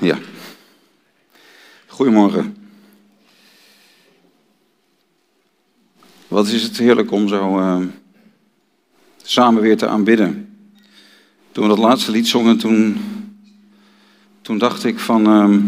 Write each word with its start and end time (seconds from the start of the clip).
Ja. 0.00 0.18
Goedemorgen. 1.86 2.56
Wat 6.28 6.46
is 6.46 6.62
het 6.62 6.78
heerlijk 6.78 7.10
om 7.10 7.28
zo 7.28 7.58
uh, 7.58 7.80
samen 9.22 9.62
weer 9.62 9.76
te 9.76 9.86
aanbidden. 9.86 10.56
Toen 11.52 11.62
we 11.62 11.68
dat 11.68 11.78
laatste 11.78 12.10
lied 12.10 12.26
zongen, 12.26 12.58
toen, 12.58 12.96
toen 14.42 14.58
dacht 14.58 14.84
ik 14.84 14.98
van... 14.98 15.26
Uh, 15.26 15.62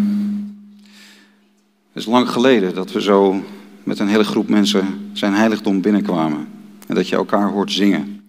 het 1.92 2.02
is 2.02 2.06
lang 2.06 2.29
geleden 2.30 2.74
dat 2.74 2.92
we 2.92 3.02
zo 3.02 3.45
met 3.82 3.98
een 3.98 4.08
hele 4.08 4.24
groep 4.24 4.48
mensen 4.48 5.10
zijn 5.12 5.32
heiligdom 5.32 5.80
binnenkwamen. 5.80 6.48
En 6.86 6.95
dat 6.95 7.08
je 7.08 7.16
elkaar 7.16 7.50
hoort 7.50 7.72
zingen. 7.72 8.22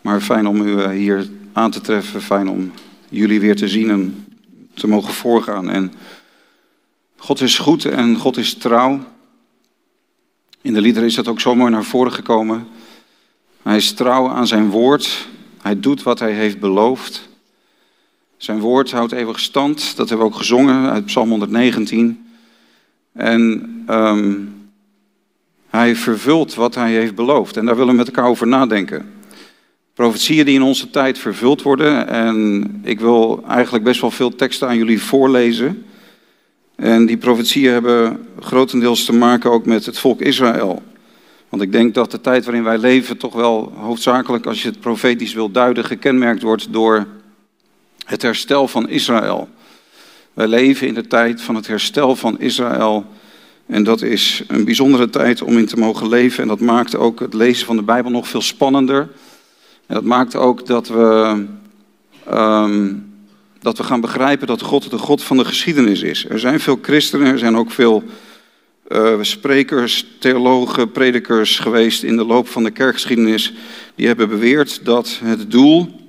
Maar 0.00 0.20
fijn 0.20 0.46
om 0.46 0.60
u 0.60 0.90
hier 0.92 1.28
aan 1.52 1.70
te 1.70 1.80
treffen, 1.80 2.22
fijn 2.22 2.48
om 2.48 2.72
jullie 3.08 3.40
weer 3.40 3.56
te 3.56 3.68
zien 3.68 3.90
en 3.90 4.25
te 4.76 4.88
mogen 4.88 5.14
voorgaan. 5.14 5.70
En 5.70 5.92
God 7.16 7.40
is 7.40 7.58
goed 7.58 7.84
en 7.84 8.16
God 8.16 8.36
is 8.36 8.54
trouw. 8.54 9.00
In 10.60 10.72
de 10.72 10.80
liederen 10.80 11.08
is 11.08 11.14
dat 11.14 11.28
ook 11.28 11.40
zo 11.40 11.54
mooi 11.54 11.70
naar 11.70 11.84
voren 11.84 12.12
gekomen. 12.12 12.66
Hij 13.62 13.76
is 13.76 13.92
trouw 13.92 14.28
aan 14.28 14.46
zijn 14.46 14.70
woord. 14.70 15.28
Hij 15.62 15.80
doet 15.80 16.02
wat 16.02 16.18
hij 16.18 16.32
heeft 16.32 16.60
beloofd. 16.60 17.28
Zijn 18.36 18.60
woord 18.60 18.90
houdt 18.90 19.12
eeuwig 19.12 19.40
stand. 19.40 19.96
Dat 19.96 20.08
hebben 20.08 20.26
we 20.26 20.32
ook 20.32 20.38
gezongen 20.38 20.90
uit 20.90 21.04
Psalm 21.04 21.28
119. 21.28 22.26
En 23.12 23.40
um, 23.90 24.54
hij 25.68 25.96
vervult 25.96 26.54
wat 26.54 26.74
hij 26.74 26.92
heeft 26.92 27.14
beloofd. 27.14 27.56
En 27.56 27.66
daar 27.66 27.76
willen 27.76 27.90
we 27.90 27.98
met 27.98 28.06
elkaar 28.06 28.28
over 28.28 28.46
nadenken. 28.46 29.15
Profetieën 29.96 30.44
die 30.44 30.54
in 30.54 30.62
onze 30.62 30.90
tijd 30.90 31.18
vervuld 31.18 31.62
worden. 31.62 32.08
En 32.08 32.80
ik 32.84 33.00
wil 33.00 33.44
eigenlijk 33.48 33.84
best 33.84 34.00
wel 34.00 34.10
veel 34.10 34.34
teksten 34.34 34.68
aan 34.68 34.76
jullie 34.76 35.02
voorlezen. 35.02 35.84
En 36.74 37.06
die 37.06 37.16
profetieën 37.16 37.72
hebben 37.72 38.26
grotendeels 38.40 39.04
te 39.04 39.12
maken 39.12 39.50
ook 39.50 39.66
met 39.66 39.86
het 39.86 39.98
volk 39.98 40.20
Israël. 40.20 40.82
Want 41.48 41.62
ik 41.62 41.72
denk 41.72 41.94
dat 41.94 42.10
de 42.10 42.20
tijd 42.20 42.44
waarin 42.44 42.64
wij 42.64 42.78
leven 42.78 43.16
toch 43.16 43.34
wel 43.34 43.72
hoofdzakelijk, 43.76 44.46
als 44.46 44.62
je 44.62 44.68
het 44.68 44.80
profetisch 44.80 45.34
wil 45.34 45.50
duiden, 45.50 45.84
gekenmerkt 45.84 46.42
wordt 46.42 46.72
door 46.72 47.06
het 48.06 48.22
herstel 48.22 48.68
van 48.68 48.88
Israël. 48.88 49.48
Wij 50.34 50.46
leven 50.46 50.86
in 50.86 50.94
de 50.94 51.06
tijd 51.06 51.42
van 51.42 51.54
het 51.54 51.66
herstel 51.66 52.16
van 52.16 52.40
Israël. 52.40 53.06
En 53.66 53.82
dat 53.82 54.02
is 54.02 54.42
een 54.48 54.64
bijzondere 54.64 55.10
tijd 55.10 55.42
om 55.42 55.58
in 55.58 55.66
te 55.66 55.78
mogen 55.78 56.08
leven. 56.08 56.42
En 56.42 56.48
dat 56.48 56.60
maakt 56.60 56.96
ook 56.96 57.20
het 57.20 57.34
lezen 57.34 57.66
van 57.66 57.76
de 57.76 57.82
Bijbel 57.82 58.10
nog 58.10 58.28
veel 58.28 58.42
spannender. 58.42 59.08
En 59.86 59.94
dat 59.94 60.04
maakt 60.04 60.36
ook 60.36 60.66
dat 60.66 60.88
we, 60.88 61.44
um, 62.32 63.14
dat 63.60 63.78
we 63.78 63.84
gaan 63.84 64.00
begrijpen 64.00 64.46
dat 64.46 64.62
God 64.62 64.90
de 64.90 64.98
God 64.98 65.22
van 65.22 65.36
de 65.36 65.44
geschiedenis 65.44 66.02
is. 66.02 66.28
Er 66.28 66.38
zijn 66.38 66.60
veel 66.60 66.78
christenen, 66.82 67.26
er 67.26 67.38
zijn 67.38 67.56
ook 67.56 67.70
veel 67.70 68.04
uh, 68.88 69.14
sprekers, 69.20 70.06
theologen, 70.18 70.90
predikers 70.90 71.58
geweest 71.58 72.02
in 72.02 72.16
de 72.16 72.24
loop 72.24 72.48
van 72.48 72.64
de 72.64 72.70
kerkgeschiedenis. 72.70 73.52
Die 73.94 74.06
hebben 74.06 74.28
beweerd 74.28 74.84
dat 74.84 75.20
het 75.24 75.50
doel 75.50 76.00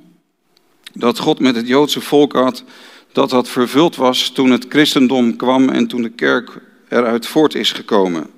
dat 0.94 1.20
God 1.20 1.40
met 1.40 1.56
het 1.56 1.68
Joodse 1.68 2.02
volk 2.02 2.34
had, 2.34 2.64
dat 3.12 3.30
dat 3.30 3.50
vervuld 3.50 3.96
was 3.96 4.30
toen 4.30 4.52
het 4.52 4.66
christendom 4.70 5.36
kwam 5.36 5.70
en 5.70 5.88
toen 5.88 6.02
de 6.02 6.10
kerk 6.10 6.62
eruit 6.90 7.28
voort 7.28 7.56
is 7.56 7.72
gekomen. 7.72 8.30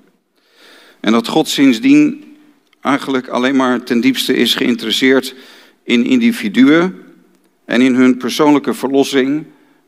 En 1.00 1.12
dat 1.12 1.28
God 1.28 1.48
sindsdien 1.48 2.29
eigenlijk 2.80 3.28
alleen 3.28 3.56
maar 3.56 3.82
ten 3.82 4.00
diepste 4.00 4.34
is 4.34 4.54
geïnteresseerd 4.54 5.34
in 5.82 6.04
individuen 6.04 6.94
en 7.64 7.80
in 7.80 7.94
hun 7.94 8.16
persoonlijke 8.16 8.74
verlossing 8.74 9.44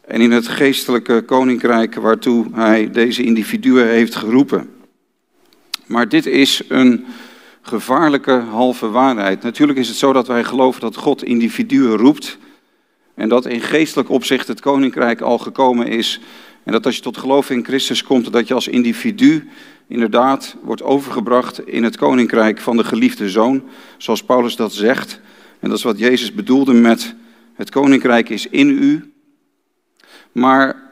en 0.07 0.21
in 0.21 0.31
het 0.31 0.49
geestelijke 0.49 1.23
koninkrijk 1.27 1.95
waartoe 1.95 2.47
hij 2.53 2.91
deze 2.91 3.23
individuen 3.23 3.89
heeft 3.89 4.15
geroepen. 4.15 4.71
Maar 5.87 6.09
dit 6.09 6.27
is 6.27 6.63
een 6.69 7.05
gevaarlijke 7.63 8.33
halve 8.33 8.89
waarheid. 8.89 9.43
Natuurlijk 9.43 9.79
is 9.79 9.89
het 9.89 9.97
zo 9.97 10.13
dat 10.13 10.27
wij 10.27 10.45
geloven 10.45 10.81
dat 10.81 10.97
God 10.97 11.25
individuen 11.25 11.97
roept 11.97 12.39
en 13.15 13.29
dat 13.29 13.47
in 13.47 13.61
geestelijk 13.61 14.09
opzicht 14.09 14.49
het 14.49 14.61
koninkrijk 14.61 15.21
al 15.21 15.39
gekomen 15.39 15.87
is 15.87 16.21
en 16.65 16.73
dat 16.73 16.87
als 16.87 16.97
je 16.97 17.03
tot 17.03 17.17
geloof 17.17 17.51
in 17.51 17.65
Christus 17.65 18.03
komt, 18.03 18.33
dat 18.33 18.49
je 18.49 18.55
als 18.55 18.69
individu 18.69 19.49
inderdaad 19.89 20.57
wordt 20.63 20.83
overgebracht 20.83 21.67
in 21.67 21.85
het 21.85 21.97
koninkrijk 21.97 22.61
van 22.61 22.77
de 22.77 22.85
geliefde 22.85 23.31
zoon, 23.31 23.63
zoals 23.97 24.25
Paulus 24.25 24.57
dat 24.57 24.73
zegt. 24.73 25.21
En 25.61 25.69
dat 25.69 25.79
is 25.79 25.85
wat 25.85 25.99
Jezus 25.99 26.35
bedoelde 26.35 26.73
met 26.73 27.15
het 27.55 27.71
koninkrijk 27.71 28.29
is 28.29 28.47
in 28.47 28.69
u. 28.69 29.13
Maar 30.33 30.83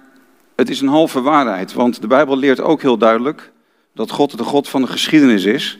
het 0.56 0.70
is 0.70 0.80
een 0.80 0.88
halve 0.88 1.20
waarheid, 1.20 1.72
want 1.72 2.00
de 2.00 2.06
Bijbel 2.06 2.36
leert 2.36 2.60
ook 2.60 2.82
heel 2.82 2.98
duidelijk 2.98 3.52
dat 3.94 4.10
God 4.10 4.38
de 4.38 4.44
God 4.44 4.68
van 4.68 4.80
de 4.80 4.86
geschiedenis 4.86 5.44
is, 5.44 5.78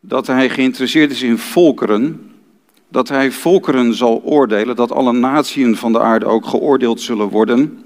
dat 0.00 0.26
hij 0.26 0.50
geïnteresseerd 0.50 1.10
is 1.10 1.22
in 1.22 1.38
volkeren, 1.38 2.30
dat 2.88 3.08
hij 3.08 3.30
volkeren 3.30 3.94
zal 3.94 4.22
oordelen, 4.24 4.76
dat 4.76 4.92
alle 4.92 5.12
naties 5.12 5.78
van 5.78 5.92
de 5.92 6.00
aarde 6.00 6.26
ook 6.26 6.46
geoordeeld 6.46 7.00
zullen 7.00 7.28
worden. 7.28 7.84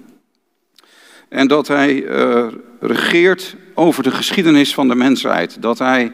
En 1.29 1.49
dat 1.49 1.69
hij 1.69 2.03
uh, 2.03 2.47
regeert 2.81 3.57
over 3.75 4.03
de 4.03 4.11
geschiedenis 4.11 4.75
van 4.75 4.89
de 4.89 4.95
mensheid. 4.95 5.63
Dat 5.63 5.79
hij 5.79 6.13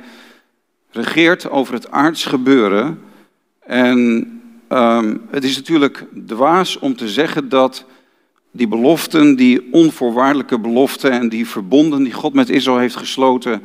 regeert 0.91 1.51
over 1.51 1.75
het 1.75 1.91
aards 1.91 2.25
gebeuren. 2.25 3.01
En 3.61 3.99
um, 4.69 5.23
het 5.31 5.45
is 5.45 5.57
natuurlijk 5.57 6.05
dwaas 6.27 6.79
om 6.79 6.97
te 6.97 7.09
zeggen 7.09 7.49
dat 7.49 7.85
die 8.51 8.69
beloften, 8.69 9.37
die 9.37 9.69
onvoorwaardelijke 9.73 10.59
beloften 10.59 11.11
en 11.11 11.29
die 11.29 11.49
verbonden 11.49 12.03
die 12.03 12.13
God 12.13 12.35
met 12.35 12.51
Israël 12.51 12.79
heeft 12.79 12.97
gesloten, 12.97 13.63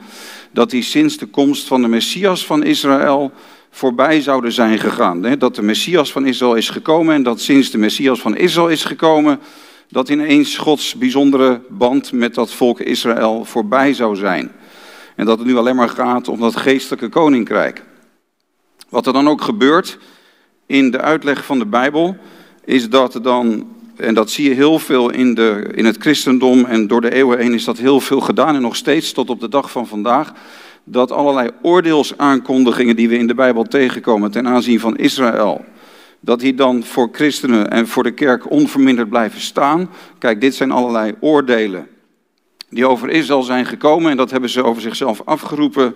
dat 0.51 0.69
die 0.69 0.81
sinds 0.81 1.17
de 1.17 1.25
komst 1.25 1.67
van 1.67 1.81
de 1.81 1.87
Messias 1.87 2.45
van 2.45 2.63
Israël 2.63 3.31
voorbij 3.69 4.21
zouden 4.21 4.51
zijn 4.51 4.79
gegaan. 4.79 5.37
Dat 5.37 5.55
de 5.55 5.61
Messias 5.61 6.11
van 6.11 6.25
Israël 6.25 6.55
is 6.55 6.69
gekomen 6.69 7.15
en 7.15 7.23
dat 7.23 7.41
sinds 7.41 7.71
de 7.71 7.77
Messias 7.77 8.19
van 8.19 8.35
Israël 8.35 8.69
is 8.69 8.83
gekomen, 8.83 9.39
dat 9.89 10.09
ineens 10.09 10.57
Gods 10.57 10.95
bijzondere 10.95 11.61
band 11.69 12.11
met 12.11 12.33
dat 12.33 12.51
volk 12.51 12.79
Israël 12.79 13.45
voorbij 13.45 13.93
zou 13.93 14.15
zijn. 14.15 14.51
En 15.15 15.25
dat 15.25 15.37
het 15.37 15.47
nu 15.47 15.57
alleen 15.57 15.75
maar 15.75 15.89
gaat 15.89 16.27
om 16.27 16.39
dat 16.39 16.55
geestelijke 16.55 17.09
koninkrijk. 17.09 17.83
Wat 18.89 19.07
er 19.07 19.13
dan 19.13 19.27
ook 19.27 19.41
gebeurt 19.41 19.97
in 20.65 20.91
de 20.91 21.01
uitleg 21.01 21.45
van 21.45 21.59
de 21.59 21.65
Bijbel, 21.65 22.17
is 22.65 22.89
dat 22.89 23.19
dan, 23.21 23.67
en 23.95 24.13
dat 24.13 24.31
zie 24.31 24.49
je 24.49 24.55
heel 24.55 24.79
veel 24.79 25.09
in, 25.09 25.33
de, 25.33 25.69
in 25.75 25.85
het 25.85 25.97
christendom 25.97 26.65
en 26.65 26.87
door 26.87 27.01
de 27.01 27.13
eeuwen 27.13 27.39
heen 27.39 27.53
is 27.53 27.63
dat 27.63 27.77
heel 27.77 27.99
veel 27.99 28.19
gedaan 28.19 28.55
en 28.55 28.61
nog 28.61 28.75
steeds 28.75 29.11
tot 29.11 29.29
op 29.29 29.39
de 29.39 29.49
dag 29.49 29.71
van 29.71 29.87
vandaag, 29.87 30.33
dat 30.83 31.11
allerlei 31.11 31.49
oordeelsaankondigingen 31.61 32.95
die 32.95 33.09
we 33.09 33.17
in 33.17 33.27
de 33.27 33.35
Bijbel 33.35 33.63
tegenkomen 33.63 34.31
ten 34.31 34.47
aanzien 34.47 34.79
van 34.79 34.97
Israël, 34.97 35.65
dat 36.19 36.39
die 36.39 36.53
dan 36.53 36.83
voor 36.83 37.09
christenen 37.11 37.71
en 37.71 37.87
voor 37.87 38.03
de 38.03 38.11
kerk 38.11 38.51
onverminderd 38.51 39.09
blijven 39.09 39.41
staan. 39.41 39.89
Kijk, 40.17 40.41
dit 40.41 40.55
zijn 40.55 40.71
allerlei 40.71 41.15
oordelen 41.19 41.87
die 42.69 42.87
over 42.87 43.09
Israël 43.09 43.43
zijn 43.43 43.65
gekomen 43.65 44.11
en 44.11 44.17
dat 44.17 44.31
hebben 44.31 44.49
ze 44.49 44.63
over 44.63 44.81
zichzelf 44.81 45.21
afgeroepen 45.25 45.95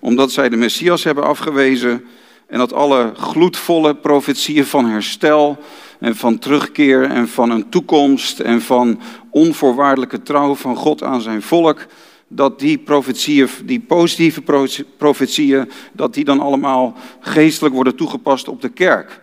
omdat 0.00 0.32
zij 0.32 0.48
de 0.48 0.56
Messias 0.56 1.04
hebben 1.04 1.24
afgewezen 1.24 2.04
en 2.46 2.58
dat 2.58 2.72
alle 2.72 3.12
gloedvolle 3.16 3.94
profetieën 3.94 4.64
van 4.64 4.86
herstel 4.86 5.58
en 5.98 6.16
van 6.16 6.38
terugkeer 6.38 7.02
en 7.02 7.28
van 7.28 7.50
een 7.50 7.68
toekomst 7.68 8.40
en 8.40 8.60
van 8.62 9.00
onvoorwaardelijke 9.30 10.22
trouw 10.22 10.54
van 10.54 10.76
God 10.76 11.02
aan 11.02 11.20
zijn 11.20 11.42
volk, 11.42 11.86
dat 12.28 12.58
die 12.58 12.78
profetieën, 12.78 13.48
die 13.64 13.80
positieve 13.80 14.42
profetieën, 14.96 15.70
dat 15.92 16.14
die 16.14 16.24
dan 16.24 16.40
allemaal 16.40 16.96
geestelijk 17.20 17.74
worden 17.74 17.96
toegepast 17.96 18.48
op 18.48 18.60
de 18.60 18.68
kerk. 18.68 19.20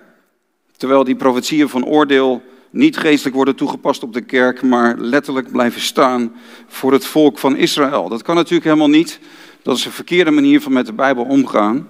Terwijl 0.78 1.04
die 1.04 1.16
profetieën 1.16 1.70
van 1.70 1.86
oordeel 1.86 2.42
niet 2.70 2.98
geestelijk 2.98 3.36
worden 3.36 3.56
toegepast 3.56 4.04
op 4.04 4.14
de 4.14 4.22
kerk, 4.22 4.62
maar 4.62 4.98
letterlijk 4.98 5.52
blijven 5.52 5.82
staan 5.82 6.34
voor 6.68 6.92
het 6.92 7.06
volk 7.06 7.38
van 7.38 7.56
Israël. 7.56 8.10
Dat 8.10 8.22
kan 8.22 8.36
natuurlijk 8.36 8.64
helemaal 8.64 8.90
niet. 8.90 9.20
Dat 9.62 9.78
is 9.78 9.86
een 9.86 9.92
verkeerde 9.92 10.32
manier 10.32 10.62
van 10.62 10.74
met 10.74 10.86
de 10.86 10.94
Bijbel 10.94 11.24
omgaan. 11.24 11.88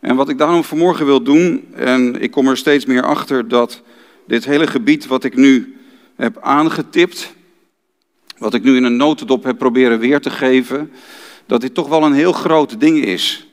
En 0.00 0.16
wat 0.16 0.28
ik 0.28 0.38
daarom 0.38 0.64
vanmorgen 0.64 1.06
wil 1.06 1.22
doen, 1.22 1.64
en 1.74 2.22
ik 2.22 2.30
kom 2.30 2.48
er 2.48 2.56
steeds 2.56 2.84
meer 2.84 3.02
achter 3.02 3.48
dat 3.48 3.82
dit 4.26 4.44
hele 4.44 4.66
gebied 4.66 5.06
wat 5.06 5.24
ik 5.24 5.36
nu 5.36 5.76
heb 6.16 6.38
aangetipt, 6.40 7.34
wat 8.38 8.54
ik 8.54 8.62
nu 8.62 8.76
in 8.76 8.84
een 8.84 8.96
notendop 8.96 9.44
heb 9.44 9.58
proberen 9.58 9.98
weer 9.98 10.20
te 10.20 10.30
geven, 10.30 10.92
dat 11.46 11.60
dit 11.60 11.74
toch 11.74 11.88
wel 11.88 12.02
een 12.02 12.12
heel 12.12 12.32
groot 12.32 12.80
ding 12.80 13.04
is 13.04 13.49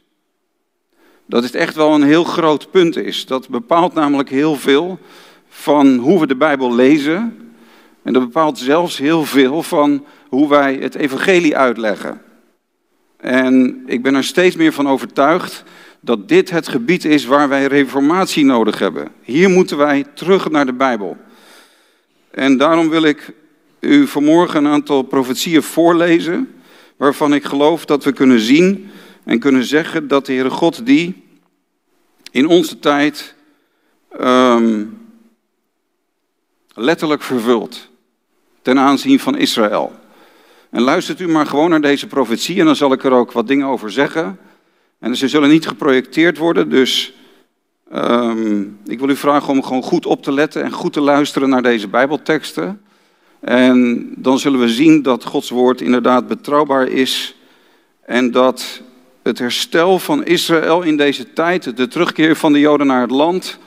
dat 1.27 1.44
het 1.44 1.56
echt 1.56 1.75
wel 1.75 1.94
een 1.94 2.03
heel 2.03 2.24
groot 2.24 2.71
punt 2.71 2.95
is. 2.95 3.25
Dat 3.25 3.50
bepaalt 3.50 3.94
namelijk 3.94 4.29
heel 4.29 4.56
veel 4.56 5.00
van 5.50 5.97
hoe 5.97 6.19
we 6.19 6.27
de 6.27 6.35
Bijbel 6.35 6.75
lezen. 6.75 7.38
En 8.03 8.13
dat 8.13 8.21
bepaalt 8.21 8.57
zelfs 8.57 8.97
heel 8.97 9.25
veel 9.25 9.63
van 9.63 10.06
hoe 10.29 10.50
wij 10.50 10.75
het 10.75 10.95
evangelie 10.95 11.57
uitleggen. 11.57 12.21
En 13.18 13.83
ik 13.85 14.01
ben 14.03 14.15
er 14.15 14.24
steeds 14.24 14.56
meer 14.56 14.74
van 14.74 14.88
overtuigd 14.88 15.63
dat 16.00 16.27
dit 16.27 16.50
het 16.50 16.68
gebied 16.68 17.06
is 17.06 17.25
waar 17.25 17.50
wij 17.50 17.65
reformatie 17.65 18.45
nodig 18.45 18.79
hebben. 18.79 19.07
Hier 19.21 19.50
moeten 19.50 19.77
wij 19.77 20.06
terug 20.13 20.50
naar 20.50 20.65
de 20.65 20.74
Bijbel. 20.74 21.18
En 22.31 22.57
daarom 22.57 22.89
wil 22.89 23.03
ik 23.03 23.33
u 23.79 24.07
vanmorgen 24.07 24.65
een 24.65 24.71
aantal 24.71 25.01
profetieën 25.01 25.63
voorlezen, 25.63 26.56
waarvan 26.97 27.33
ik 27.33 27.45
geloof 27.45 27.85
dat 27.85 28.03
we 28.03 28.12
kunnen 28.12 28.39
zien 28.39 28.89
en 29.27 29.39
kunnen 29.39 29.63
zeggen 29.63 30.07
dat 30.07 30.25
de 30.25 30.33
Heere 30.33 30.50
God 30.50 30.85
die 30.85 31.24
in 32.31 32.47
onze 32.47 32.79
tijd 32.79 33.35
ehm, 34.09 34.85
letterlijk 36.74 37.21
vervult 37.21 37.89
ten 38.62 38.79
aanzien 38.79 39.19
van 39.19 39.38
Israël. 39.38 39.95
En 40.69 40.81
luistert 40.81 41.19
u 41.19 41.27
maar 41.27 41.45
gewoon 41.45 41.69
naar 41.69 41.81
deze 41.81 42.07
profetie 42.07 42.59
en 42.59 42.65
dan 42.65 42.75
zal 42.75 42.94
ik 42.94 43.03
er 43.03 43.12
ook 43.12 43.31
wat 43.31 43.47
dingen 43.47 43.68
over 43.68 43.91
zeggen. 43.91 44.39
En 45.00 45.15
ze 45.15 45.27
zullen 45.27 45.50
niet 45.50 45.68
geprojecteerd 45.68 46.38
worden, 46.38 46.69
dus 46.69 47.13
ehm, 47.91 48.62
ik 48.85 49.00
wil 49.00 49.09
u 49.09 49.15
vragen 49.15 49.53
om 49.53 49.63
gewoon 49.63 49.83
goed 49.83 50.06
op 50.06 50.24
te 50.24 50.31
letten 50.31 50.63
en 50.63 50.71
goed 50.71 50.94
te 50.94 51.01
luisteren 51.01 51.50
naar 51.50 51.63
deze 51.63 51.88
Bijbelteksten. 51.88 52.81
En 53.39 54.09
dan 54.15 54.39
zullen 54.39 54.59
we 54.59 54.69
zien 54.69 55.01
dat 55.01 55.24
Gods 55.24 55.50
woord 55.50 55.81
inderdaad 55.81 56.27
betrouwbaar 56.27 56.88
is 56.88 57.35
en 58.01 58.31
dat 58.31 58.85
het 59.27 59.39
herstel 59.39 60.00
van 60.00 60.25
Israël 60.25 60.81
in 60.81 60.97
deze 60.97 61.33
tijd, 61.33 61.77
de 61.77 61.88
terugkeer 61.88 62.35
van 62.35 62.53
de 62.53 62.59
Joden 62.59 62.88
naar 62.88 63.01
het 63.01 63.12
land 63.12 63.57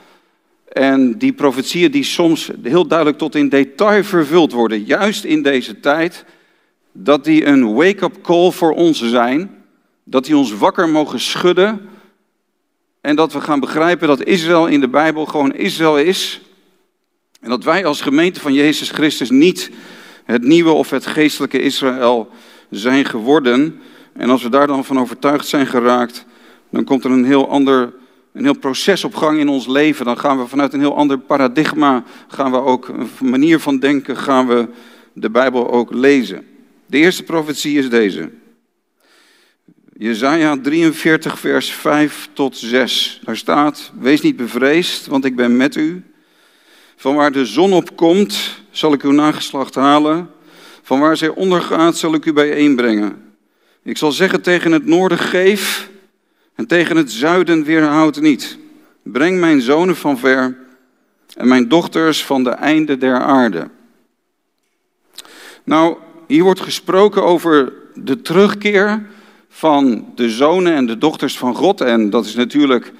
en 0.67 1.17
die 1.17 1.33
profetieën 1.33 1.91
die 1.91 2.03
soms 2.03 2.49
heel 2.63 2.87
duidelijk 2.87 3.17
tot 3.17 3.35
in 3.35 3.49
detail 3.49 4.03
vervuld 4.03 4.51
worden, 4.51 4.83
juist 4.83 5.23
in 5.23 5.41
deze 5.41 5.79
tijd, 5.79 6.25
dat 6.91 7.23
die 7.23 7.45
een 7.45 7.73
wake-up 7.73 8.21
call 8.21 8.51
voor 8.51 8.73
ons 8.73 9.01
zijn, 9.09 9.63
dat 10.03 10.25
die 10.25 10.37
ons 10.37 10.53
wakker 10.53 10.89
mogen 10.89 11.19
schudden 11.19 11.89
en 13.01 13.15
dat 13.15 13.33
we 13.33 13.41
gaan 13.41 13.59
begrijpen 13.59 14.07
dat 14.07 14.23
Israël 14.23 14.67
in 14.67 14.79
de 14.79 14.89
Bijbel 14.89 15.25
gewoon 15.25 15.55
Israël 15.55 15.97
is 15.97 16.41
en 17.41 17.49
dat 17.49 17.63
wij 17.63 17.85
als 17.85 18.01
gemeente 18.01 18.39
van 18.39 18.53
Jezus 18.53 18.89
Christus 18.89 19.29
niet 19.29 19.71
het 20.25 20.43
nieuwe 20.43 20.71
of 20.71 20.89
het 20.89 21.05
geestelijke 21.05 21.61
Israël 21.61 22.29
zijn 22.69 23.05
geworden. 23.05 23.81
En 24.13 24.29
als 24.29 24.43
we 24.43 24.49
daar 24.49 24.67
dan 24.67 24.85
van 24.85 24.99
overtuigd 24.99 25.47
zijn 25.47 25.67
geraakt, 25.67 26.25
dan 26.69 26.83
komt 26.83 27.03
er 27.03 27.11
een 27.11 27.25
heel 27.25 27.49
ander 27.49 27.93
een 28.33 28.43
heel 28.43 28.57
proces 28.57 29.03
op 29.03 29.15
gang 29.15 29.39
in 29.39 29.49
ons 29.49 29.67
leven. 29.67 30.05
Dan 30.05 30.17
gaan 30.17 30.37
we 30.37 30.47
vanuit 30.47 30.73
een 30.73 30.79
heel 30.79 30.95
ander 30.95 31.19
paradigma, 31.19 32.03
gaan 32.27 32.51
we 32.51 32.57
ook 32.57 32.87
een 32.87 33.09
manier 33.19 33.59
van 33.59 33.79
denken, 33.79 34.17
gaan 34.17 34.47
we 34.47 34.67
de 35.13 35.29
Bijbel 35.29 35.71
ook 35.71 35.93
lezen. 35.93 36.45
De 36.85 36.97
eerste 36.97 37.23
profetie 37.23 37.77
is 37.77 37.89
deze. 37.89 38.29
Jezaja 39.97 40.57
43, 40.61 41.39
vers 41.39 41.71
5 41.71 42.29
tot 42.33 42.57
6. 42.57 43.21
Daar 43.23 43.37
staat, 43.37 43.91
wees 43.99 44.21
niet 44.21 44.35
bevreesd, 44.35 45.07
want 45.07 45.25
ik 45.25 45.35
ben 45.35 45.57
met 45.57 45.75
u. 45.75 46.03
Van 46.95 47.15
waar 47.15 47.31
de 47.31 47.45
zon 47.45 47.73
op 47.73 47.95
komt, 47.95 48.61
zal 48.71 48.93
ik 48.93 49.03
uw 49.03 49.11
nageslacht 49.11 49.75
halen. 49.75 50.29
Van 50.81 50.99
waar 50.99 51.17
zij 51.17 51.29
ondergaat, 51.29 51.97
zal 51.97 52.13
ik 52.13 52.25
u 52.25 52.33
bijeenbrengen. 52.33 53.30
Ik 53.83 53.97
zal 53.97 54.11
zeggen 54.11 54.41
tegen 54.41 54.71
het 54.71 54.85
noorden, 54.85 55.17
geef, 55.17 55.89
en 56.55 56.67
tegen 56.67 56.97
het 56.97 57.11
zuiden 57.11 57.63
weerhoud 57.63 58.21
niet. 58.21 58.57
Breng 59.03 59.39
mijn 59.39 59.61
zonen 59.61 59.95
van 59.95 60.17
ver 60.17 60.57
en 61.35 61.47
mijn 61.47 61.67
dochters 61.67 62.25
van 62.25 62.43
de 62.43 62.49
einde 62.49 62.97
der 62.97 63.19
aarde. 63.19 63.69
Nou, 65.63 65.97
hier 66.27 66.43
wordt 66.43 66.59
gesproken 66.59 67.23
over 67.23 67.73
de 67.93 68.21
terugkeer 68.21 69.05
van 69.49 70.11
de 70.15 70.29
zonen 70.29 70.73
en 70.73 70.85
de 70.85 70.97
dochters 70.97 71.37
van 71.37 71.55
God. 71.55 71.81
En 71.81 72.09
dat 72.09 72.25
is 72.25 72.35
natuurlijk, 72.35 72.91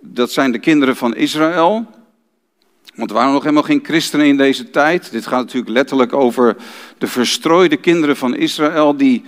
dat 0.00 0.32
zijn 0.32 0.52
de 0.52 0.58
kinderen 0.58 0.96
van 0.96 1.16
Israël. 1.16 1.86
Want 2.94 3.10
er 3.10 3.16
waren 3.16 3.32
nog 3.32 3.42
helemaal 3.42 3.62
geen 3.62 3.84
christenen 3.84 4.26
in 4.26 4.36
deze 4.36 4.70
tijd. 4.70 5.10
Dit 5.10 5.26
gaat 5.26 5.40
natuurlijk 5.40 5.72
letterlijk 5.72 6.12
over 6.12 6.56
de 6.98 7.06
verstrooide 7.06 7.76
kinderen 7.76 8.16
van 8.16 8.36
Israël, 8.36 8.96
die, 8.96 9.24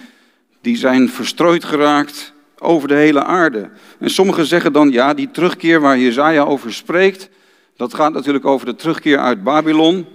die 0.67 0.77
zijn 0.77 1.09
verstrooid 1.09 1.65
geraakt 1.65 2.33
over 2.59 2.89
de 2.89 2.95
hele 2.95 3.25
aarde. 3.25 3.71
En 3.99 4.11
sommigen 4.11 4.47
zeggen 4.47 4.73
dan, 4.73 4.91
ja, 4.91 5.15
die 5.15 5.31
terugkeer 5.31 5.81
waar 5.81 5.99
Jezaja 5.99 6.43
over 6.43 6.73
spreekt, 6.73 7.29
dat 7.77 7.95
gaat 7.95 8.13
natuurlijk 8.13 8.45
over 8.45 8.67
de 8.67 8.75
terugkeer 8.75 9.19
uit 9.19 9.45
Babylon. 9.45 10.07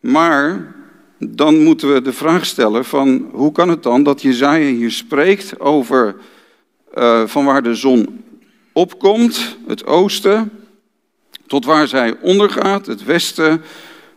Maar 0.00 0.74
dan 1.18 1.62
moeten 1.62 1.94
we 1.94 2.02
de 2.02 2.12
vraag 2.12 2.46
stellen 2.46 2.84
van, 2.84 3.28
hoe 3.32 3.52
kan 3.52 3.68
het 3.68 3.82
dan 3.82 4.02
dat 4.02 4.22
Jezaja 4.22 4.70
hier 4.70 4.90
spreekt 4.90 5.60
over 5.60 6.16
uh, 6.94 7.26
van 7.26 7.44
waar 7.44 7.62
de 7.62 7.74
zon 7.74 8.24
opkomt, 8.72 9.56
het 9.66 9.86
oosten, 9.86 10.50
tot 11.46 11.64
waar 11.64 11.88
zij 11.88 12.14
ondergaat, 12.20 12.86
het 12.86 13.04
westen, 13.04 13.62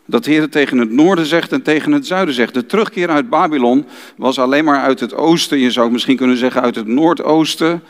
dat 0.05 0.23
de 0.23 0.31
Heer 0.31 0.49
tegen 0.49 0.77
het 0.77 0.91
noorden 0.91 1.25
zegt 1.25 1.51
en 1.51 1.61
tegen 1.61 1.91
het 1.91 2.07
zuiden 2.07 2.33
zegt. 2.33 2.53
De 2.53 2.65
terugkeer 2.65 3.09
uit 3.09 3.29
Babylon 3.29 3.85
was 4.17 4.39
alleen 4.39 4.63
maar 4.63 4.81
uit 4.81 4.99
het 4.99 5.13
oosten, 5.13 5.59
je 5.59 5.71
zou 5.71 5.91
misschien 5.91 6.15
kunnen 6.15 6.37
zeggen 6.37 6.61
uit 6.61 6.75
het 6.75 6.87
noordoosten. 6.87 7.83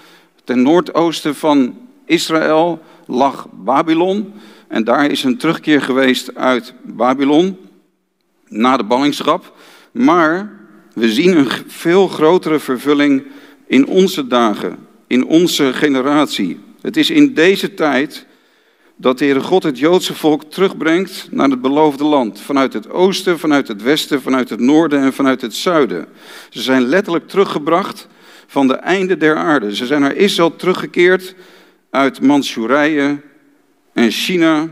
Ten 0.44 0.62
noordoosten 0.62 1.36
van 1.36 1.78
Israël 2.06 2.82
lag 3.08 3.48
Babylon. 3.52 4.34
En 4.68 4.84
daar 4.84 5.12
is 5.12 5.24
een 5.24 5.38
terugkeer 5.38 5.82
geweest 5.82 6.36
uit 6.36 6.74
Babylon 6.84 7.58
na 8.48 8.78
de 8.78 8.84
ballingschap. 8.84 9.54
Maar 9.92 10.52
we 10.94 11.12
zien 11.12 11.38
een 11.38 11.50
veel 11.68 12.08
grotere 12.08 12.60
vervulling 12.60 13.24
in 13.68 13.88
onze 13.88 14.28
dagen, 14.28 14.78
in 15.08 15.26
onze 15.26 15.74
generatie. 15.74 16.60
Het 16.82 16.98
is 16.98 17.10
in 17.10 17.34
deze 17.34 17.74
tijd 17.74 18.26
dat 18.96 19.18
de 19.18 19.26
Heere 19.26 19.42
God 19.42 19.64
het 19.64 19.80
Joodse 19.80 20.14
volk 20.14 20.44
terugbrengt 20.44 21.28
naar 21.32 21.50
het 21.50 21.62
beloofde 21.62 22.04
land. 22.04 22.42
Vanuit 22.42 22.74
het 22.74 22.90
oosten, 22.90 23.40
vanuit 23.40 23.68
het 23.68 23.82
westen, 23.82 24.22
vanuit 24.22 24.50
het 24.50 24.60
noorden 24.60 25.02
en 25.02 25.14
vanuit 25.14 25.42
het 25.42 25.54
zuiden. 25.54 26.08
Ze 26.50 26.62
zijn 26.62 26.82
letterlijk 26.82 27.28
teruggebracht 27.28 28.08
van 28.48 28.68
de 28.68 28.74
einde 28.74 29.18
der 29.18 29.36
aarde. 29.36 29.76
Ze 29.76 29.86
zijn 29.86 30.02
naar 30.02 30.16
Israël 30.16 30.56
teruggekeerd 30.56 31.36
uit 31.90 32.22
Manchurije 32.22 33.22
en 33.94 34.12
China, 34.12 34.68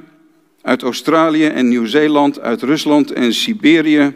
uit 0.62 0.82
Australië 0.82 1.46
en 1.46 1.68
Nieuw-Zeeland, 1.68 2.40
uit 2.40 2.62
Rusland 2.62 3.12
en 3.12 3.34
Siberië. 3.34 4.14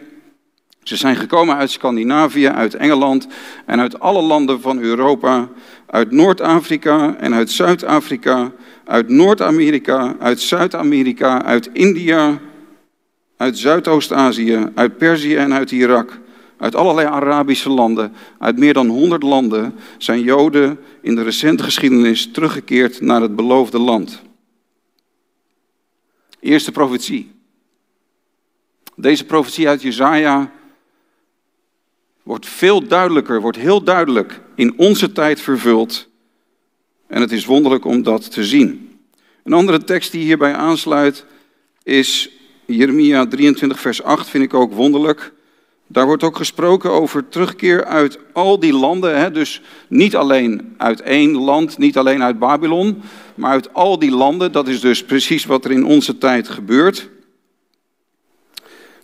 Ze 0.88 0.96
zijn 0.96 1.16
gekomen 1.16 1.56
uit 1.56 1.70
Scandinavië, 1.70 2.48
uit 2.48 2.74
Engeland 2.74 3.26
en 3.66 3.80
uit 3.80 4.00
alle 4.00 4.22
landen 4.22 4.60
van 4.60 4.78
Europa, 4.78 5.48
uit 5.86 6.10
Noord-Afrika 6.10 7.16
en 7.16 7.34
uit 7.34 7.50
Zuid-Afrika, 7.50 8.52
uit 8.84 9.08
Noord-Amerika, 9.08 10.16
uit 10.18 10.40
Zuid-Amerika, 10.40 11.44
uit 11.44 11.70
India, 11.72 12.38
uit 13.36 13.58
Zuidoost-Azië, 13.58 14.70
uit 14.74 14.98
Perzië 14.98 15.36
en 15.36 15.52
uit 15.52 15.70
Irak. 15.70 16.18
Uit 16.58 16.74
allerlei 16.74 17.06
Arabische 17.06 17.70
landen, 17.70 18.12
uit 18.38 18.58
meer 18.58 18.72
dan 18.72 18.88
100 18.88 19.22
landen, 19.22 19.74
zijn 19.98 20.20
Joden 20.20 20.78
in 21.02 21.14
de 21.14 21.22
recente 21.22 21.62
geschiedenis 21.62 22.30
teruggekeerd 22.30 23.00
naar 23.00 23.20
het 23.20 23.36
beloofde 23.36 23.78
land. 23.78 24.22
Eerste 26.40 26.72
profetie. 26.72 27.30
Deze 28.96 29.24
profetie 29.24 29.68
uit 29.68 29.82
Jezaja 29.82 30.56
wordt 32.28 32.46
veel 32.46 32.86
duidelijker, 32.86 33.40
wordt 33.40 33.58
heel 33.58 33.82
duidelijk 33.82 34.40
in 34.54 34.78
onze 34.78 35.12
tijd 35.12 35.40
vervuld. 35.40 36.08
En 37.06 37.20
het 37.20 37.32
is 37.32 37.44
wonderlijk 37.44 37.84
om 37.84 38.02
dat 38.02 38.32
te 38.32 38.44
zien. 38.44 38.98
Een 39.44 39.52
andere 39.52 39.84
tekst 39.84 40.12
die 40.12 40.24
hierbij 40.24 40.54
aansluit 40.54 41.24
is 41.82 42.30
Jeremia 42.66 43.26
23, 43.26 43.80
vers 43.80 44.02
8, 44.02 44.28
vind 44.28 44.44
ik 44.44 44.54
ook 44.54 44.72
wonderlijk. 44.72 45.32
Daar 45.86 46.06
wordt 46.06 46.22
ook 46.22 46.36
gesproken 46.36 46.90
over 46.90 47.28
terugkeer 47.28 47.84
uit 47.84 48.18
al 48.32 48.58
die 48.58 48.72
landen. 48.72 49.18
Hè? 49.18 49.30
Dus 49.30 49.62
niet 49.88 50.16
alleen 50.16 50.74
uit 50.76 51.00
één 51.00 51.36
land, 51.36 51.78
niet 51.78 51.96
alleen 51.96 52.22
uit 52.22 52.38
Babylon, 52.38 53.02
maar 53.34 53.50
uit 53.50 53.74
al 53.74 53.98
die 53.98 54.12
landen. 54.12 54.52
Dat 54.52 54.68
is 54.68 54.80
dus 54.80 55.04
precies 55.04 55.44
wat 55.44 55.64
er 55.64 55.70
in 55.70 55.84
onze 55.84 56.18
tijd 56.18 56.48
gebeurt. 56.48 57.08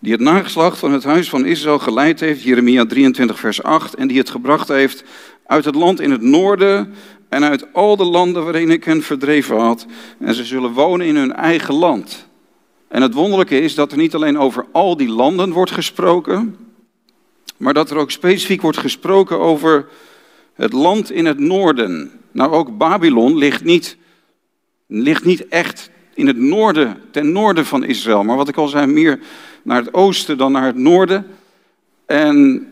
Die 0.04 0.12
het 0.12 0.23
nageslacht 0.23 0.78
van 0.78 0.92
het 0.92 1.04
huis 1.04 1.28
van 1.28 1.44
Israël 1.44 1.78
geleid 1.78 2.20
heeft, 2.20 2.42
Jeremia 2.42 2.87
23, 2.87 3.38
vers 3.38 3.62
8. 3.62 3.94
En 3.94 4.08
die 4.08 4.18
het 4.18 4.30
gebracht 4.30 4.68
heeft 4.68 5.04
uit 5.46 5.64
het 5.64 5.75
land 5.75 6.00
in 6.00 6.11
het 6.11 6.20
noorden 6.20 6.94
en 7.28 7.44
uit 7.44 7.73
al 7.73 7.96
de 7.96 8.04
landen 8.04 8.44
waarin 8.44 8.70
ik 8.70 8.84
hen 8.84 9.02
verdreven 9.02 9.58
had. 9.58 9.87
En 10.18 10.34
ze 10.34 10.44
zullen 10.44 10.73
wonen 10.73 11.06
in 11.06 11.16
hun 11.16 11.32
eigen 11.32 11.75
land. 11.75 12.28
En 12.88 13.02
het 13.02 13.14
wonderlijke 13.14 13.61
is 13.61 13.75
dat 13.75 13.92
er 13.92 13.99
niet 13.99 14.14
alleen 14.14 14.38
over 14.38 14.66
al 14.73 14.96
die 14.96 15.08
landen 15.08 15.52
wordt 15.52 15.70
gesproken, 15.70 16.56
maar 17.56 17.75
dat 17.75 17.90
er 17.90 17.96
ook 17.96 18.11
specifiek 18.11 18.62
wordt 18.62 18.78
gesproken 18.78 19.38
over 19.38 19.88
het 20.54 20.73
land 20.73 21.11
in 21.11 21.26
het 21.26 21.38
noorden. 21.38 22.11
Nou, 22.32 22.52
ook 22.52 22.76
Babylon 22.78 23.37
ligt 23.37 23.64
niet, 23.64 23.96
ligt 24.87 25.25
niet 25.25 25.49
echt 25.49 25.90
in 26.14 26.26
het 26.26 26.37
noorden, 26.37 27.00
ten 27.11 27.33
noorden 27.33 27.66
van 27.66 27.85
Israël, 27.85 28.25
maar 28.25 28.37
wat 28.37 28.49
ik 28.49 28.56
al 28.56 28.68
zei, 28.68 28.87
meer 28.87 29.18
naar 29.62 29.78
het 29.78 29.94
oosten 29.94 30.38
dan 30.38 30.52
naar 30.52 30.66
het 30.66 30.76
noorden. 30.76 31.26
En 32.06 32.68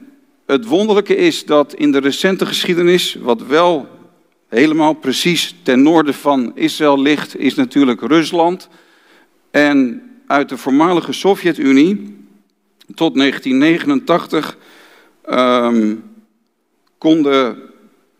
het 0.46 0.66
wonderlijke 0.66 1.16
is 1.16 1.44
dat 1.44 1.74
in 1.74 1.92
de 1.92 1.98
recente 1.98 2.46
geschiedenis, 2.46 3.16
wat 3.20 3.46
wel 3.46 3.88
helemaal 4.48 4.92
precies 4.92 5.54
ten 5.62 5.82
noorden 5.82 6.14
van 6.14 6.52
Israël 6.54 7.00
ligt, 7.00 7.38
is 7.38 7.54
natuurlijk 7.54 8.00
Rusland. 8.00 8.68
En 9.50 10.02
uit 10.26 10.48
de 10.48 10.56
voormalige 10.56 11.12
Sovjet-Unie 11.12 12.16
tot 12.94 13.14
1989 13.14 14.56
ehm, 15.24 15.94
konden 16.98 17.56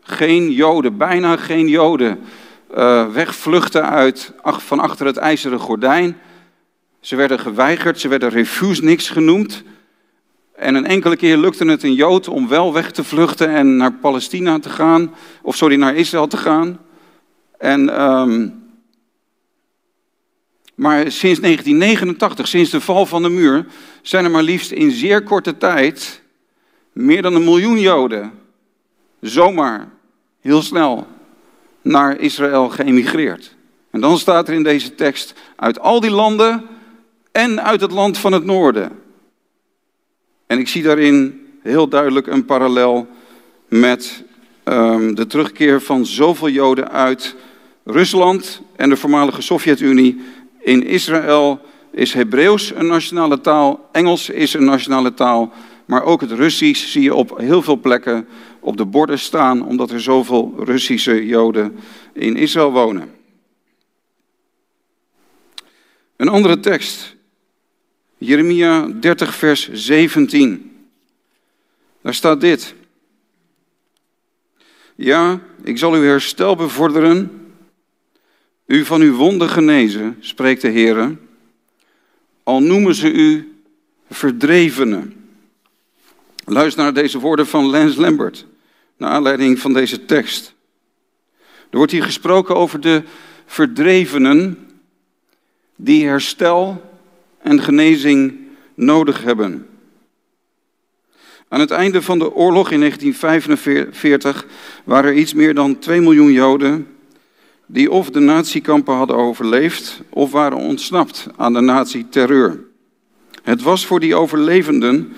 geen 0.01 0.51
Joden, 0.51 0.97
bijna 0.97 1.37
geen 1.37 1.67
Joden, 1.67 2.19
uh, 2.77 3.07
wegvluchten 3.11 3.89
uit, 3.89 4.33
van 4.43 4.79
achter 4.79 5.05
het 5.05 5.17
ijzeren 5.17 5.59
gordijn. 5.59 6.17
Ze 6.99 7.15
werden 7.15 7.39
geweigerd, 7.39 7.99
ze 7.99 8.07
werden 8.07 8.29
refuseniks 8.29 9.09
genoemd. 9.09 9.63
En 10.55 10.75
een 10.75 10.85
enkele 10.85 11.15
keer 11.15 11.37
lukte 11.37 11.65
het 11.65 11.83
een 11.83 11.93
Jood 11.93 12.27
om 12.27 12.47
wel 12.47 12.73
weg 12.73 12.91
te 12.91 13.03
vluchten 13.03 13.49
en 13.49 13.77
naar 13.77 13.93
Palestina 13.93 14.59
te 14.59 14.69
gaan, 14.69 15.13
of 15.41 15.55
sorry, 15.55 15.75
naar 15.75 15.95
Israël 15.95 16.27
te 16.27 16.37
gaan. 16.37 16.79
En, 17.57 18.01
um, 18.01 18.61
maar 20.75 21.11
sinds 21.11 21.39
1989, 21.39 22.47
sinds 22.47 22.69
de 22.69 22.81
val 22.81 23.05
van 23.05 23.21
de 23.21 23.29
muur, 23.29 23.65
zijn 24.01 24.25
er 24.25 24.31
maar 24.31 24.43
liefst 24.43 24.71
in 24.71 24.91
zeer 24.91 25.23
korte 25.23 25.57
tijd 25.57 26.21
meer 26.91 27.21
dan 27.21 27.35
een 27.35 27.43
miljoen 27.43 27.79
Joden 27.79 28.31
zomaar, 29.23 29.89
heel 30.41 30.61
snel, 30.61 31.07
naar 31.83 32.19
Israël 32.19 32.69
geëmigreerd. 32.69 33.55
En 33.91 34.01
dan 34.01 34.17
staat 34.17 34.47
er 34.47 34.53
in 34.53 34.63
deze 34.63 34.95
tekst, 34.95 35.33
uit 35.55 35.79
al 35.79 35.99
die 35.99 36.11
landen 36.11 36.63
en 37.31 37.63
uit 37.63 37.81
het 37.81 37.91
land 37.91 38.17
van 38.17 38.31
het 38.31 38.45
noorden. 38.45 38.91
En 40.47 40.59
ik 40.59 40.67
zie 40.67 40.83
daarin 40.83 41.47
heel 41.61 41.87
duidelijk 41.87 42.27
een 42.27 42.45
parallel 42.45 43.07
met 43.67 44.23
um, 44.63 45.15
de 45.15 45.27
terugkeer 45.27 45.81
van 45.81 46.05
zoveel 46.05 46.49
Joden 46.49 46.91
uit 46.91 47.35
Rusland 47.83 48.61
en 48.75 48.89
de 48.89 48.97
voormalige 48.97 49.41
Sovjet-Unie. 49.41 50.21
In 50.59 50.85
Israël 50.85 51.61
is 51.91 52.13
Hebreeuws 52.13 52.73
een 52.75 52.87
nationale 52.87 53.41
taal, 53.41 53.89
Engels 53.91 54.29
is 54.29 54.53
een 54.53 54.65
nationale 54.65 55.13
taal, 55.13 55.51
maar 55.85 56.03
ook 56.03 56.21
het 56.21 56.31
Russisch 56.31 56.91
zie 56.91 57.01
je 57.01 57.15
op 57.15 57.37
heel 57.37 57.61
veel 57.61 57.79
plekken 57.79 58.27
op 58.63 58.77
de 58.77 58.85
borden 58.85 59.19
staan, 59.19 59.65
omdat 59.65 59.91
er 59.91 60.01
zoveel 60.01 60.53
Russische 60.57 61.25
Joden 61.25 61.75
in 62.13 62.35
Israël 62.35 62.71
wonen. 62.71 63.11
Een 66.15 66.27
andere 66.27 66.59
tekst, 66.59 67.15
Jeremia 68.17 68.87
30, 68.87 69.35
vers 69.35 69.71
17. 69.71 70.87
Daar 72.01 72.13
staat 72.13 72.41
dit. 72.41 72.75
Ja, 74.95 75.39
ik 75.63 75.77
zal 75.77 75.93
uw 75.93 76.01
herstel 76.01 76.55
bevorderen, 76.55 77.47
u 78.65 78.85
van 78.85 79.01
uw 79.01 79.15
wonden 79.15 79.49
genezen, 79.49 80.17
spreekt 80.19 80.61
de 80.61 80.69
Heer, 80.69 81.17
al 82.43 82.61
noemen 82.61 82.95
ze 82.95 83.11
u 83.11 83.57
verdrevenen. 84.09 85.13
Luister 86.45 86.83
naar 86.83 86.93
deze 86.93 87.19
woorden 87.19 87.47
van 87.47 87.65
Lance 87.65 88.01
Lambert, 88.01 88.45
naar 89.03 89.11
aanleiding 89.11 89.59
van 89.59 89.73
deze 89.73 90.05
tekst. 90.05 90.53
Er 91.69 91.77
wordt 91.77 91.91
hier 91.91 92.03
gesproken 92.03 92.55
over 92.55 92.79
de 92.81 93.03
verdrevenen 93.45 94.57
die 95.75 96.05
herstel 96.05 96.91
en 97.41 97.61
genezing 97.61 98.39
nodig 98.73 99.23
hebben. 99.23 99.67
Aan 101.47 101.59
het 101.59 101.71
einde 101.71 102.01
van 102.01 102.19
de 102.19 102.33
oorlog 102.33 102.71
in 102.71 102.79
1945 102.79 104.45
waren 104.83 105.11
er 105.11 105.17
iets 105.17 105.33
meer 105.33 105.53
dan 105.53 105.79
2 105.79 106.01
miljoen 106.01 106.31
Joden 106.31 106.87
die 107.65 107.91
of 107.91 108.09
de 108.09 108.19
natiekampen 108.19 108.95
hadden 108.95 109.15
overleefd 109.15 110.01
of 110.09 110.31
waren 110.31 110.57
ontsnapt 110.57 111.27
aan 111.37 111.53
de 111.53 111.61
nazi-terreur. 111.61 112.59
Het 113.43 113.61
was 113.61 113.85
voor 113.85 113.99
die 113.99 114.15
overlevenden 114.15 115.13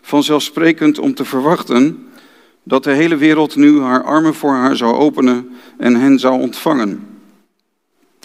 vanzelfsprekend 0.00 0.98
om 0.98 1.14
te 1.14 1.24
verwachten 1.24 2.09
dat 2.62 2.84
de 2.84 2.92
hele 2.92 3.16
wereld 3.16 3.56
nu 3.56 3.80
haar 3.80 4.04
armen 4.04 4.34
voor 4.34 4.52
haar 4.52 4.76
zou 4.76 4.94
openen 4.94 5.56
en 5.78 5.94
hen 5.94 6.18
zou 6.18 6.40
ontvangen. 6.40 7.08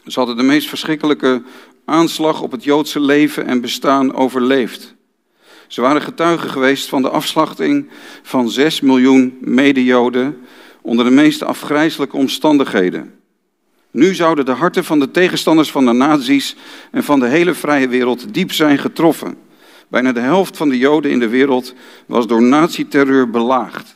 Ze 0.06 0.20
hadden 0.20 0.38
de 0.38 0.44
meest 0.44 0.70
verschrikkelijke 0.70 1.42
aanslag 1.86 2.42
op 2.42 2.52
het 2.52 2.64
Joodse 2.64 3.00
leven 3.00 3.46
en 3.46 3.62
bestaan 3.62 4.14
overleefd. 4.14 4.96
Ze 5.68 5.82
waren 5.82 6.02
getuigen 6.02 6.50
geweest 6.50 6.90
van 6.90 7.02
de 7.02 7.10
afslachting 7.10 7.90
van 8.24 8.50
6 8.50 8.82
miljoen 8.82 9.38
mede-Joden 9.42 10.38
onder 10.82 11.06
de 11.06 11.12
meest 11.12 11.44
afgrijzelijke 11.44 12.18
omstandigheden. 12.18 13.14
Nu 13.92 14.16
zouden 14.16 14.46
de 14.46 14.52
harten 14.52 14.84
van 14.84 15.00
de 15.00 15.12
tegenstanders 15.12 15.72
van 15.72 15.86
de 15.86 15.92
nazi's 15.92 16.56
en 16.92 17.04
van 17.04 17.20
de 17.20 17.28
hele 17.28 17.54
vrije 17.54 17.88
wereld 17.88 18.34
diep 18.34 18.52
zijn 18.52 18.78
getroffen. 18.78 19.38
Bijna 19.88 20.12
de 20.12 20.20
helft 20.20 20.58
van 20.58 20.70
de 20.70 20.78
Joden 20.78 21.12
in 21.12 21.20
de 21.20 21.28
wereld 21.28 21.74
was 22.06 22.28
door 22.28 22.42
nazi-terreur 22.42 23.30
belaagd. 23.30 23.96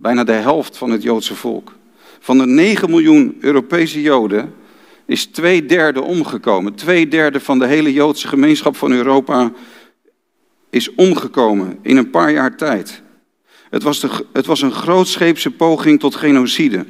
Bijna 0.00 0.24
de 0.24 0.32
helft 0.32 0.76
van 0.76 0.90
het 0.90 1.02
Joodse 1.02 1.34
volk. 1.34 1.72
Van 2.18 2.38
de 2.38 2.46
9 2.46 2.90
miljoen 2.90 3.36
Europese 3.40 4.00
Joden 4.00 4.54
is 5.06 5.26
twee 5.26 5.66
derde 5.66 6.00
omgekomen. 6.02 6.74
Twee 6.74 7.08
derde 7.08 7.40
van 7.40 7.58
de 7.58 7.66
hele 7.66 7.92
Joodse 7.92 8.28
gemeenschap 8.28 8.76
van 8.76 8.92
Europa 8.92 9.52
is 10.70 10.94
omgekomen 10.94 11.78
in 11.82 11.96
een 11.96 12.10
paar 12.10 12.32
jaar 12.32 12.56
tijd. 12.56 13.02
Het 13.70 13.82
was, 13.82 14.00
de, 14.00 14.26
het 14.32 14.46
was 14.46 14.62
een 14.62 14.72
grootscheepse 14.72 15.50
poging 15.50 16.00
tot 16.00 16.14
genocide. 16.14 16.86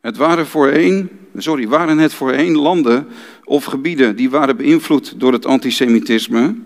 Het 0.00 0.16
waren 0.16 0.46
voorheen, 0.46 1.10
sorry, 1.36 1.68
waren 1.68 1.98
het 1.98 2.14
voorheen 2.14 2.56
landen 2.56 3.08
of 3.44 3.64
gebieden 3.64 4.16
die 4.16 4.30
waren 4.30 4.56
beïnvloed 4.56 5.20
door 5.20 5.32
het 5.32 5.46
antisemitisme. 5.46 6.56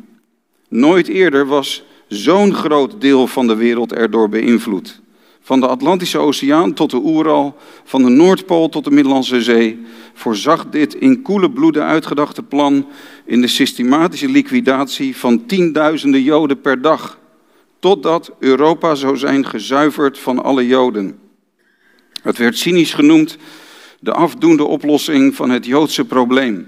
Nooit 0.68 1.09
eerder 1.09 1.47
was 1.47 1.85
zo'n 2.10 2.54
groot 2.54 3.00
deel 3.00 3.26
van 3.26 3.46
de 3.46 3.54
wereld 3.54 3.92
erdoor 3.92 4.28
beïnvloed. 4.28 5.00
Van 5.40 5.60
de 5.60 5.66
Atlantische 5.66 6.18
Oceaan 6.18 6.74
tot 6.74 6.90
de 6.90 6.96
Oeral, 6.96 7.56
van 7.84 8.02
de 8.02 8.08
Noordpool 8.08 8.68
tot 8.68 8.84
de 8.84 8.90
Middellandse 8.90 9.42
Zee, 9.42 9.80
voorzag 10.14 10.66
dit 10.70 10.94
in 10.94 11.22
koele 11.22 11.50
bloeden 11.50 11.84
uitgedachte 11.84 12.42
plan 12.42 12.86
in 13.24 13.40
de 13.40 13.46
systematische 13.46 14.28
liquidatie 14.28 15.16
van 15.16 15.46
tienduizenden 15.46 16.22
Joden 16.22 16.60
per 16.60 16.82
dag, 16.82 17.18
totdat 17.78 18.32
Europa 18.38 18.94
zou 18.94 19.16
zijn 19.16 19.46
gezuiverd 19.46 20.18
van 20.18 20.42
alle 20.42 20.66
Joden. 20.66 21.18
Het 22.22 22.38
werd 22.38 22.58
cynisch 22.58 22.94
genoemd 22.94 23.36
de 24.00 24.12
afdoende 24.12 24.64
oplossing 24.64 25.34
van 25.34 25.50
het 25.50 25.66
Joodse 25.66 26.04
probleem. 26.04 26.66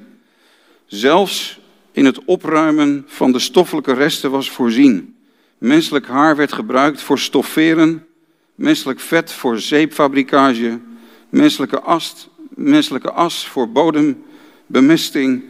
Zelfs 0.87 1.61
in 1.93 2.05
het 2.05 2.25
opruimen 2.25 3.05
van 3.07 3.33
de 3.33 3.39
stoffelijke 3.39 3.93
resten 3.93 4.31
was 4.31 4.51
voorzien. 4.51 5.15
Menselijk 5.63 6.07
haar 6.07 6.37
werd 6.37 6.53
gebruikt 6.53 7.03
voor 7.03 7.19
stofferen, 7.19 8.07
menselijk 8.55 9.01
vet 9.01 9.33
voor 9.33 9.59
zeepfabrikage, 9.59 10.81
menselijke 11.29 11.81
as, 11.81 12.29
menselijke 12.49 13.13
as 13.13 13.49
voor 13.49 13.73
bodembemesting. 13.73 15.45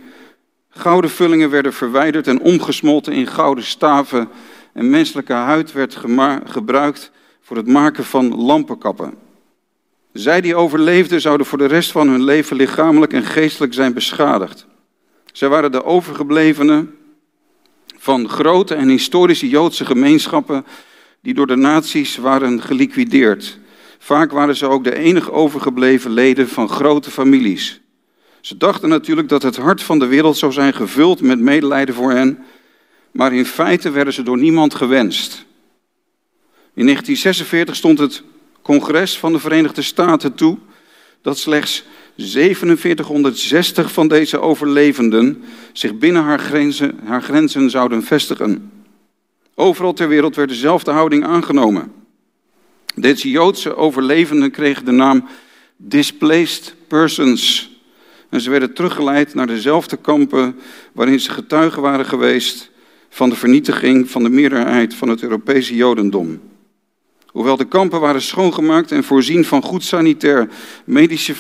Gouden 0.71 1.11
vullingen 1.11 1.51
werden 1.51 1.73
verwijderd 1.73 2.27
en 2.27 2.41
omgesmolten 2.41 3.13
in 3.13 3.27
gouden 3.27 3.65
staven 3.65 4.29
en 4.73 4.91
menselijke 4.91 5.33
huid 5.33 5.73
werd 5.73 5.99
gebruikt 6.45 7.11
voor 7.41 7.57
het 7.57 7.67
maken 7.67 8.05
van 8.05 8.37
lampenkappen. 8.37 9.15
Zij 10.13 10.41
die 10.41 10.57
overleefden 10.57 11.21
zouden 11.21 11.47
voor 11.47 11.59
de 11.59 11.67
rest 11.67 11.91
van 11.91 12.09
hun 12.09 12.25
leven 12.25 12.57
lichamelijk 12.57 13.13
en 13.13 13.25
geestelijk 13.25 13.75
zijn 13.75 13.95
beschadigd. 13.95 14.67
Zij 15.33 15.49
waren 15.49 15.73
de 15.73 15.85
overgeblevenen 15.85 16.97
van 18.03 18.29
grote 18.29 18.75
en 18.75 18.89
historische 18.89 19.49
Joodse 19.49 19.85
gemeenschappen 19.85 20.65
die 21.21 21.35
door 21.35 21.47
de 21.47 21.57
nazi's 21.57 22.17
waren 22.17 22.63
geliquideerd. 22.63 23.59
Vaak 23.99 24.33
waren 24.33 24.57
ze 24.57 24.67
ook 24.67 24.85
de 24.85 24.97
enige 24.97 25.33
overgebleven 25.33 26.11
leden 26.11 26.49
van 26.49 26.69
grote 26.69 27.11
families. 27.11 27.81
Ze 28.41 28.57
dachten 28.57 28.89
natuurlijk 28.89 29.29
dat 29.29 29.43
het 29.43 29.57
hart 29.57 29.83
van 29.83 29.99
de 29.99 30.07
wereld 30.07 30.37
zou 30.37 30.53
zijn 30.53 30.75
gevuld 30.75 31.21
met 31.21 31.39
medelijden 31.39 31.95
voor 31.95 32.11
hen, 32.11 32.39
maar 33.11 33.33
in 33.33 33.47
feite 33.47 33.91
werden 33.91 34.13
ze 34.13 34.23
door 34.23 34.39
niemand 34.39 34.75
gewenst. 34.75 35.45
In 36.75 36.85
1946 36.85 37.77
stond 37.77 37.99
het 37.99 38.23
congres 38.63 39.19
van 39.19 39.33
de 39.33 39.39
Verenigde 39.39 39.83
Staten 39.83 40.35
toe 40.35 40.59
dat 41.23 41.39
slechts 41.39 41.85
4760 42.17 43.93
van 43.93 44.09
deze 44.09 44.41
overlevenden 44.41 45.43
zich 45.73 45.99
binnen 45.99 46.23
haar 46.23 46.39
grenzen, 46.39 46.99
haar 47.05 47.23
grenzen 47.23 47.71
zouden 47.71 48.03
vestigen. 48.03 48.71
Overal 49.55 49.93
ter 49.93 50.09
wereld 50.09 50.37
werd 50.37 50.49
dezelfde 50.49 50.91
houding 50.91 51.25
aangenomen. 51.25 51.93
Deze 52.95 53.31
Joodse 53.31 53.77
overlevenden 53.77 54.51
kregen 54.51 54.85
de 54.85 54.91
naam 54.91 55.29
displaced 55.77 56.75
persons. 56.89 57.71
En 58.29 58.41
ze 58.41 58.51
werden 58.51 58.75
teruggeleid 58.75 59.35
naar 59.35 59.47
dezelfde 59.47 59.97
kampen 59.97 60.59
waarin 60.93 61.21
ze 61.21 61.31
getuigen 61.31 61.83
waren 61.83 62.07
geweest 62.07 62.71
van 63.09 63.29
de 63.29 63.37
vernietiging 63.37 64.11
van 64.11 64.23
de 64.23 64.29
meerderheid 64.29 64.95
van 64.95 65.09
het 65.09 65.23
Europese 65.23 65.75
Jodendom. 65.77 66.41
Hoewel 67.33 67.57
de 67.57 67.65
kampen 67.65 68.01
waren 68.01 68.23
schoongemaakt 68.23 68.93
en 68.93 69.05
voorzien 69.05 69.45
van 69.45 69.63
goed 69.63 69.85
sanitair 69.85 70.49
medische, 70.85 71.35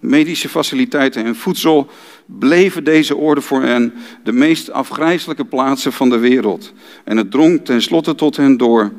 medische 0.00 0.48
faciliteiten 0.48 1.24
en 1.24 1.36
voedsel, 1.36 1.86
bleven 2.26 2.84
deze 2.84 3.16
orde 3.16 3.40
voor 3.40 3.62
hen 3.62 3.94
de 4.24 4.32
meest 4.32 4.70
afgrijzelijke 4.70 5.44
plaatsen 5.44 5.92
van 5.92 6.10
de 6.10 6.18
wereld. 6.18 6.72
En 7.04 7.16
het 7.16 7.30
drong 7.30 7.64
tenslotte 7.64 8.14
tot 8.14 8.36
hen 8.36 8.56
door 8.56 8.92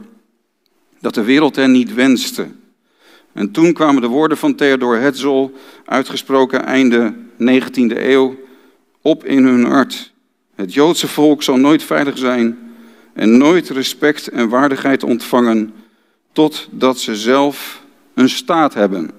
dat 1.00 1.14
de 1.14 1.24
wereld 1.24 1.56
hen 1.56 1.72
niet 1.72 1.94
wenste. 1.94 2.48
En 3.34 3.52
toen 3.52 3.74
kwamen 3.74 4.02
de 4.02 4.08
woorden 4.08 4.38
van 4.38 4.56
Theodor 4.56 4.98
Herzl, 4.98 5.50
uitgesproken 5.86 6.66
einde 6.66 7.14
19e 7.40 7.98
eeuw, 7.98 8.36
op 9.02 9.26
in 9.26 9.46
hun 9.46 9.66
hart. 9.66 10.14
Het 10.56 10.74
Joodse 10.74 11.08
volk 11.08 11.44
zal 11.44 11.58
nooit 11.58 11.84
veilig 11.84 12.18
zijn 12.18 12.58
en 13.14 13.38
nooit 13.38 13.70
respect 13.70 14.28
en 14.28 14.50
waardigheid 14.50 15.04
ontvangen 15.04 15.74
totdat 16.36 17.00
ze 17.00 17.16
zelf 17.16 17.84
een 18.14 18.30
staat 18.30 18.74
hebben. 18.74 19.12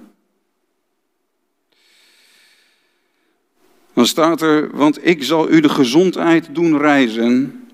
Dan 3.92 4.06
staat 4.06 4.42
er, 4.42 4.76
want 4.76 5.06
ik 5.06 5.24
zal 5.24 5.50
u 5.50 5.60
de 5.60 5.68
gezondheid 5.68 6.54
doen 6.54 6.78
reizen 6.78 7.66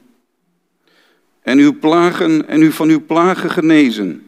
en 1.40 1.58
uw 1.58 1.78
plagen 1.78 2.48
en 2.48 2.62
u 2.62 2.72
van 2.72 2.88
uw 2.88 3.04
plagen 3.04 3.50
genezen. 3.50 4.26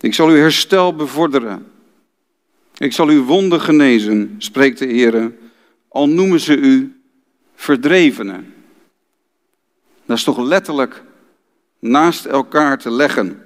Ik 0.00 0.14
zal 0.14 0.28
uw 0.28 0.36
herstel 0.36 0.94
bevorderen. 0.94 1.66
Ik 2.76 2.92
zal 2.92 3.08
uw 3.08 3.24
wonden 3.24 3.60
genezen, 3.60 4.34
spreekt 4.38 4.78
de 4.78 4.86
Heer, 4.86 5.32
al 5.88 6.08
noemen 6.08 6.40
ze 6.40 6.56
u 6.56 7.00
verdrevenen. 7.54 8.54
Dat 10.06 10.16
is 10.16 10.24
toch 10.24 10.38
letterlijk 10.38 11.02
naast 11.84 12.24
elkaar 12.24 12.78
te 12.78 12.90
leggen. 12.90 13.42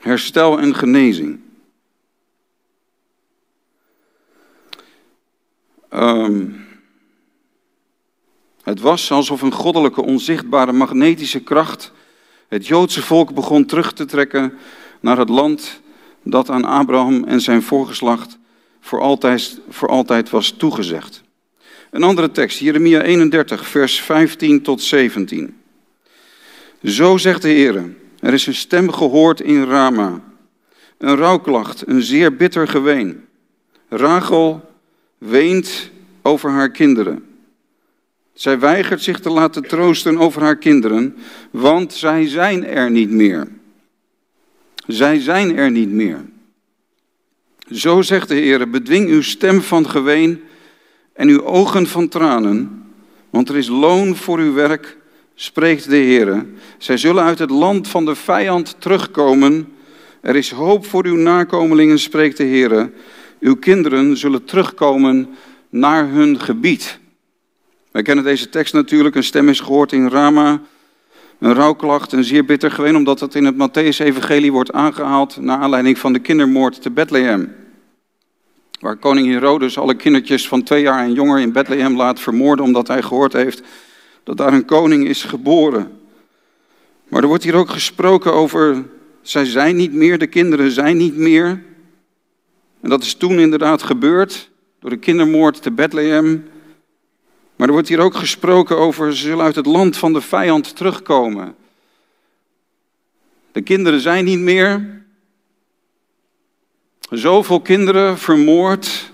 Herstel 0.00 0.58
en 0.58 0.74
genezing. 0.74 1.40
Um, 5.90 6.66
het 8.62 8.80
was 8.80 9.10
alsof 9.10 9.42
een 9.42 9.52
goddelijke, 9.52 10.02
onzichtbare, 10.02 10.72
magnetische 10.72 11.40
kracht 11.40 11.92
het 12.48 12.66
Joodse 12.66 13.02
volk 13.02 13.34
begon 13.34 13.66
terug 13.66 13.92
te 13.92 14.04
trekken 14.04 14.58
naar 15.00 15.18
het 15.18 15.28
land 15.28 15.80
dat 16.22 16.50
aan 16.50 16.64
Abraham 16.64 17.24
en 17.24 17.40
zijn 17.40 17.62
voorgeslacht 17.62 18.38
voor 18.80 19.00
altijd, 19.00 19.60
voor 19.68 19.88
altijd 19.88 20.30
was 20.30 20.50
toegezegd. 20.50 21.22
Een 21.90 22.02
andere 22.02 22.30
tekst, 22.30 22.58
Jeremia 22.58 23.02
31, 23.02 23.66
vers 23.66 24.00
15 24.00 24.62
tot 24.62 24.82
17. 24.82 25.56
Zo 26.82 27.16
zegt 27.16 27.42
de 27.42 27.48
Heer, 27.48 27.84
er 28.20 28.32
is 28.32 28.46
een 28.46 28.54
stem 28.54 28.92
gehoord 28.92 29.40
in 29.40 29.64
Rama, 29.64 30.22
een 30.98 31.16
rouwklacht, 31.16 31.86
een 31.86 32.02
zeer 32.02 32.36
bitter 32.36 32.68
geween. 32.68 33.24
Rachel 33.88 34.70
weent 35.18 35.90
over 36.22 36.50
haar 36.50 36.70
kinderen. 36.70 37.24
Zij 38.32 38.58
weigert 38.58 39.02
zich 39.02 39.20
te 39.20 39.30
laten 39.30 39.62
troosten 39.62 40.18
over 40.18 40.42
haar 40.42 40.56
kinderen, 40.56 41.16
want 41.50 41.92
zij 41.92 42.28
zijn 42.28 42.66
er 42.66 42.90
niet 42.90 43.10
meer. 43.10 43.48
Zij 44.86 45.20
zijn 45.20 45.56
er 45.56 45.70
niet 45.70 45.90
meer. 45.90 46.24
Zo 47.70 48.02
zegt 48.02 48.28
de 48.28 48.34
Heer, 48.34 48.70
bedwing 48.70 49.08
uw 49.08 49.22
stem 49.22 49.62
van 49.62 49.88
geween 49.88 50.42
en 51.12 51.28
uw 51.28 51.44
ogen 51.44 51.86
van 51.86 52.08
tranen, 52.08 52.84
want 53.30 53.48
er 53.48 53.56
is 53.56 53.68
loon 53.68 54.16
voor 54.16 54.38
uw 54.38 54.52
werk, 54.52 54.96
spreekt 55.40 55.90
de 55.90 55.96
Heer. 55.96 56.46
Zij 56.78 56.96
zullen 56.96 57.24
uit 57.24 57.38
het 57.38 57.50
land 57.50 57.88
van 57.88 58.04
de 58.04 58.14
vijand 58.14 58.76
terugkomen. 58.78 59.72
Er 60.20 60.36
is 60.36 60.50
hoop 60.50 60.86
voor 60.86 61.04
uw 61.06 61.16
nakomelingen, 61.16 61.98
spreekt 61.98 62.36
de 62.36 62.44
Heer. 62.44 62.90
Uw 63.40 63.56
kinderen 63.56 64.16
zullen 64.16 64.44
terugkomen 64.44 65.28
naar 65.68 66.08
hun 66.08 66.40
gebied. 66.40 66.98
Wij 67.90 68.02
kennen 68.02 68.24
deze 68.24 68.48
tekst 68.48 68.74
natuurlijk. 68.74 69.14
Een 69.14 69.24
stem 69.24 69.48
is 69.48 69.60
gehoord 69.60 69.92
in 69.92 70.08
Rama. 70.08 70.60
Een 71.38 71.54
rouwklacht, 71.54 72.12
een 72.12 72.24
zeer 72.24 72.44
bitter 72.44 72.70
geween, 72.70 72.96
omdat 72.96 73.20
het 73.20 73.34
in 73.34 73.44
het 73.44 73.54
Matthäus-evangelie 73.54 74.52
wordt 74.52 74.72
aangehaald 74.72 75.36
naar 75.40 75.58
aanleiding 75.58 75.98
van 75.98 76.12
de 76.12 76.18
kindermoord 76.18 76.82
te 76.82 76.90
Bethlehem. 76.90 77.54
Waar 78.80 78.96
koning 78.96 79.28
Herodes 79.28 79.78
alle 79.78 79.94
kindertjes 79.94 80.48
van 80.48 80.62
twee 80.62 80.82
jaar 80.82 81.04
en 81.04 81.12
jonger 81.12 81.40
in 81.40 81.52
Bethlehem 81.52 81.96
laat 81.96 82.20
vermoorden, 82.20 82.64
omdat 82.64 82.88
hij 82.88 83.02
gehoord 83.02 83.32
heeft 83.32 83.62
dat 84.28 84.36
daar 84.36 84.52
een 84.52 84.64
koning 84.64 85.06
is 85.06 85.22
geboren. 85.22 86.00
Maar 87.08 87.22
er 87.22 87.28
wordt 87.28 87.44
hier 87.44 87.54
ook 87.54 87.70
gesproken 87.70 88.32
over, 88.32 88.84
zij 89.22 89.44
zijn 89.44 89.76
niet 89.76 89.92
meer, 89.92 90.18
de 90.18 90.26
kinderen 90.26 90.70
zijn 90.70 90.96
niet 90.96 91.16
meer. 91.16 91.62
En 92.80 92.88
dat 92.88 93.02
is 93.02 93.14
toen 93.14 93.38
inderdaad 93.38 93.82
gebeurd, 93.82 94.50
door 94.80 94.90
de 94.90 94.96
kindermoord 94.96 95.62
te 95.62 95.70
Bethlehem. 95.70 96.48
Maar 97.56 97.66
er 97.66 97.72
wordt 97.72 97.88
hier 97.88 98.00
ook 98.00 98.14
gesproken 98.14 98.76
over, 98.76 99.16
ze 99.16 99.22
zullen 99.22 99.44
uit 99.44 99.54
het 99.54 99.66
land 99.66 99.96
van 99.96 100.12
de 100.12 100.20
vijand 100.20 100.76
terugkomen. 100.76 101.54
De 103.52 103.62
kinderen 103.62 104.00
zijn 104.00 104.24
niet 104.24 104.38
meer. 104.38 105.02
Zoveel 107.10 107.60
kinderen 107.60 108.18
vermoord 108.18 109.12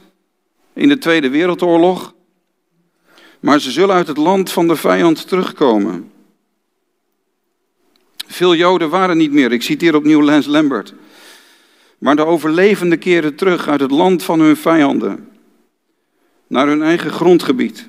in 0.72 0.88
de 0.88 0.98
Tweede 0.98 1.28
Wereldoorlog. 1.28 2.14
Maar 3.44 3.60
ze 3.60 3.70
zullen 3.70 3.94
uit 3.94 4.06
het 4.06 4.16
land 4.16 4.52
van 4.52 4.68
de 4.68 4.76
vijand 4.76 5.28
terugkomen. 5.28 6.12
Veel 8.26 8.54
Joden 8.54 8.90
waren 8.90 9.16
niet 9.16 9.32
meer. 9.32 9.52
Ik 9.52 9.62
citeer 9.62 9.94
opnieuw 9.94 10.22
Lens 10.22 10.46
Lambert. 10.46 10.94
Maar 11.98 12.16
de 12.16 12.24
overlevenden 12.24 12.98
keren 12.98 13.34
terug 13.34 13.68
uit 13.68 13.80
het 13.80 13.90
land 13.90 14.22
van 14.22 14.40
hun 14.40 14.56
vijanden. 14.56 15.28
Naar 16.46 16.66
hun 16.66 16.82
eigen 16.82 17.10
grondgebied. 17.10 17.88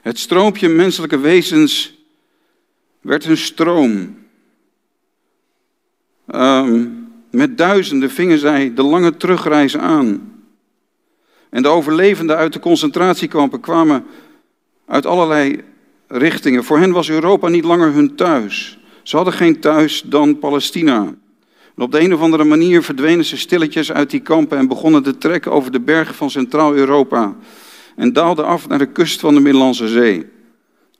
Het 0.00 0.18
stroompje 0.18 0.68
menselijke 0.68 1.18
wezens 1.18 1.98
werd 3.00 3.24
een 3.24 3.36
stroom. 3.36 4.18
Ehm, 6.26 6.88
met 7.30 7.58
duizenden 7.58 8.10
vingen 8.10 8.38
zij 8.38 8.74
de 8.74 8.82
lange 8.82 9.16
terugreis 9.16 9.76
aan. 9.76 10.30
En 11.52 11.62
de 11.62 11.68
overlevenden 11.68 12.36
uit 12.36 12.52
de 12.52 12.58
concentratiekampen 12.58 13.60
kwamen 13.60 14.04
uit 14.86 15.06
allerlei 15.06 15.60
richtingen. 16.08 16.64
Voor 16.64 16.78
hen 16.78 16.92
was 16.92 17.10
Europa 17.10 17.48
niet 17.48 17.64
langer 17.64 17.92
hun 17.92 18.14
thuis. 18.14 18.78
Ze 19.02 19.16
hadden 19.16 19.34
geen 19.34 19.60
thuis 19.60 20.02
dan 20.06 20.38
Palestina. 20.38 21.14
En 21.76 21.82
op 21.82 21.92
de 21.92 22.00
een 22.00 22.14
of 22.14 22.20
andere 22.20 22.44
manier 22.44 22.82
verdwenen 22.82 23.24
ze 23.24 23.36
stilletjes 23.36 23.92
uit 23.92 24.10
die 24.10 24.20
kampen 24.20 24.58
en 24.58 24.68
begonnen 24.68 25.02
te 25.02 25.18
trekken 25.18 25.52
over 25.52 25.72
de 25.72 25.80
bergen 25.80 26.14
van 26.14 26.30
Centraal-Europa 26.30 27.36
en 27.96 28.12
daalden 28.12 28.46
af 28.46 28.68
naar 28.68 28.78
de 28.78 28.92
kust 28.92 29.20
van 29.20 29.34
de 29.34 29.40
Middellandse 29.40 29.88
Zee. 29.88 30.26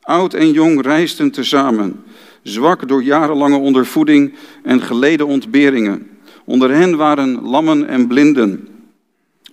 Oud 0.03 0.35
en 0.35 0.53
jong 0.53 0.83
reisden 0.83 1.31
tezamen, 1.31 2.05
zwak 2.43 2.89
door 2.89 3.03
jarenlange 3.03 3.57
ondervoeding 3.59 4.35
en 4.63 4.81
geleden 4.81 5.27
ontberingen. 5.27 6.07
Onder 6.45 6.71
hen 6.71 6.97
waren 6.97 7.43
lammen 7.43 7.89
en 7.89 8.07
blinden. 8.07 8.69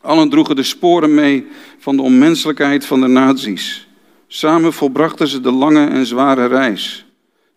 Allen 0.02 0.30
droegen 0.30 0.56
de 0.56 0.64
sporen 0.64 1.14
mee 1.14 1.48
van 1.78 1.96
de 1.96 2.02
onmenselijkheid 2.02 2.86
van 2.86 3.02
de 3.02 3.08
nazi's. 3.08 3.88
Samen 4.28 4.74
volbrachten 4.74 5.28
ze 5.28 5.42
de 5.42 5.52
lange 5.52 5.88
en 5.88 6.06
zware 6.06 6.46
reis. 6.46 7.06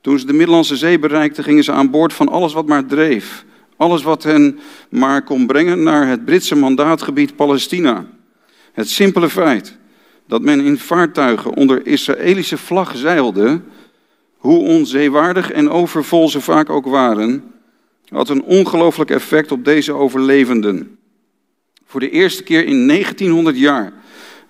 Toen 0.00 0.18
ze 0.18 0.26
de 0.26 0.32
Middellandse 0.32 0.76
Zee 0.76 0.98
bereikten, 0.98 1.44
gingen 1.44 1.64
ze 1.64 1.72
aan 1.72 1.90
boord 1.90 2.12
van 2.12 2.28
alles 2.28 2.52
wat 2.52 2.66
maar 2.66 2.86
dreef. 2.86 3.44
Alles 3.76 4.02
wat 4.02 4.22
hen 4.22 4.58
maar 4.88 5.22
kon 5.22 5.46
brengen 5.46 5.82
naar 5.82 6.06
het 6.06 6.24
Britse 6.24 6.56
mandaatgebied 6.56 7.36
Palestina. 7.36 8.06
Het 8.72 8.88
simpele 8.90 9.28
feit 9.28 9.78
dat 10.26 10.42
men 10.42 10.60
in 10.60 10.78
vaartuigen 10.78 11.54
onder 11.54 11.86
Israëlische 11.86 12.56
vlag 12.56 12.96
zeilde, 12.96 13.60
hoe 14.36 14.58
onzeewaardig 14.58 15.50
en 15.50 15.70
overvol 15.70 16.28
ze 16.28 16.40
vaak 16.40 16.70
ook 16.70 16.86
waren, 16.86 17.44
had 18.08 18.28
een 18.28 18.42
ongelooflijk 18.42 19.10
effect 19.10 19.52
op 19.52 19.64
deze 19.64 19.92
overlevenden. 19.92 20.98
Voor 21.92 22.00
de 22.00 22.10
eerste 22.10 22.42
keer 22.42 22.64
in 22.64 22.88
1900 22.88 23.58
jaar 23.58 23.92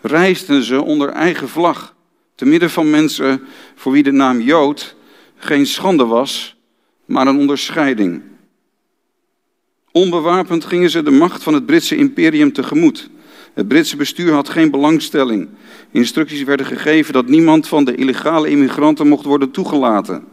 reisden 0.00 0.62
ze 0.62 0.82
onder 0.82 1.08
eigen 1.08 1.48
vlag, 1.48 1.94
te 2.34 2.44
midden 2.44 2.70
van 2.70 2.90
mensen 2.90 3.42
voor 3.74 3.92
wie 3.92 4.02
de 4.02 4.10
naam 4.10 4.40
Jood 4.40 4.94
geen 5.36 5.66
schande 5.66 6.04
was, 6.04 6.56
maar 7.04 7.26
een 7.26 7.38
onderscheiding. 7.38 8.22
Onbewapend 9.92 10.64
gingen 10.64 10.90
ze 10.90 11.02
de 11.02 11.10
macht 11.10 11.42
van 11.42 11.54
het 11.54 11.66
Britse 11.66 11.96
imperium 11.96 12.52
tegemoet. 12.52 13.10
Het 13.54 13.68
Britse 13.68 13.96
bestuur 13.96 14.32
had 14.32 14.48
geen 14.48 14.70
belangstelling. 14.70 15.48
Instructies 15.90 16.42
werden 16.42 16.66
gegeven 16.66 17.12
dat 17.12 17.28
niemand 17.28 17.68
van 17.68 17.84
de 17.84 17.94
illegale 17.94 18.50
immigranten 18.50 19.08
mocht 19.08 19.24
worden 19.24 19.50
toegelaten. 19.50 20.24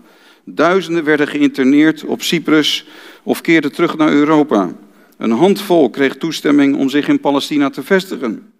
Duizenden 0.43 1.03
werden 1.03 1.27
geïnterneerd 1.27 2.03
op 2.03 2.21
Cyprus 2.21 2.85
of 3.23 3.41
keerden 3.41 3.71
terug 3.71 3.97
naar 3.97 4.11
Europa. 4.11 4.71
Een 5.19 5.31
handvol 5.31 5.89
kreeg 5.89 6.17
toestemming 6.17 6.75
om 6.75 6.89
zich 6.89 7.07
in 7.07 7.19
Palestina 7.19 7.69
te 7.69 7.83
vestigen. 7.83 8.51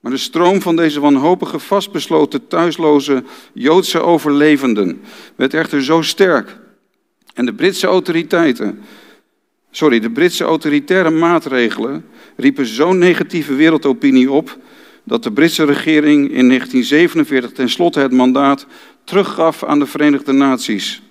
Maar 0.00 0.12
de 0.12 0.18
stroom 0.18 0.60
van 0.60 0.76
deze 0.76 1.00
wanhopige, 1.00 1.58
vastbesloten, 1.58 2.46
thuisloze 2.46 3.24
Joodse 3.52 4.00
overlevenden 4.00 5.00
werd 5.36 5.54
echter 5.54 5.84
zo 5.84 6.02
sterk 6.02 6.56
En 7.34 7.46
de 7.46 7.54
Britse 7.54 7.86
autoriteiten, 7.86 8.80
sorry, 9.70 10.00
de 10.00 10.10
Britse 10.10 10.44
autoritaire 10.44 11.10
maatregelen 11.10 12.04
riepen 12.36 12.66
zo'n 12.66 12.98
negatieve 12.98 13.54
wereldopinie 13.54 14.30
op 14.30 14.58
dat 15.04 15.22
de 15.22 15.32
Britse 15.32 15.64
regering 15.64 16.20
in 16.22 16.46
1947 16.48 17.52
tenslotte 17.52 18.00
het 18.00 18.12
mandaat 18.12 18.66
teruggaf 19.04 19.64
aan 19.64 19.78
de 19.78 19.86
Verenigde 19.86 20.32
Naties. 20.32 21.02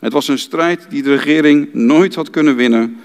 Het 0.00 0.12
was 0.12 0.28
een 0.28 0.38
strijd 0.38 0.86
die 0.88 1.02
de 1.02 1.14
regering 1.14 1.68
nooit 1.72 2.14
had 2.14 2.30
kunnen 2.30 2.56
winnen, 2.56 2.96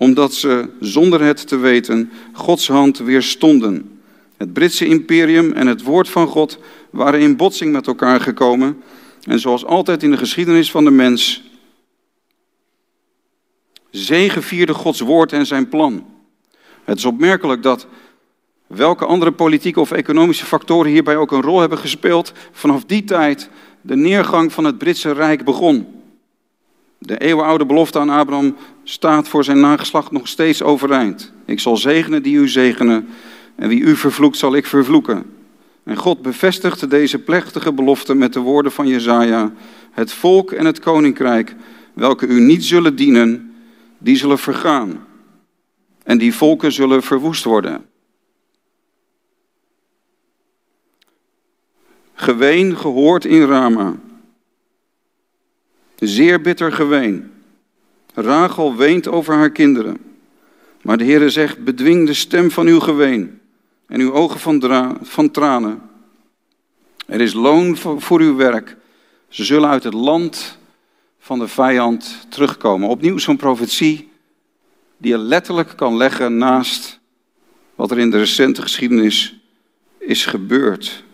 omdat 0.00 0.34
ze 0.34 0.68
zonder 0.80 1.22
het 1.22 1.48
te 1.48 1.56
weten 1.56 2.10
Gods 2.32 2.68
hand 2.68 2.98
weerstonden. 2.98 4.00
Het 4.36 4.52
Britse 4.52 4.86
imperium 4.86 5.52
en 5.52 5.66
het 5.66 5.82
woord 5.82 6.08
van 6.08 6.26
God 6.26 6.58
waren 6.90 7.20
in 7.20 7.36
botsing 7.36 7.72
met 7.72 7.86
elkaar 7.86 8.20
gekomen. 8.20 8.82
En 9.22 9.38
zoals 9.38 9.64
altijd 9.64 10.02
in 10.02 10.10
de 10.10 10.16
geschiedenis 10.16 10.70
van 10.70 10.84
de 10.84 10.90
mens, 10.90 11.42
zegevierde 13.90 14.74
Gods 14.74 15.00
woord 15.00 15.32
en 15.32 15.46
zijn 15.46 15.68
plan. 15.68 16.06
Het 16.84 16.98
is 16.98 17.04
opmerkelijk 17.04 17.62
dat 17.62 17.86
welke 18.66 19.04
andere 19.04 19.32
politieke 19.32 19.80
of 19.80 19.90
economische 19.90 20.46
factoren 20.46 20.90
hierbij 20.90 21.16
ook 21.16 21.32
een 21.32 21.42
rol 21.42 21.60
hebben 21.60 21.78
gespeeld, 21.78 22.32
vanaf 22.52 22.84
die 22.84 23.04
tijd 23.04 23.50
de 23.80 23.96
neergang 23.96 24.52
van 24.52 24.64
het 24.64 24.78
Britse 24.78 25.12
Rijk 25.12 25.44
begon. 25.44 25.86
De 26.98 27.18
eeuwenoude 27.18 27.66
belofte 27.66 27.98
aan 27.98 28.10
Abraham 28.10 28.56
staat 28.90 29.28
voor 29.28 29.44
zijn 29.44 29.60
nageslacht 29.60 30.10
nog 30.10 30.28
steeds 30.28 30.62
overeind. 30.62 31.32
Ik 31.44 31.60
zal 31.60 31.76
zegenen 31.76 32.22
die 32.22 32.36
u 32.36 32.48
zegenen 32.48 33.08
en 33.56 33.68
wie 33.68 33.80
u 33.80 33.96
vervloekt 33.96 34.36
zal 34.36 34.54
ik 34.54 34.66
vervloeken. 34.66 35.24
En 35.82 35.96
God 35.96 36.22
bevestigde 36.22 36.86
deze 36.86 37.18
plechtige 37.18 37.72
belofte 37.72 38.14
met 38.14 38.32
de 38.32 38.40
woorden 38.40 38.72
van 38.72 38.86
Jezaja. 38.86 39.52
Het 39.90 40.12
volk 40.12 40.52
en 40.52 40.64
het 40.64 40.78
koninkrijk, 40.78 41.54
welke 41.94 42.26
u 42.26 42.40
niet 42.40 42.64
zullen 42.64 42.96
dienen, 42.96 43.54
die 43.98 44.16
zullen 44.16 44.38
vergaan. 44.38 45.06
En 46.02 46.18
die 46.18 46.34
volken 46.34 46.72
zullen 46.72 47.02
verwoest 47.02 47.44
worden. 47.44 47.84
Geween 52.14 52.76
gehoord 52.76 53.24
in 53.24 53.42
Rama. 53.42 53.94
Zeer 55.96 56.40
bitter 56.40 56.72
geween. 56.72 57.30
Rachel 58.14 58.76
weent 58.76 59.08
over 59.08 59.34
haar 59.34 59.50
kinderen. 59.50 59.96
Maar 60.82 60.98
de 60.98 61.04
Heere 61.04 61.30
zegt, 61.30 61.64
bedwing 61.64 62.06
de 62.06 62.14
stem 62.14 62.50
van 62.50 62.66
uw 62.66 62.80
geween 62.80 63.40
en 63.86 64.00
uw 64.00 64.12
ogen 64.12 64.40
van, 64.40 64.98
van 65.02 65.30
tranen. 65.30 65.82
Er 67.06 67.20
is 67.20 67.32
loon 67.32 67.76
voor, 67.76 68.00
voor 68.00 68.20
uw 68.20 68.36
werk. 68.36 68.76
Ze 69.28 69.44
zullen 69.44 69.68
uit 69.68 69.84
het 69.84 69.94
land 69.94 70.58
van 71.18 71.38
de 71.38 71.48
vijand 71.48 72.26
terugkomen. 72.28 72.88
Opnieuw 72.88 73.18
zo'n 73.18 73.36
profetie 73.36 74.10
die 74.96 75.10
je 75.10 75.18
letterlijk 75.18 75.72
kan 75.76 75.96
leggen 75.96 76.36
naast 76.36 77.00
wat 77.74 77.90
er 77.90 77.98
in 77.98 78.10
de 78.10 78.18
recente 78.18 78.62
geschiedenis 78.62 79.40
is 79.98 80.26
gebeurd. 80.26 81.04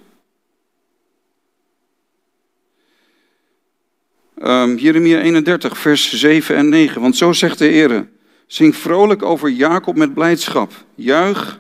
Um, 4.43 4.77
Jeremia 4.77 5.21
31, 5.21 5.79
vers 5.79 6.13
7 6.13 6.57
en 6.57 6.69
9. 6.69 7.01
Want 7.01 7.17
zo 7.17 7.33
zegt 7.33 7.59
de 7.59 7.65
Heer: 7.65 8.09
Zing 8.47 8.77
vrolijk 8.77 9.23
over 9.23 9.51
Jacob 9.51 9.97
met 9.97 10.15
blijdschap. 10.15 10.73
Juich 10.95 11.59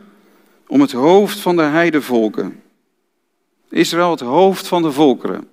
om 0.67 0.81
het 0.81 0.93
hoofd 0.93 1.39
van 1.39 1.57
de 1.57 1.62
heidevolken. 1.62 2.62
Israël, 3.71 4.11
het 4.11 4.21
hoofd 4.21 4.67
van 4.67 4.83
de 4.83 4.93
volkeren. 4.93 5.49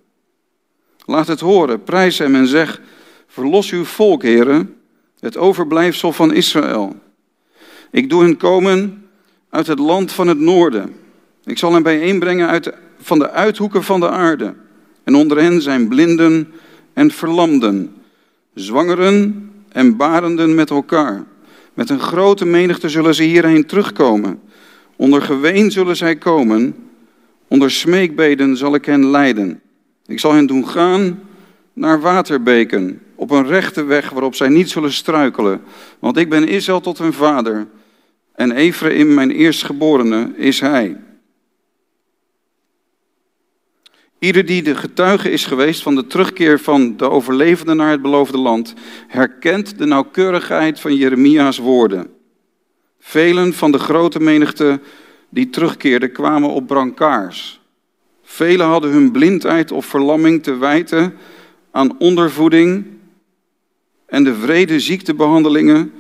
Laat 1.06 1.28
het 1.28 1.40
horen, 1.40 1.84
prijs 1.84 2.18
hem 2.18 2.36
en 2.36 2.48
zeg: 2.48 2.82
Verlos 3.28 3.72
uw 3.72 3.84
volk, 3.84 4.22
heren, 4.22 4.76
het 5.20 5.38
overblijfsel 5.38 6.14
van 6.14 6.34
Israël. 6.34 6.96
Ik 7.92 8.10
doe 8.10 8.24
hen 8.24 8.38
komen 8.38 9.08
uit 9.50 9.68
het 9.68 9.80
land 9.80 10.12
van 10.12 10.28
het 10.28 10.40
noorden. 10.40 10.96
Ik 11.44 11.58
zal 11.58 11.74
hen 11.74 11.84
bijeenbrengen 11.84 12.48
uit, 12.48 12.74
van 13.00 13.20
de 13.20 13.30
uithoeken 13.30 13.84
van 13.84 14.00
de 14.00 14.10
aarde. 14.10 14.54
En 15.04 15.16
onder 15.16 15.38
hen 15.38 15.62
zijn 15.62 15.88
blinden 15.88 16.54
en 16.94 17.12
verlamden, 17.12 17.96
zwangeren 18.54 19.50
en 19.70 19.98
barenden 19.98 20.56
met 20.56 20.70
elkaar. 20.70 21.24
Met 21.74 21.90
een 21.90 22.00
grote 22.00 22.46
menigte 22.46 22.90
zullen 22.90 23.16
ze 23.16 23.24
hierheen 23.24 23.66
terugkomen. 23.66 24.40
Onder 24.96 25.22
geween 25.22 25.72
zullen 25.72 25.96
zij 25.96 26.16
komen, 26.16 26.76
onder 27.48 27.72
smeekbeden 27.72 28.58
zal 28.58 28.76
ik 28.76 28.86
hen 28.86 29.06
leiden. 29.06 29.62
Ik 30.06 30.20
zal 30.20 30.34
hen 30.34 30.46
doen 30.46 30.68
gaan 30.68 31.20
naar 31.74 32.02
waterbeken, 32.02 33.02
op 33.16 33.32
een 33.32 33.48
rechte 33.48 33.84
weg 33.84 34.10
waarop 34.10 34.36
zij 34.36 34.50
niet 34.50 34.70
zullen 34.70 34.94
struikelen. 34.94 35.62
Want 36.00 36.18
ik 36.18 36.30
ben 36.30 36.48
Israël 36.48 36.82
tot 36.82 36.98
hun 36.98 37.14
vader, 37.14 37.68
en 38.36 38.52
Ephraim, 38.52 39.14
mijn 39.14 39.32
eerstgeborene, 39.32 40.32
is 40.36 40.60
hij. 40.60 40.98
Ieder 44.24 44.46
die 44.46 44.64
de 44.64 44.76
getuige 44.76 45.32
is 45.32 45.46
geweest 45.46 45.82
van 45.82 45.96
de 45.96 46.08
terugkeer 46.08 46.60
van 46.60 46.98
de 46.98 47.10
overlevenden 47.10 47.78
naar 47.78 47.92
het 47.92 48.02
beloofde 48.02 48.38
land, 48.38 48.74
herkent 49.08 49.78
de 49.78 49.86
nauwkeurigheid 49.86 50.80
van 50.80 50.96
Jeremia's 50.96 51.58
woorden. 51.58 52.10
Velen 53.00 53.54
van 53.54 53.72
de 53.72 53.80
grote 53.80 54.20
menigte 54.20 54.80
die 55.30 55.50
terugkeerden 55.50 56.12
kwamen 56.12 56.50
op 56.50 56.68
brancards. 56.68 57.62
Velen 58.22 58.68
hadden 58.68 58.92
hun 58.92 59.12
blindheid 59.12 59.72
of 59.72 59.86
verlamming 59.86 60.44
te 60.44 60.58
wijten 60.58 61.14
aan 61.72 62.00
ondervoeding 62.00 62.86
en 64.06 64.24
de 64.24 64.36
vrede 64.36 64.80
ziektebehandelingen 64.80 65.92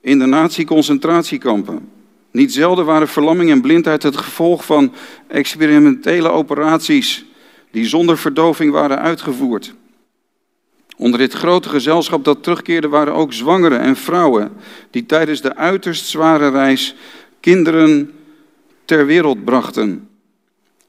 in 0.00 0.18
de 0.18 0.26
nazi-concentratiekampen. 0.26 1.99
Niet 2.30 2.52
zelden 2.52 2.84
waren 2.84 3.08
verlamming 3.08 3.50
en 3.50 3.60
blindheid 3.60 4.02
het 4.02 4.16
gevolg 4.16 4.64
van 4.64 4.92
experimentele 5.28 6.28
operaties 6.28 7.24
die 7.70 7.86
zonder 7.86 8.18
verdoving 8.18 8.72
waren 8.72 8.98
uitgevoerd. 8.98 9.74
Onder 10.96 11.18
dit 11.18 11.32
grote 11.32 11.68
gezelschap 11.68 12.24
dat 12.24 12.42
terugkeerde 12.42 12.88
waren 12.88 13.14
ook 13.14 13.32
zwangeren 13.32 13.80
en 13.80 13.96
vrouwen 13.96 14.52
die 14.90 15.06
tijdens 15.06 15.40
de 15.40 15.56
uiterst 15.56 16.06
zware 16.06 16.48
reis 16.50 16.94
kinderen 17.40 18.10
ter 18.84 19.06
wereld 19.06 19.44
brachten. 19.44 20.08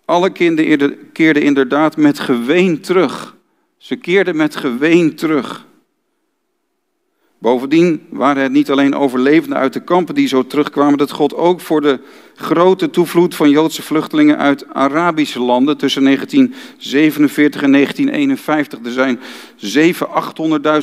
Alle 0.05 0.29
kinderen 0.29 1.11
keerden 1.11 1.43
inderdaad 1.43 1.97
met 1.97 2.19
geween 2.19 2.81
terug. 2.81 3.35
Ze 3.77 3.95
keerden 3.95 4.35
met 4.35 4.55
geween 4.55 5.15
terug. 5.15 5.65
Bovendien 7.41 8.01
waren 8.09 8.43
het 8.43 8.51
niet 8.51 8.71
alleen 8.71 8.95
overlevenden 8.95 9.57
uit 9.57 9.73
de 9.73 9.83
kampen 9.83 10.15
die 10.15 10.27
zo 10.27 10.47
terugkwamen, 10.47 10.97
dat 10.97 11.11
God 11.11 11.35
ook 11.35 11.61
voor 11.61 11.81
de 11.81 11.99
grote 12.35 12.89
toevloed 12.89 13.35
van 13.35 13.49
Joodse 13.49 13.81
vluchtelingen 13.81 14.37
uit 14.37 14.73
Arabische 14.73 15.39
landen 15.39 15.77
tussen 15.77 16.03
1947 16.03 17.61
en 17.61 17.71
1951. 17.71 18.79
Er 18.83 18.91
zijn 18.91 19.19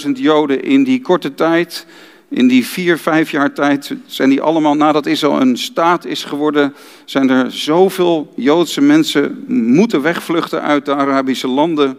700.000, 0.03 0.07
800.000 0.07 0.11
Joden 0.13 0.63
in 0.63 0.85
die 0.85 1.01
korte 1.01 1.35
tijd, 1.35 1.87
in 2.29 2.49
die 2.49 2.67
vier, 2.67 2.99
vijf 2.99 3.31
jaar 3.31 3.53
tijd, 3.53 3.95
zijn 4.07 4.29
die 4.29 4.43
allemaal, 4.43 4.75
nadat 4.75 5.07
Israël 5.07 5.41
een 5.41 5.59
staat 5.59 6.05
is 6.05 6.25
geworden, 6.25 6.75
zijn 7.05 7.31
er 7.31 7.53
zoveel 7.53 8.33
Joodse 8.37 8.81
mensen 8.81 9.45
moeten 9.47 10.03
wegvluchten 10.03 10.63
uit 10.63 10.85
de 10.85 10.95
Arabische 10.95 11.49
landen. 11.49 11.99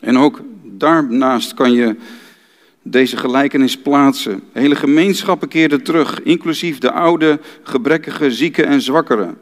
En 0.00 0.18
ook 0.18 0.40
daarnaast 0.64 1.54
kan 1.54 1.72
je 1.72 1.96
deze 2.86 3.16
gelijkenis 3.16 3.78
plaatsen. 3.78 4.42
Hele 4.52 4.74
gemeenschappen 4.76 5.48
keerden 5.48 5.82
terug, 5.82 6.22
inclusief 6.22 6.78
de 6.78 6.92
oude, 6.92 7.40
gebrekkige, 7.62 8.30
zieken 8.30 8.66
en 8.66 8.80
zwakkeren. 8.80 9.38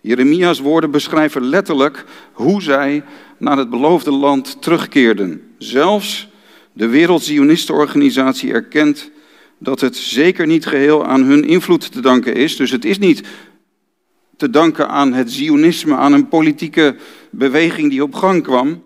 Jeremia's 0.00 0.60
woorden 0.60 0.90
beschrijven 0.90 1.44
letterlijk 1.44 2.04
hoe 2.32 2.62
zij 2.62 3.02
naar 3.38 3.58
het 3.58 3.70
beloofde 3.70 4.10
land 4.10 4.62
terugkeerden. 4.62 5.42
Zelfs 5.58 6.28
de 6.72 6.88
Wereldzionistenorganisatie 6.88 8.52
erkent 8.52 9.10
dat 9.58 9.80
het 9.80 9.96
zeker 9.96 10.46
niet 10.46 10.66
geheel 10.66 11.06
aan 11.06 11.22
hun 11.22 11.44
invloed 11.44 11.92
te 11.92 12.00
danken 12.00 12.34
is. 12.34 12.56
Dus 12.56 12.70
het 12.70 12.84
is 12.84 12.98
niet 12.98 13.22
te 14.36 14.50
danken 14.50 14.88
aan 14.88 15.12
het 15.12 15.32
Zionisme, 15.32 15.96
aan 15.96 16.12
een 16.12 16.28
politieke 16.28 16.96
beweging 17.30 17.90
die 17.90 18.02
op 18.02 18.14
gang 18.14 18.42
kwam, 18.42 18.84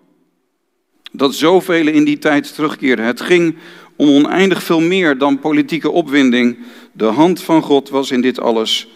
dat 1.11 1.35
zoveel 1.35 1.87
in 1.87 2.03
die 2.03 2.17
tijd 2.17 2.53
terugkeerden. 2.55 3.05
Het 3.05 3.21
ging 3.21 3.55
om 3.95 4.09
oneindig 4.09 4.63
veel 4.63 4.79
meer 4.79 5.17
dan 5.17 5.39
politieke 5.39 5.89
opwinding. 5.89 6.57
De 6.91 7.05
hand 7.05 7.41
van 7.41 7.61
God 7.61 7.89
was 7.89 8.11
in 8.11 8.21
dit 8.21 8.39
alles 8.39 8.87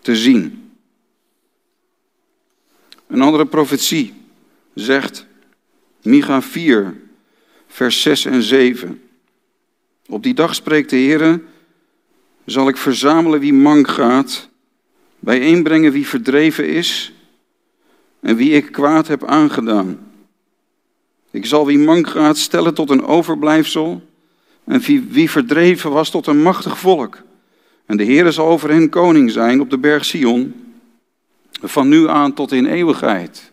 te 0.00 0.16
zien. 0.16 0.70
Een 3.06 3.22
andere 3.22 3.46
profetie 3.46 4.14
zegt, 4.74 5.26
Micha 6.02 6.42
4, 6.42 7.00
vers 7.66 8.02
6 8.02 8.24
en 8.24 8.42
7. 8.42 9.00
Op 10.08 10.22
die 10.22 10.34
dag 10.34 10.54
spreekt 10.54 10.90
de 10.90 10.96
Heer, 10.96 11.40
zal 12.44 12.68
ik 12.68 12.76
verzamelen 12.76 13.40
wie 13.40 13.52
mank 13.52 13.88
gaat, 13.88 14.48
bijeenbrengen 15.18 15.92
wie 15.92 16.06
verdreven 16.06 16.68
is 16.68 17.12
en 18.20 18.36
wie 18.36 18.52
ik 18.52 18.72
kwaad 18.72 19.08
heb 19.08 19.24
aangedaan. 19.24 19.98
Ik 21.30 21.46
zal 21.46 21.66
wie 21.66 21.78
mank 21.78 22.08
gaat 22.08 22.38
stellen 22.38 22.74
tot 22.74 22.90
een 22.90 23.04
overblijfsel. 23.04 24.02
En 24.66 24.80
wie, 25.10 25.30
verdreven 25.30 25.90
was 25.90 26.10
tot 26.10 26.26
een 26.26 26.42
machtig 26.42 26.78
volk. 26.78 27.22
En 27.86 27.96
de 27.96 28.04
Heere 28.04 28.30
zal 28.30 28.46
over 28.46 28.70
hen 28.70 28.88
koning 28.88 29.30
zijn 29.30 29.60
op 29.60 29.70
de 29.70 29.78
berg 29.78 30.04
Sion. 30.04 30.54
Van 31.62 31.88
nu 31.88 32.08
aan 32.08 32.32
tot 32.32 32.52
in 32.52 32.66
eeuwigheid. 32.66 33.52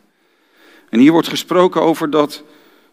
En 0.90 1.00
hier 1.00 1.12
wordt 1.12 1.28
gesproken 1.28 1.82
over 1.82 2.10
dat, 2.10 2.44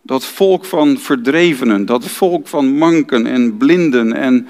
dat 0.02 0.24
volk 0.24 0.64
van 0.64 0.98
verdrevenen. 0.98 1.86
Dat 1.86 2.04
volk 2.04 2.48
van 2.48 2.66
manken 2.66 3.26
en 3.26 3.56
blinden 3.56 4.12
en 4.12 4.48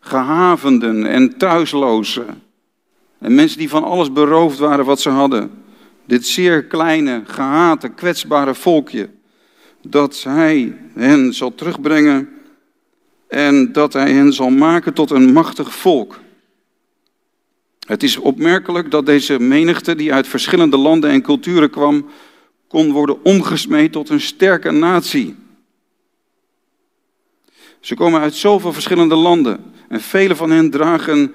gehavenden 0.00 1.06
en 1.06 1.38
thuislozen. 1.38 2.42
En 3.18 3.34
mensen 3.34 3.58
die 3.58 3.68
van 3.68 3.84
alles 3.84 4.12
beroofd 4.12 4.58
waren 4.58 4.84
wat 4.84 5.00
ze 5.00 5.10
hadden. 5.10 5.50
Dit 6.06 6.26
zeer 6.26 6.64
kleine, 6.64 7.22
gehate, 7.26 7.88
kwetsbare 7.88 8.54
volkje. 8.54 9.08
Dat 9.82 10.22
hij 10.22 10.76
hen 10.94 11.32
zal 11.32 11.54
terugbrengen 11.54 12.33
en 13.34 13.72
dat 13.72 13.92
hij 13.92 14.12
hen 14.12 14.32
zal 14.32 14.50
maken 14.50 14.94
tot 14.94 15.10
een 15.10 15.32
machtig 15.32 15.74
volk. 15.74 16.20
Het 17.86 18.02
is 18.02 18.16
opmerkelijk 18.16 18.90
dat 18.90 19.06
deze 19.06 19.40
menigte, 19.40 19.94
die 19.94 20.12
uit 20.12 20.26
verschillende 20.26 20.76
landen 20.76 21.10
en 21.10 21.22
culturen 21.22 21.70
kwam, 21.70 22.06
kon 22.68 22.92
worden 22.92 23.24
omgesmeed 23.24 23.92
tot 23.92 24.08
een 24.08 24.20
sterke 24.20 24.70
natie. 24.70 25.34
Ze 27.80 27.94
komen 27.94 28.20
uit 28.20 28.34
zoveel 28.34 28.72
verschillende 28.72 29.14
landen 29.14 29.64
en 29.88 30.00
vele 30.00 30.36
van 30.36 30.50
hen 30.50 30.70
dragen 30.70 31.34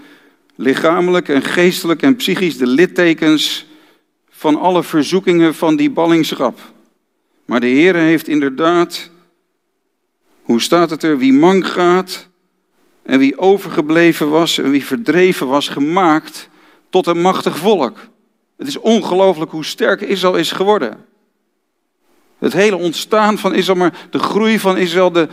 lichamelijk 0.55 1.29
en 1.29 1.41
geestelijk 1.41 2.01
en 2.01 2.15
psychisch 2.15 2.57
de 2.57 2.67
littekens 2.67 3.65
van 4.29 4.59
alle 4.59 4.83
verzoekingen 4.83 5.55
van 5.55 5.75
die 5.75 5.89
ballingschap. 5.89 6.59
Maar 7.45 7.59
de 7.59 7.67
Heer 7.67 7.95
heeft 7.95 8.27
inderdaad, 8.27 9.09
hoe 10.49 10.61
staat 10.61 10.89
het 10.89 11.03
er, 11.03 11.17
wie 11.17 11.33
mank 11.33 11.65
gaat 11.65 12.29
en 13.03 13.19
wie 13.19 13.37
overgebleven 13.37 14.29
was 14.29 14.57
en 14.57 14.71
wie 14.71 14.85
verdreven 14.85 15.47
was, 15.47 15.69
gemaakt 15.69 16.49
tot 16.89 17.07
een 17.07 17.21
machtig 17.21 17.57
volk. 17.57 17.97
Het 18.57 18.67
is 18.67 18.79
ongelooflijk 18.79 19.51
hoe 19.51 19.65
sterk 19.65 20.01
Israël 20.01 20.35
is 20.35 20.51
geworden. 20.51 21.05
Het 22.37 22.53
hele 22.53 22.75
ontstaan 22.77 23.37
van 23.37 23.53
Israël, 23.53 23.79
maar 23.79 24.07
de 24.09 24.19
groei 24.19 24.59
van 24.59 24.77
Israël, 24.77 25.11
de, 25.11 25.27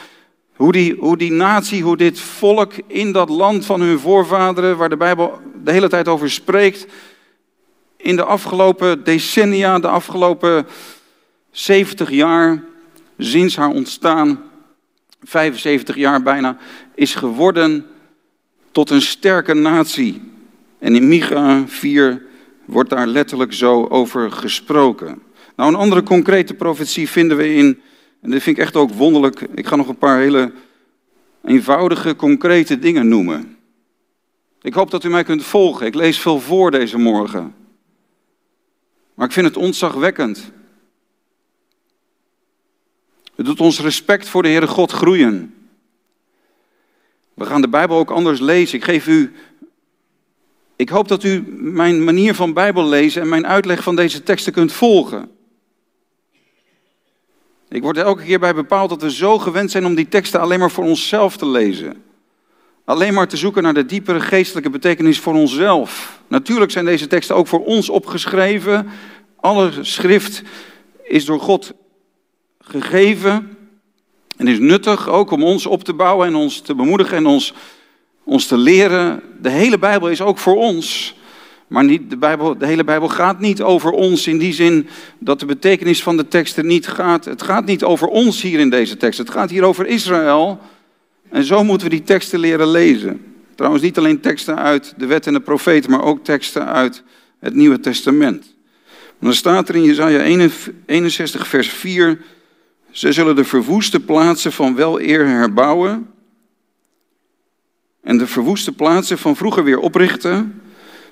hoe, 0.56 0.72
die, 0.72 0.96
hoe 0.98 1.16
die 1.16 1.32
natie, 1.32 1.82
hoe 1.82 1.96
dit 1.96 2.20
volk 2.20 2.72
in 2.86 3.12
dat 3.12 3.28
land 3.28 3.66
van 3.66 3.80
hun 3.80 3.98
voorvaderen, 3.98 4.76
waar 4.76 4.88
de 4.88 4.96
Bijbel 4.96 5.40
de 5.64 5.72
hele 5.72 5.88
tijd 5.88 6.08
over 6.08 6.30
spreekt, 6.30 6.86
in 7.96 8.16
de 8.16 8.24
afgelopen 8.24 9.04
decennia, 9.04 9.78
de 9.78 9.88
afgelopen 9.88 10.66
70 11.50 12.10
jaar, 12.10 12.64
sinds 13.18 13.56
haar 13.56 13.70
ontstaan, 13.70 14.45
75 15.22 15.96
jaar 15.96 16.22
bijna, 16.22 16.56
is 16.94 17.14
geworden 17.14 17.86
tot 18.72 18.90
een 18.90 19.02
sterke 19.02 19.54
natie. 19.54 20.22
En 20.78 20.94
in 20.94 21.08
Micha 21.08 21.64
4 21.66 22.22
wordt 22.64 22.90
daar 22.90 23.06
letterlijk 23.06 23.52
zo 23.52 23.86
over 23.86 24.32
gesproken. 24.32 25.22
Nou, 25.56 25.70
een 25.70 25.78
andere 25.78 26.02
concrete 26.02 26.54
profetie 26.54 27.08
vinden 27.08 27.36
we 27.36 27.54
in, 27.54 27.80
en 28.20 28.30
dit 28.30 28.42
vind 28.42 28.56
ik 28.56 28.62
echt 28.62 28.76
ook 28.76 28.92
wonderlijk, 28.92 29.40
ik 29.54 29.66
ga 29.66 29.76
nog 29.76 29.88
een 29.88 29.98
paar 29.98 30.18
hele 30.18 30.52
eenvoudige, 31.44 32.16
concrete 32.16 32.78
dingen 32.78 33.08
noemen. 33.08 33.56
Ik 34.66 34.74
hoop 34.74 34.90
dat 34.90 35.04
u 35.04 35.08
mij 35.08 35.24
kunt 35.24 35.44
volgen. 35.44 35.86
Ik 35.86 35.94
lees 35.94 36.18
veel 36.18 36.40
voor 36.40 36.70
deze 36.70 36.98
morgen. 36.98 37.54
Maar 39.14 39.26
ik 39.26 39.32
vind 39.32 39.46
het 39.46 39.56
ontzagwekkend. 39.56 40.52
Het 43.36 43.46
doet 43.46 43.60
ons 43.60 43.80
respect 43.80 44.28
voor 44.28 44.42
de 44.42 44.48
Heere 44.48 44.66
God 44.66 44.92
groeien. 44.92 45.54
We 47.34 47.46
gaan 47.46 47.60
de 47.60 47.68
Bijbel 47.68 47.96
ook 47.96 48.10
anders 48.10 48.40
lezen. 48.40 48.78
Ik 48.78 48.84
geef 48.84 49.06
u. 49.06 49.32
Ik 50.76 50.88
hoop 50.88 51.08
dat 51.08 51.24
u 51.24 51.44
mijn 51.56 52.04
manier 52.04 52.34
van 52.34 52.52
Bijbel 52.52 52.88
lezen 52.88 53.22
en 53.22 53.28
mijn 53.28 53.46
uitleg 53.46 53.82
van 53.82 53.96
deze 53.96 54.22
teksten 54.22 54.52
kunt 54.52 54.72
volgen. 54.72 55.30
Ik 57.68 57.82
word 57.82 57.96
er 57.96 58.04
elke 58.04 58.22
keer 58.22 58.38
bij 58.38 58.54
bepaald 58.54 58.88
dat 58.88 59.02
we 59.02 59.10
zo 59.10 59.38
gewend 59.38 59.70
zijn 59.70 59.86
om 59.86 59.94
die 59.94 60.08
teksten 60.08 60.40
alleen 60.40 60.58
maar 60.58 60.70
voor 60.70 60.84
onszelf 60.84 61.36
te 61.36 61.46
lezen. 61.46 62.02
Alleen 62.84 63.14
maar 63.14 63.28
te 63.28 63.36
zoeken 63.36 63.62
naar 63.62 63.74
de 63.74 63.86
diepere 63.86 64.20
geestelijke 64.20 64.70
betekenis 64.70 65.20
voor 65.20 65.34
onszelf. 65.34 66.20
Natuurlijk 66.26 66.70
zijn 66.70 66.84
deze 66.84 67.06
teksten 67.06 67.36
ook 67.36 67.46
voor 67.46 67.64
ons 67.64 67.88
opgeschreven. 67.88 68.88
Alle 69.36 69.72
schrift 69.84 70.42
is 71.02 71.24
door 71.24 71.40
God 71.40 71.72
gegeven 72.68 73.56
en 74.36 74.48
is 74.48 74.58
nuttig 74.58 75.08
ook 75.08 75.30
om 75.30 75.42
ons 75.42 75.66
op 75.66 75.84
te 75.84 75.94
bouwen 75.94 76.26
en 76.26 76.34
ons 76.34 76.60
te 76.60 76.74
bemoedigen 76.74 77.16
en 77.16 77.26
ons, 77.26 77.54
ons 78.24 78.46
te 78.46 78.58
leren. 78.58 79.22
De 79.40 79.50
hele 79.50 79.78
Bijbel 79.78 80.08
is 80.08 80.20
ook 80.20 80.38
voor 80.38 80.56
ons. 80.56 81.14
Maar 81.66 81.84
niet, 81.84 82.10
de, 82.10 82.16
Bijbel, 82.16 82.58
de 82.58 82.66
hele 82.66 82.84
Bijbel 82.84 83.08
gaat 83.08 83.40
niet 83.40 83.62
over 83.62 83.90
ons 83.90 84.26
in 84.26 84.38
die 84.38 84.52
zin 84.52 84.88
dat 85.18 85.40
de 85.40 85.46
betekenis 85.46 86.02
van 86.02 86.16
de 86.16 86.28
teksten 86.28 86.66
niet 86.66 86.86
gaat. 86.86 87.24
Het 87.24 87.42
gaat 87.42 87.64
niet 87.64 87.84
over 87.84 88.08
ons 88.08 88.42
hier 88.42 88.58
in 88.58 88.70
deze 88.70 88.96
tekst. 88.96 89.18
Het 89.18 89.30
gaat 89.30 89.50
hier 89.50 89.62
over 89.62 89.86
Israël. 89.86 90.60
En 91.30 91.44
zo 91.44 91.64
moeten 91.64 91.88
we 91.88 91.94
die 91.94 92.04
teksten 92.04 92.38
leren 92.38 92.68
lezen. 92.68 93.34
Trouwens, 93.54 93.82
niet 93.82 93.98
alleen 93.98 94.20
teksten 94.20 94.58
uit 94.58 94.94
de 94.96 95.06
wet 95.06 95.26
en 95.26 95.32
de 95.32 95.40
profeten, 95.40 95.90
maar 95.90 96.02
ook 96.02 96.24
teksten 96.24 96.66
uit 96.66 97.02
het 97.38 97.54
Nieuwe 97.54 97.80
Testament. 97.80 98.54
dan 99.20 99.34
staat 99.34 99.68
er 99.68 99.74
in 99.74 99.82
Jezaja 99.82 100.20
61, 100.86 101.46
vers 101.46 101.68
4. 101.68 102.18
Ze 102.96 103.12
zullen 103.12 103.36
de 103.36 103.44
verwoeste 103.44 104.00
plaatsen 104.00 104.52
van 104.52 104.74
wel 104.74 105.00
eer 105.00 105.26
herbouwen. 105.26 106.10
En 108.02 108.18
de 108.18 108.26
verwoeste 108.26 108.72
plaatsen 108.72 109.18
van 109.18 109.36
vroeger 109.36 109.64
weer 109.64 109.78
oprichten 109.78 110.62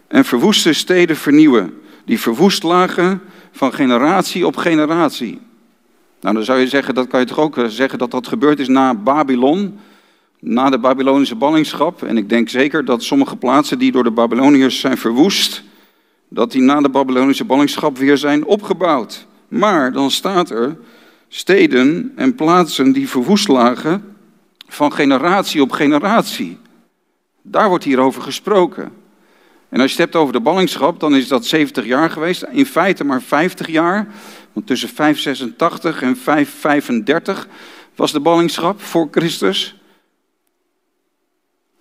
en 0.08 0.24
verwoeste 0.24 0.72
steden 0.72 1.16
vernieuwen, 1.16 1.80
die 2.04 2.20
verwoest 2.20 2.62
lagen 2.62 3.20
van 3.52 3.72
generatie 3.72 4.46
op 4.46 4.56
generatie. 4.56 5.40
Nou, 6.20 6.34
dan 6.34 6.44
zou 6.44 6.58
je 6.58 6.68
zeggen, 6.68 6.94
dat 6.94 7.06
kan 7.06 7.20
je 7.20 7.26
toch 7.26 7.38
ook 7.38 7.58
eh, 7.58 7.64
zeggen 7.66 7.98
dat 7.98 8.10
dat 8.10 8.28
gebeurd 8.28 8.60
is 8.60 8.68
na 8.68 8.94
Babylon, 8.94 9.78
na 10.40 10.70
de 10.70 10.78
Babylonische 10.78 11.36
ballingschap. 11.36 12.02
En 12.02 12.16
ik 12.16 12.28
denk 12.28 12.48
zeker 12.48 12.84
dat 12.84 13.02
sommige 13.02 13.36
plaatsen 13.36 13.78
die 13.78 13.92
door 13.92 14.04
de 14.04 14.10
Babyloniërs 14.10 14.80
zijn 14.80 14.98
verwoest, 14.98 15.62
dat 16.28 16.52
die 16.52 16.62
na 16.62 16.80
de 16.80 16.90
Babylonische 16.90 17.44
ballingschap 17.44 17.98
weer 17.98 18.16
zijn 18.18 18.44
opgebouwd. 18.44 19.26
Maar 19.48 19.92
dan 19.92 20.10
staat 20.10 20.50
er 20.50 20.76
steden 21.34 22.12
en 22.16 22.34
plaatsen 22.34 22.92
die 22.92 23.08
verwoest 23.08 23.48
lagen 23.48 24.16
van 24.66 24.92
generatie 24.92 25.62
op 25.62 25.72
generatie. 25.72 26.58
Daar 27.42 27.68
wordt 27.68 27.84
hier 27.84 27.98
over 27.98 28.22
gesproken. 28.22 28.92
En 29.68 29.80
als 29.80 29.90
je 29.90 29.96
het 29.96 30.04
hebt 30.04 30.16
over 30.16 30.32
de 30.32 30.40
ballingschap, 30.40 31.00
dan 31.00 31.14
is 31.14 31.28
dat 31.28 31.46
70 31.46 31.84
jaar 31.84 32.10
geweest. 32.10 32.42
In 32.42 32.66
feite 32.66 33.04
maar 33.04 33.22
50 33.22 33.66
jaar. 33.66 34.08
Want 34.52 34.66
tussen 34.66 34.88
586 34.88 36.02
en 36.02 36.16
535 36.16 37.48
was 37.94 38.12
de 38.12 38.20
ballingschap 38.20 38.80
voor 38.80 39.08
Christus. 39.10 39.76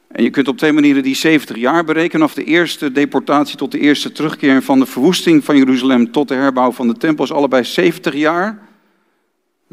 En 0.07 0.23
je 0.23 0.29
kunt 0.29 0.47
op 0.47 0.57
twee 0.57 0.73
manieren 0.73 1.03
die 1.03 1.15
70 1.15 1.55
jaar 1.55 1.83
berekenen. 1.83 2.25
Of 2.25 2.33
de 2.33 2.43
eerste 2.43 2.91
deportatie 2.91 3.57
tot 3.57 3.71
de 3.71 3.79
eerste 3.79 4.11
terugkeer 4.11 4.61
van 4.61 4.79
de 4.79 4.85
verwoesting 4.85 5.43
van 5.43 5.57
Jeruzalem 5.57 6.11
tot 6.11 6.27
de 6.27 6.35
herbouw 6.35 6.71
van 6.71 6.87
de 6.87 6.97
tempel 6.97 7.23
is 7.23 7.31
allebei 7.31 7.63
70 7.63 8.13
jaar. 8.13 8.62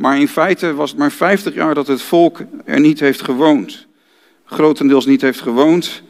Maar 0.00 0.18
in 0.18 0.28
feite 0.28 0.74
was 0.74 0.90
het 0.90 0.98
maar 0.98 1.12
50 1.12 1.54
jaar 1.54 1.74
dat 1.74 1.86
het 1.86 2.02
volk 2.02 2.38
er 2.64 2.80
niet 2.80 3.00
heeft 3.00 3.22
gewoond. 3.22 3.86
Grotendeels 4.44 5.06
niet 5.06 5.20
heeft 5.20 5.40
gewoond. 5.40 6.02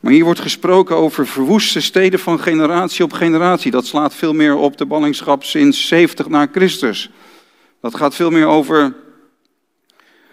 Maar 0.00 0.12
hier 0.12 0.24
wordt 0.24 0.40
gesproken 0.40 0.96
over 0.96 1.26
verwoeste 1.26 1.80
steden 1.80 2.18
van 2.18 2.40
generatie 2.40 3.04
op 3.04 3.12
generatie. 3.12 3.70
Dat 3.70 3.86
slaat 3.86 4.14
veel 4.14 4.32
meer 4.32 4.56
op 4.56 4.76
de 4.76 4.86
ballingschap 4.86 5.44
sinds 5.44 5.88
70 5.88 6.28
na 6.28 6.48
Christus. 6.52 7.10
Dat 7.80 7.94
gaat 7.94 8.14
veel 8.14 8.30
meer 8.30 8.46
over 8.46 8.94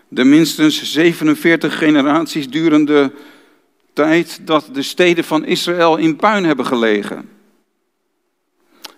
de 0.08 0.24
minstens 0.24 0.92
47 0.92 1.78
generaties 1.78 2.50
durende 2.50 3.12
tijd 3.94 4.40
dat 4.42 4.70
de 4.72 4.82
steden 4.82 5.24
van 5.24 5.46
Israël 5.46 5.98
in 5.98 6.16
puin 6.16 6.44
hebben 6.46 6.66
gelegen. 6.66 7.30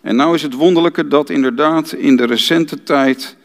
En 0.01 0.15
nou 0.15 0.36
is 0.36 0.41
het 0.41 0.54
wonderlijke 0.54 1.08
dat 1.08 1.30
inderdaad 1.30 1.91
in 1.93 2.15
de 2.15 2.25
recente 2.25 2.84
tijd 2.84 3.38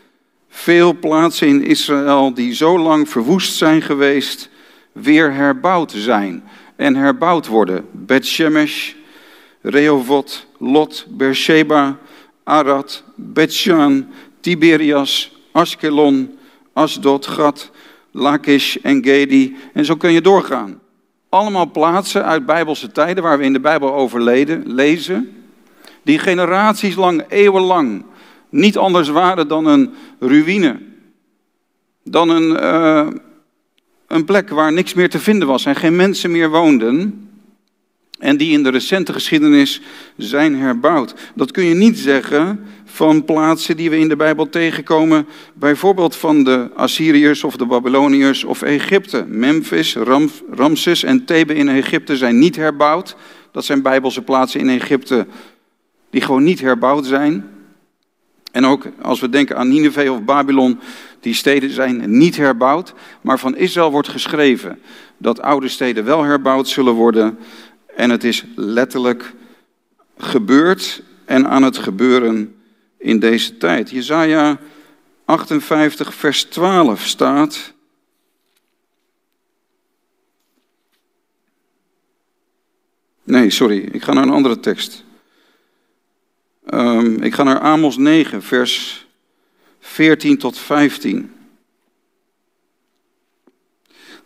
veel 0.50 0.98
plaatsen 0.98 1.48
in 1.48 1.64
Israël 1.64 2.34
die 2.34 2.54
zo 2.54 2.78
lang 2.78 3.08
verwoest 3.08 3.56
zijn 3.56 3.82
geweest, 3.82 4.48
weer 4.92 5.32
herbouwd 5.32 5.92
zijn 5.96 6.44
en 6.76 6.96
herbouwd 6.96 7.46
worden. 7.46 7.86
Bet-Shemesh, 7.92 8.92
Rehovot, 9.60 10.46
Lot, 10.58 11.06
Beersheba, 11.08 11.98
Arad, 12.44 13.04
Bet-Shan, 13.14 14.06
Tiberias, 14.40 15.36
Ashkelon, 15.52 16.38
Asdod, 16.72 17.26
Gat, 17.26 17.70
Lakish 18.10 18.76
en 18.76 19.04
Gedi. 19.04 19.56
En 19.72 19.84
zo 19.84 19.96
kun 19.96 20.12
je 20.12 20.20
doorgaan. 20.20 20.80
Allemaal 21.28 21.70
plaatsen 21.70 22.24
uit 22.24 22.46
Bijbelse 22.46 22.92
tijden 22.92 23.22
waar 23.22 23.38
we 23.38 23.44
in 23.44 23.52
de 23.52 23.60
Bijbel 23.60 23.94
over 23.94 24.22
lezen. 24.64 25.44
Die 26.02 26.18
generaties 26.18 26.94
lang, 26.94 27.24
eeuwenlang 27.28 28.04
niet 28.50 28.76
anders 28.76 29.08
waren 29.08 29.48
dan 29.48 29.66
een 29.66 29.90
ruïne. 30.18 30.88
dan 32.04 32.28
een, 32.28 32.56
eh, 32.56 33.08
een 34.06 34.24
plek 34.24 34.48
waar 34.48 34.72
niks 34.72 34.94
meer 34.94 35.10
te 35.10 35.18
vinden 35.18 35.48
was 35.48 35.64
en 35.64 35.76
geen 35.76 35.96
mensen 35.96 36.30
meer 36.30 36.50
woonden. 36.50 37.28
En 38.20 38.36
die 38.36 38.52
in 38.52 38.62
de 38.62 38.70
recente 38.70 39.12
geschiedenis 39.12 39.80
zijn 40.16 40.56
herbouwd. 40.56 41.14
Dat 41.34 41.50
kun 41.50 41.64
je 41.64 41.74
niet 41.74 41.98
zeggen 41.98 42.66
van 42.84 43.24
plaatsen 43.24 43.76
die 43.76 43.90
we 43.90 43.98
in 43.98 44.08
de 44.08 44.16
Bijbel 44.16 44.48
tegenkomen, 44.48 45.26
bijvoorbeeld 45.54 46.16
van 46.16 46.44
de 46.44 46.70
Assyriërs 46.74 47.44
of 47.44 47.56
de 47.56 47.66
Babyloniërs 47.66 48.44
of 48.44 48.62
Egypte. 48.62 49.24
Memphis, 49.28 49.94
Ram, 49.94 50.30
Ramses 50.50 51.02
en 51.02 51.24
Thebe 51.24 51.54
in 51.54 51.68
Egypte 51.68 52.16
zijn 52.16 52.38
niet 52.38 52.56
herbouwd. 52.56 53.16
Dat 53.52 53.64
zijn 53.64 53.82
Bijbelse 53.82 54.22
plaatsen 54.22 54.60
in 54.60 54.68
Egypte 54.68 55.26
die 56.10 56.20
gewoon 56.20 56.44
niet 56.44 56.60
herbouwd 56.60 57.06
zijn. 57.06 57.44
En 58.50 58.64
ook 58.66 58.86
als 59.02 59.20
we 59.20 59.28
denken 59.28 59.56
aan 59.56 59.68
Nineveh 59.68 60.12
of 60.12 60.22
Babylon, 60.22 60.80
die 61.20 61.34
steden 61.34 61.70
zijn 61.70 62.18
niet 62.18 62.36
herbouwd. 62.36 62.94
Maar 63.20 63.38
van 63.38 63.56
Israël 63.56 63.90
wordt 63.90 64.08
geschreven 64.08 64.80
dat 65.16 65.40
oude 65.40 65.68
steden 65.68 66.04
wel 66.04 66.22
herbouwd 66.22 66.68
zullen 66.68 66.94
worden. 66.94 67.38
En 67.96 68.10
het 68.10 68.24
is 68.24 68.44
letterlijk 68.54 69.34
gebeurd 70.18 71.02
en 71.24 71.48
aan 71.48 71.62
het 71.62 71.78
gebeuren 71.78 72.54
in 72.98 73.18
deze 73.18 73.56
tijd. 73.56 73.90
Jezaja 73.90 74.58
58, 75.24 76.14
vers 76.14 76.44
12 76.44 77.06
staat. 77.06 77.72
Nee, 83.22 83.50
sorry, 83.50 83.78
ik 83.92 84.02
ga 84.02 84.12
naar 84.12 84.22
een 84.22 84.30
andere 84.30 84.60
tekst. 84.60 85.04
Um, 86.66 87.22
ik 87.22 87.34
ga 87.34 87.42
naar 87.42 87.60
Amos 87.60 87.96
9, 87.96 88.42
vers 88.42 89.06
14 89.80 90.38
tot 90.38 90.58
15. 90.58 91.32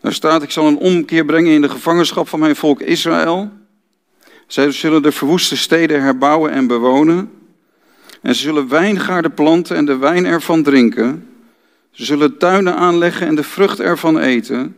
Daar 0.00 0.12
staat: 0.12 0.42
Ik 0.42 0.50
zal 0.50 0.66
een 0.66 0.76
omkeer 0.76 1.24
brengen 1.24 1.52
in 1.52 1.60
de 1.60 1.68
gevangenschap 1.68 2.28
van 2.28 2.38
mijn 2.38 2.56
volk 2.56 2.80
Israël. 2.80 3.50
Zij 4.46 4.70
zullen 4.70 5.02
de 5.02 5.12
verwoeste 5.12 5.56
steden 5.56 6.02
herbouwen 6.02 6.50
en 6.52 6.66
bewonen. 6.66 7.30
En 8.22 8.34
ze 8.34 8.40
zullen 8.40 8.68
wijngaarden 8.68 9.34
planten 9.34 9.76
en 9.76 9.84
de 9.84 9.96
wijn 9.96 10.24
ervan 10.24 10.62
drinken. 10.62 11.28
Ze 11.90 12.04
zullen 12.04 12.38
tuinen 12.38 12.76
aanleggen 12.76 13.26
en 13.26 13.34
de 13.34 13.42
vrucht 13.42 13.80
ervan 13.80 14.18
eten. 14.18 14.76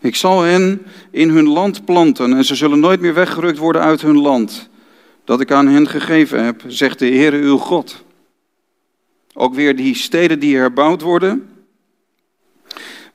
Ik 0.00 0.16
zal 0.16 0.40
hen 0.40 0.82
in 1.10 1.28
hun 1.28 1.48
land 1.48 1.84
planten 1.84 2.36
en 2.36 2.44
ze 2.44 2.54
zullen 2.54 2.80
nooit 2.80 3.00
meer 3.00 3.14
weggerukt 3.14 3.58
worden 3.58 3.82
uit 3.82 4.02
hun 4.02 4.18
land 4.18 4.70
dat 5.24 5.40
ik 5.40 5.52
aan 5.52 5.66
hen 5.66 5.88
gegeven 5.88 6.44
heb, 6.44 6.62
zegt 6.66 6.98
de 6.98 7.06
Heere 7.06 7.36
uw 7.36 7.56
God. 7.56 8.04
Ook 9.34 9.54
weer 9.54 9.76
die 9.76 9.94
steden 9.94 10.38
die 10.38 10.56
herbouwd 10.56 11.02
worden, 11.02 11.48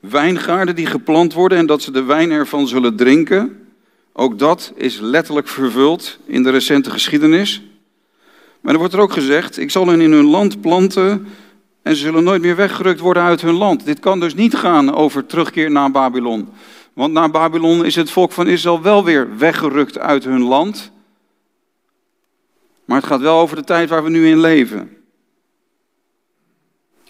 wijngaarden 0.00 0.76
die 0.76 0.86
geplant 0.86 1.32
worden 1.32 1.58
en 1.58 1.66
dat 1.66 1.82
ze 1.82 1.90
de 1.90 2.02
wijn 2.02 2.30
ervan 2.30 2.68
zullen 2.68 2.96
drinken. 2.96 3.66
Ook 4.12 4.38
dat 4.38 4.72
is 4.76 4.98
letterlijk 4.98 5.48
vervuld 5.48 6.18
in 6.26 6.42
de 6.42 6.50
recente 6.50 6.90
geschiedenis. 6.90 7.62
Maar 8.60 8.72
er 8.72 8.78
wordt 8.78 8.94
er 8.94 9.00
ook 9.00 9.12
gezegd, 9.12 9.58
ik 9.58 9.70
zal 9.70 9.86
hen 9.86 10.00
in 10.00 10.12
hun 10.12 10.26
land 10.26 10.60
planten 10.60 11.26
en 11.82 11.96
ze 11.96 12.02
zullen 12.02 12.24
nooit 12.24 12.42
meer 12.42 12.56
weggerukt 12.56 13.00
worden 13.00 13.22
uit 13.22 13.40
hun 13.40 13.54
land. 13.54 13.84
Dit 13.84 14.00
kan 14.00 14.20
dus 14.20 14.34
niet 14.34 14.54
gaan 14.54 14.94
over 14.94 15.26
terugkeer 15.26 15.70
naar 15.70 15.90
Babylon. 15.90 16.48
Want 16.92 17.12
na 17.12 17.28
Babylon 17.28 17.84
is 17.84 17.94
het 17.94 18.10
volk 18.10 18.32
van 18.32 18.46
Israël 18.46 18.82
wel 18.82 19.04
weer 19.04 19.36
weggerukt 19.36 19.98
uit 19.98 20.24
hun 20.24 20.42
land. 20.42 20.90
Maar 22.88 22.96
het 22.96 23.06
gaat 23.06 23.20
wel 23.20 23.38
over 23.38 23.56
de 23.56 23.64
tijd 23.64 23.88
waar 23.88 24.04
we 24.04 24.10
nu 24.10 24.28
in 24.28 24.40
leven. 24.40 24.96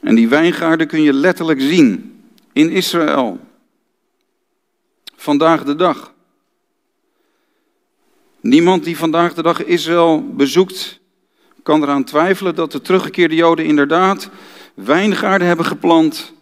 En 0.00 0.14
die 0.14 0.28
wijngaarden 0.28 0.86
kun 0.86 1.02
je 1.02 1.12
letterlijk 1.12 1.60
zien 1.60 2.20
in 2.52 2.70
Israël. 2.70 3.40
Vandaag 5.16 5.64
de 5.64 5.74
dag. 5.74 6.14
Niemand 8.40 8.84
die 8.84 8.96
vandaag 8.96 9.34
de 9.34 9.42
dag 9.42 9.64
Israël 9.64 10.26
bezoekt, 10.34 11.00
kan 11.62 11.82
eraan 11.82 12.04
twijfelen 12.04 12.54
dat 12.54 12.72
de 12.72 12.80
teruggekeerde 12.80 13.34
Joden 13.34 13.64
inderdaad 13.64 14.30
wijngaarden 14.74 15.46
hebben 15.48 15.66
geplant 15.66 16.32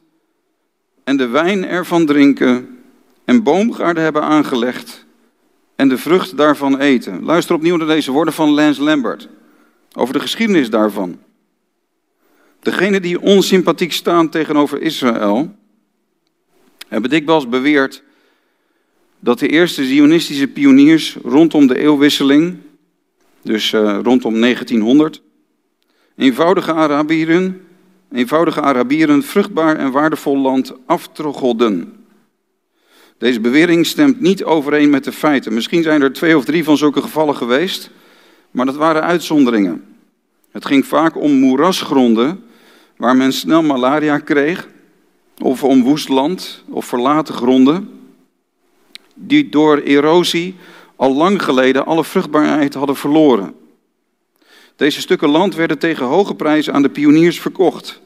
en 1.05 1.16
de 1.16 1.27
wijn 1.27 1.64
ervan 1.64 2.07
drinken 2.07 2.83
en 3.25 3.42
boomgaarden 3.42 4.03
hebben 4.03 4.22
aangelegd 4.22 5.06
en 5.77 5.89
de 5.89 5.99
vrucht 5.99 6.37
daarvan 6.37 6.79
eten. 6.79 7.25
Luister 7.25 7.55
opnieuw 7.55 7.77
naar 7.77 7.87
deze 7.87 8.12
woorden 8.12 8.35
van 8.35 8.51
Lance 8.51 8.83
Lambert 8.83 9.29
over 9.93 10.15
de 10.15 10.21
geschiedenis 10.21 10.71
daarvan. 10.71 11.19
Degenen 12.61 13.03
die 13.03 13.21
onsympathiek 13.21 13.93
staan 13.93 14.29
tegenover 14.29 14.83
Israël 14.83 15.55
hebben 16.89 17.11
dikwijls 17.11 17.49
beweerd 17.49 18.03
dat 19.21 19.39
de 19.39 19.49
eerste 19.49 19.85
Zionistische 19.85 20.47
pioniers 20.47 21.17
rondom 21.23 21.67
de 21.67 21.79
eeuwwisseling, 21.79 22.57
dus 23.43 23.73
uh, 23.73 23.99
rondom 24.03 24.41
1900, 24.41 25.23
eenvoudige 26.17 26.73
Arabieren, 26.73 27.61
eenvoudige 28.12 28.61
Arabieren 28.61 29.23
vruchtbaar 29.23 29.77
en 29.77 29.91
waardevol 29.91 30.39
land 30.39 30.73
aftroggelden. 30.87 31.95
Deze 33.18 33.40
bewering 33.40 33.87
stemt 33.87 34.20
niet 34.20 34.44
overeen 34.44 34.90
met 34.90 35.05
de 35.05 35.12
feiten. 35.12 35.55
Misschien 35.55 35.83
zijn 35.83 36.02
er 36.02 36.12
twee 36.12 36.37
of 36.37 36.44
drie 36.44 36.64
van 36.64 36.76
zulke 36.76 37.02
gevallen 37.02 37.37
geweest, 37.37 37.90
maar 38.50 38.66
dat 38.66 38.76
waren 38.76 39.02
uitzonderingen. 39.02 39.85
Het 40.50 40.66
ging 40.66 40.87
vaak 40.87 41.16
om 41.16 41.33
moerasgronden 41.33 42.44
waar 42.96 43.16
men 43.16 43.33
snel 43.33 43.62
malaria 43.62 44.18
kreeg, 44.18 44.68
of 45.42 45.64
om 45.64 45.83
woest 45.83 46.09
land 46.09 46.62
of 46.68 46.85
verlaten 46.85 47.35
gronden, 47.35 47.90
die 49.14 49.48
door 49.48 49.79
erosie 49.79 50.55
al 50.96 51.14
lang 51.14 51.42
geleden 51.42 51.87
alle 51.87 52.05
vruchtbaarheid 52.05 52.74
hadden 52.74 52.96
verloren. 52.96 53.55
Deze 54.76 55.00
stukken 55.00 55.29
land 55.29 55.55
werden 55.55 55.79
tegen 55.79 56.07
hoge 56.07 56.35
prijzen 56.35 56.72
aan 56.72 56.83
de 56.83 56.88
pioniers 56.88 57.40
verkocht. 57.40 58.00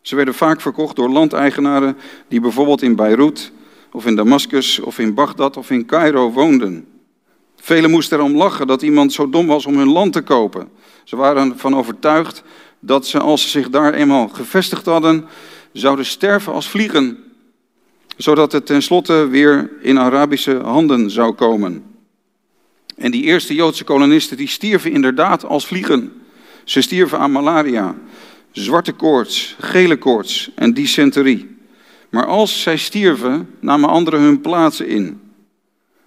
Ze 0.00 0.16
werden 0.16 0.34
vaak 0.34 0.60
verkocht 0.60 0.96
door 0.96 1.08
landeigenaren 1.08 1.96
die 2.28 2.40
bijvoorbeeld 2.40 2.82
in 2.82 2.96
Beirut 2.96 3.52
of 3.92 4.06
in 4.06 4.16
Damascus 4.16 4.78
of 4.78 4.98
in 4.98 5.14
Bagdad 5.14 5.56
of 5.56 5.70
in 5.70 5.86
Cairo 5.86 6.32
woonden. 6.32 6.86
Velen 7.56 7.90
moesten 7.90 8.18
erom 8.18 8.36
lachen 8.36 8.66
dat 8.66 8.82
iemand 8.82 9.12
zo 9.12 9.30
dom 9.30 9.46
was 9.46 9.66
om 9.66 9.76
hun 9.76 9.92
land 9.92 10.12
te 10.12 10.22
kopen. 10.22 10.68
Ze 11.04 11.16
waren 11.16 11.52
ervan 11.52 11.76
overtuigd 11.76 12.42
dat 12.80 13.06
ze, 13.06 13.18
als 13.18 13.42
ze 13.42 13.48
zich 13.48 13.70
daar 13.70 13.94
eenmaal 13.94 14.28
gevestigd 14.28 14.86
hadden, 14.86 15.24
zouden 15.72 16.04
sterven 16.04 16.52
als 16.52 16.68
vliegen, 16.68 17.18
zodat 18.16 18.52
het 18.52 18.66
tenslotte 18.66 19.26
weer 19.26 19.70
in 19.82 19.98
Arabische 19.98 20.56
handen 20.56 21.10
zou 21.10 21.32
komen. 21.32 21.84
En 22.96 23.10
die 23.10 23.22
eerste 23.22 23.54
Joodse 23.54 23.84
kolonisten 23.84 24.36
die 24.36 24.48
stierven 24.48 24.92
inderdaad 24.92 25.44
als 25.44 25.66
vliegen. 25.66 26.12
Ze 26.64 26.80
stierven 26.80 27.18
aan 27.18 27.32
malaria, 27.32 27.96
zwarte 28.52 28.92
koorts, 28.92 29.56
gele 29.60 29.96
koorts 29.96 30.50
en 30.54 30.74
dysenterie. 30.74 31.58
Maar 32.10 32.26
als 32.26 32.62
zij 32.62 32.76
stierven, 32.76 33.50
namen 33.60 33.88
anderen 33.88 34.20
hun 34.20 34.40
plaatsen 34.40 34.88
in. 34.88 35.20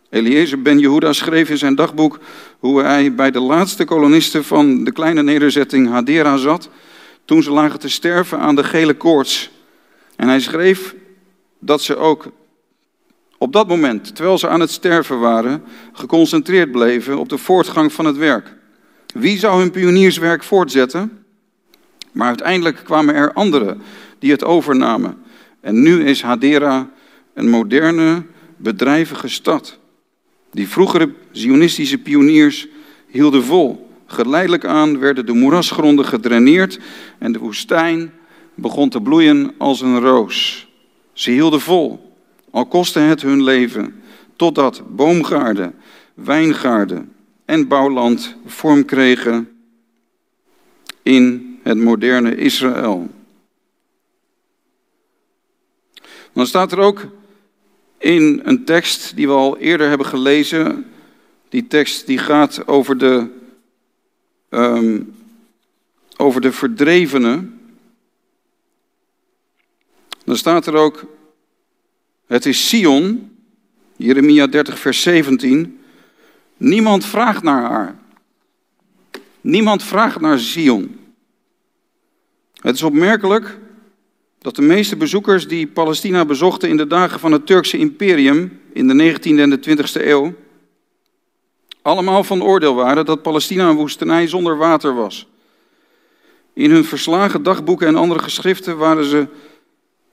Eliezer 0.10 0.62
ben 0.62 0.80
Jehuda 0.80 1.14
schreef 1.14 1.50
in 1.50 1.58
zijn 1.58 1.76
dagboek 1.76 2.20
hoe 2.60 2.82
hij 2.82 3.16
bij 3.16 3.32
de 3.32 3.40
laatste 3.40 3.86
kolonisten 3.86 4.44
van 4.44 4.84
de 4.84 4.92
kleine 4.92 5.24
nederzetting 5.24 5.90
Hadera 5.90 6.38
zat, 6.38 6.70
toen 7.26 7.44
ze 7.44 7.52
lagen 7.52 7.80
te 7.80 7.90
sterven 7.90 8.40
aan 8.40 8.56
de 8.56 8.64
gele 8.64 8.94
koorts. 8.94 9.52
En 10.16 10.28
hij 10.28 10.40
schreef 10.40 10.96
dat 11.60 11.82
ze 11.82 11.96
ook 11.96 12.32
op 13.38 13.54
dat 13.54 13.68
moment, 13.68 14.16
terwijl 14.16 14.38
ze 14.38 14.48
aan 14.48 14.60
het 14.60 14.72
sterven 14.72 15.20
waren, 15.20 15.64
geconcentreerd 15.94 16.72
bleven 16.72 17.18
op 17.18 17.30
de 17.30 17.38
voortgang 17.38 17.94
van 17.94 18.06
het 18.06 18.18
werk. 18.18 18.56
Wie 19.14 19.38
zou 19.38 19.60
hun 19.60 19.72
pionierswerk 19.72 20.44
voortzetten? 20.44 21.26
Maar 22.12 22.28
uiteindelijk 22.28 22.82
kwamen 22.84 23.16
er 23.16 23.34
anderen 23.34 23.82
die 24.20 24.32
het 24.32 24.44
overnamen. 24.44 25.23
En 25.64 25.82
nu 25.82 26.06
is 26.06 26.22
Hadera 26.22 26.90
een 27.34 27.50
moderne, 27.50 28.24
bedrijvige 28.58 29.28
stad. 29.28 29.80
Die 30.52 30.68
vroegere 30.68 31.14
Zionistische 31.32 31.98
pioniers 31.98 32.68
hielden 33.08 33.44
vol. 33.44 33.90
Geleidelijk 34.06 34.66
aan 34.66 35.00
werden 35.00 35.26
de 35.26 35.34
moerasgronden 35.34 36.06
gedraineerd 36.06 36.80
en 37.20 37.32
de 37.32 37.40
woestijn 37.40 38.12
begon 38.54 38.90
te 38.90 39.02
bloeien 39.02 39.54
als 39.58 39.82
een 39.82 40.00
roos. 40.00 40.68
Ze 41.14 41.32
hielden 41.32 41.62
vol, 41.62 42.16
al 42.52 42.66
kostte 42.66 43.00
het 43.00 43.22
hun 43.22 43.44
leven, 43.44 44.02
totdat 44.36 44.84
boomgaarden, 44.96 45.76
wijngaarden 46.14 47.12
en 47.46 47.68
bouwland 47.68 48.36
vorm 48.46 48.86
kregen 48.86 49.50
in 51.04 51.58
het 51.62 51.78
moderne 51.78 52.36
Israël. 52.36 53.10
Dan 56.34 56.48
staat 56.48 56.72
er 56.72 56.80
ook 56.80 57.08
in 57.98 58.42
een 58.44 58.66
tekst 58.66 59.16
die 59.16 59.28
we 59.28 59.34
al 59.34 59.58
eerder 59.58 59.88
hebben 59.88 60.08
gelezen. 60.08 60.92
Die 61.50 61.68
tekst 61.68 62.06
die 62.06 62.18
gaat 62.18 62.68
over 62.68 62.98
de, 62.98 63.30
um, 64.50 65.16
over 66.18 66.42
de 66.42 66.52
verdrevenen. 66.52 67.60
Dan 70.26 70.38
staat 70.38 70.66
er 70.68 70.76
ook, 70.76 71.06
het 72.28 72.46
is 72.46 72.70
Sion, 72.70 73.32
Jeremia 73.96 74.48
30, 74.48 74.80
vers 74.80 75.02
17. 75.02 75.80
Niemand 76.58 77.06
vraagt 77.06 77.44
naar 77.44 77.62
haar. 77.62 77.96
Niemand 79.42 79.84
vraagt 79.84 80.20
naar 80.20 80.40
Sion. 80.40 81.00
Het 82.62 82.76
is 82.76 82.84
opmerkelijk 82.84 83.60
dat 84.44 84.56
de 84.56 84.62
meeste 84.62 84.96
bezoekers 84.96 85.48
die 85.48 85.68
Palestina 85.68 86.26
bezochten 86.26 86.70
in 86.70 86.78
de 86.78 86.88
dagen 86.88 87.20
van 87.20 87.32
het 87.32 87.46
Turkse 87.46 87.78
imperium 87.78 88.60
in 88.74 88.88
de 88.88 89.14
19e 89.14 89.40
en 89.40 89.50
de 89.50 89.60
20e 89.70 90.06
eeuw, 90.06 90.34
allemaal 91.82 92.24
van 92.24 92.44
oordeel 92.44 92.76
waren 92.76 93.06
dat 93.06 93.22
Palestina 93.22 93.70
een 93.70 93.76
woestenij 93.76 94.28
zonder 94.28 94.58
water 94.58 94.96
was. 94.96 95.28
In 96.54 96.72
hun 96.72 96.86
verslagen 96.86 97.44
dagboeken 97.44 97.88
en 97.88 97.96
andere 97.96 98.20
geschriften 98.20 98.78
waren 98.78 99.06
ze, 99.06 99.28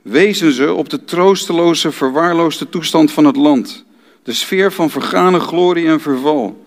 wezen 0.02 0.52
ze 0.52 0.72
op 0.72 0.88
de 0.88 1.04
troosteloze, 1.04 1.92
verwaarloosde 1.92 2.68
toestand 2.68 3.12
van 3.12 3.24
het 3.24 3.36
land. 3.36 3.84
De 4.22 4.32
sfeer 4.32 4.72
van 4.72 4.90
vergane 4.90 5.40
glorie 5.40 5.86
en 5.86 6.00
verval. 6.00 6.66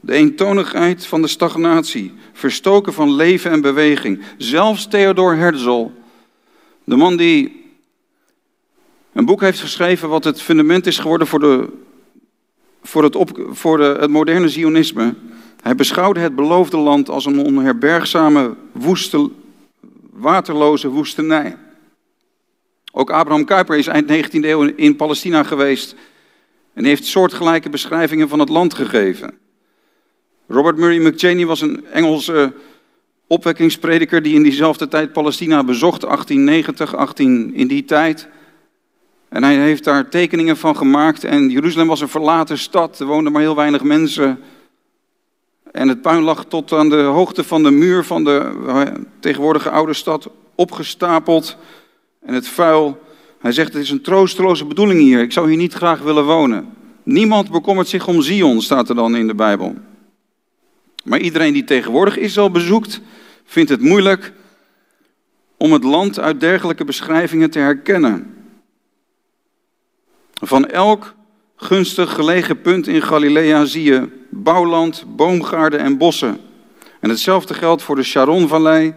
De 0.00 0.12
eentonigheid 0.12 1.06
van 1.06 1.22
de 1.22 1.28
stagnatie, 1.28 2.12
verstoken 2.32 2.92
van 2.92 3.14
leven 3.14 3.50
en 3.50 3.60
beweging. 3.60 4.22
Zelfs 4.36 4.88
Theodor 4.88 5.36
Herzl, 5.36 5.86
de 6.88 6.96
man 6.96 7.16
die 7.16 7.64
een 9.12 9.24
boek 9.24 9.40
heeft 9.40 9.60
geschreven 9.60 10.08
wat 10.08 10.24
het 10.24 10.42
fundament 10.42 10.86
is 10.86 10.98
geworden 10.98 11.26
voor, 11.26 11.40
de, 11.40 11.68
voor, 12.82 13.02
het, 13.02 13.16
op, 13.16 13.46
voor 13.50 13.76
de, 13.76 13.96
het 14.00 14.10
moderne 14.10 14.48
Zionisme. 14.48 15.14
Hij 15.62 15.74
beschouwde 15.74 16.20
het 16.20 16.34
beloofde 16.34 16.76
land 16.76 17.08
als 17.08 17.26
een 17.26 17.38
onherbergzame, 17.38 18.54
woeste, 18.72 19.30
waterloze 20.10 20.88
woestenij. 20.88 21.56
Ook 22.92 23.10
Abraham 23.10 23.44
Kuyper 23.44 23.76
is 23.76 23.86
eind 23.86 24.10
19e 24.10 24.40
eeuw 24.40 24.62
in 24.62 24.96
Palestina 24.96 25.42
geweest 25.42 25.94
en 26.72 26.84
heeft 26.84 27.04
soortgelijke 27.04 27.68
beschrijvingen 27.68 28.28
van 28.28 28.38
het 28.38 28.48
land 28.48 28.74
gegeven. 28.74 29.38
Robert 30.46 30.76
Murray 30.76 30.98
McChaney 30.98 31.46
was 31.46 31.60
een 31.60 31.86
Engelse 31.86 32.52
opwekkingsprediker 33.28 34.22
die 34.22 34.34
in 34.34 34.42
diezelfde 34.42 34.88
tijd 34.88 35.12
Palestina 35.12 35.64
bezocht, 35.64 36.00
1890, 36.00 36.96
18 36.96 37.54
in 37.54 37.66
die 37.66 37.84
tijd. 37.84 38.28
En 39.28 39.42
hij 39.42 39.56
heeft 39.56 39.84
daar 39.84 40.08
tekeningen 40.08 40.56
van 40.56 40.76
gemaakt 40.76 41.24
en 41.24 41.50
Jeruzalem 41.50 41.88
was 41.88 42.00
een 42.00 42.08
verlaten 42.08 42.58
stad, 42.58 42.98
er 42.98 43.06
woonden 43.06 43.32
maar 43.32 43.42
heel 43.42 43.56
weinig 43.56 43.82
mensen. 43.82 44.38
En 45.72 45.88
het 45.88 46.02
puin 46.02 46.22
lag 46.22 46.44
tot 46.44 46.72
aan 46.72 46.88
de 46.88 46.96
hoogte 47.02 47.44
van 47.44 47.62
de 47.62 47.70
muur 47.70 48.04
van 48.04 48.24
de 48.24 48.52
tegenwoordige 49.20 49.70
oude 49.70 49.92
stad 49.92 50.30
opgestapeld. 50.54 51.56
En 52.20 52.34
het 52.34 52.48
vuil, 52.48 53.00
hij 53.40 53.52
zegt 53.52 53.72
het 53.72 53.82
is 53.82 53.90
een 53.90 54.02
troosteloze 54.02 54.64
bedoeling 54.64 55.00
hier, 55.00 55.20
ik 55.20 55.32
zou 55.32 55.48
hier 55.48 55.56
niet 55.56 55.74
graag 55.74 56.00
willen 56.00 56.24
wonen. 56.24 56.68
Niemand 57.02 57.50
bekommert 57.50 57.88
zich 57.88 58.06
om 58.06 58.22
Zion, 58.22 58.62
staat 58.62 58.88
er 58.88 58.94
dan 58.94 59.16
in 59.16 59.26
de 59.26 59.34
Bijbel. 59.34 59.74
Maar 61.04 61.20
iedereen 61.20 61.52
die 61.52 61.64
tegenwoordig 61.64 62.16
Israël 62.16 62.50
bezoekt, 62.50 63.00
vindt 63.44 63.70
het 63.70 63.80
moeilijk 63.80 64.32
om 65.56 65.72
het 65.72 65.84
land 65.84 66.18
uit 66.18 66.40
dergelijke 66.40 66.84
beschrijvingen 66.84 67.50
te 67.50 67.58
herkennen. 67.58 68.34
Van 70.34 70.66
elk 70.66 71.14
gunstig 71.56 72.12
gelegen 72.12 72.60
punt 72.60 72.86
in 72.86 73.02
Galilea 73.02 73.64
zie 73.64 73.82
je 73.82 74.08
bouwland, 74.30 75.04
boomgaarden 75.16 75.80
en 75.80 75.98
bossen. 75.98 76.40
En 77.00 77.10
hetzelfde 77.10 77.54
geldt 77.54 77.82
voor 77.82 77.96
de 77.96 78.02
Sharonvallei. 78.02 78.94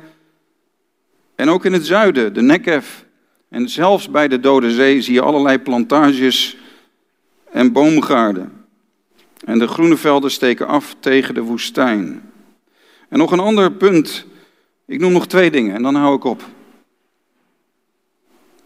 En 1.35 1.49
ook 1.49 1.65
in 1.65 1.73
het 1.73 1.85
zuiden, 1.85 2.33
de 2.33 2.41
Negev. 2.41 2.87
En 3.49 3.69
zelfs 3.69 4.09
bij 4.09 4.27
de 4.27 4.39
Dode 4.39 4.71
Zee 4.71 5.01
zie 5.01 5.13
je 5.13 5.21
allerlei 5.21 5.59
plantages 5.59 6.57
en 7.51 7.71
boomgaarden. 7.71 8.60
En 9.45 9.59
de 9.59 9.67
groene 9.67 9.97
velden 9.97 10.31
steken 10.31 10.67
af 10.67 10.95
tegen 10.99 11.33
de 11.33 11.41
woestijn. 11.41 12.31
En 13.09 13.17
nog 13.17 13.31
een 13.31 13.39
ander 13.39 13.71
punt. 13.71 14.25
Ik 14.85 14.99
noem 14.99 15.11
nog 15.11 15.27
twee 15.27 15.51
dingen 15.51 15.75
en 15.75 15.83
dan 15.83 15.95
hou 15.95 16.15
ik 16.15 16.23
op. 16.23 16.43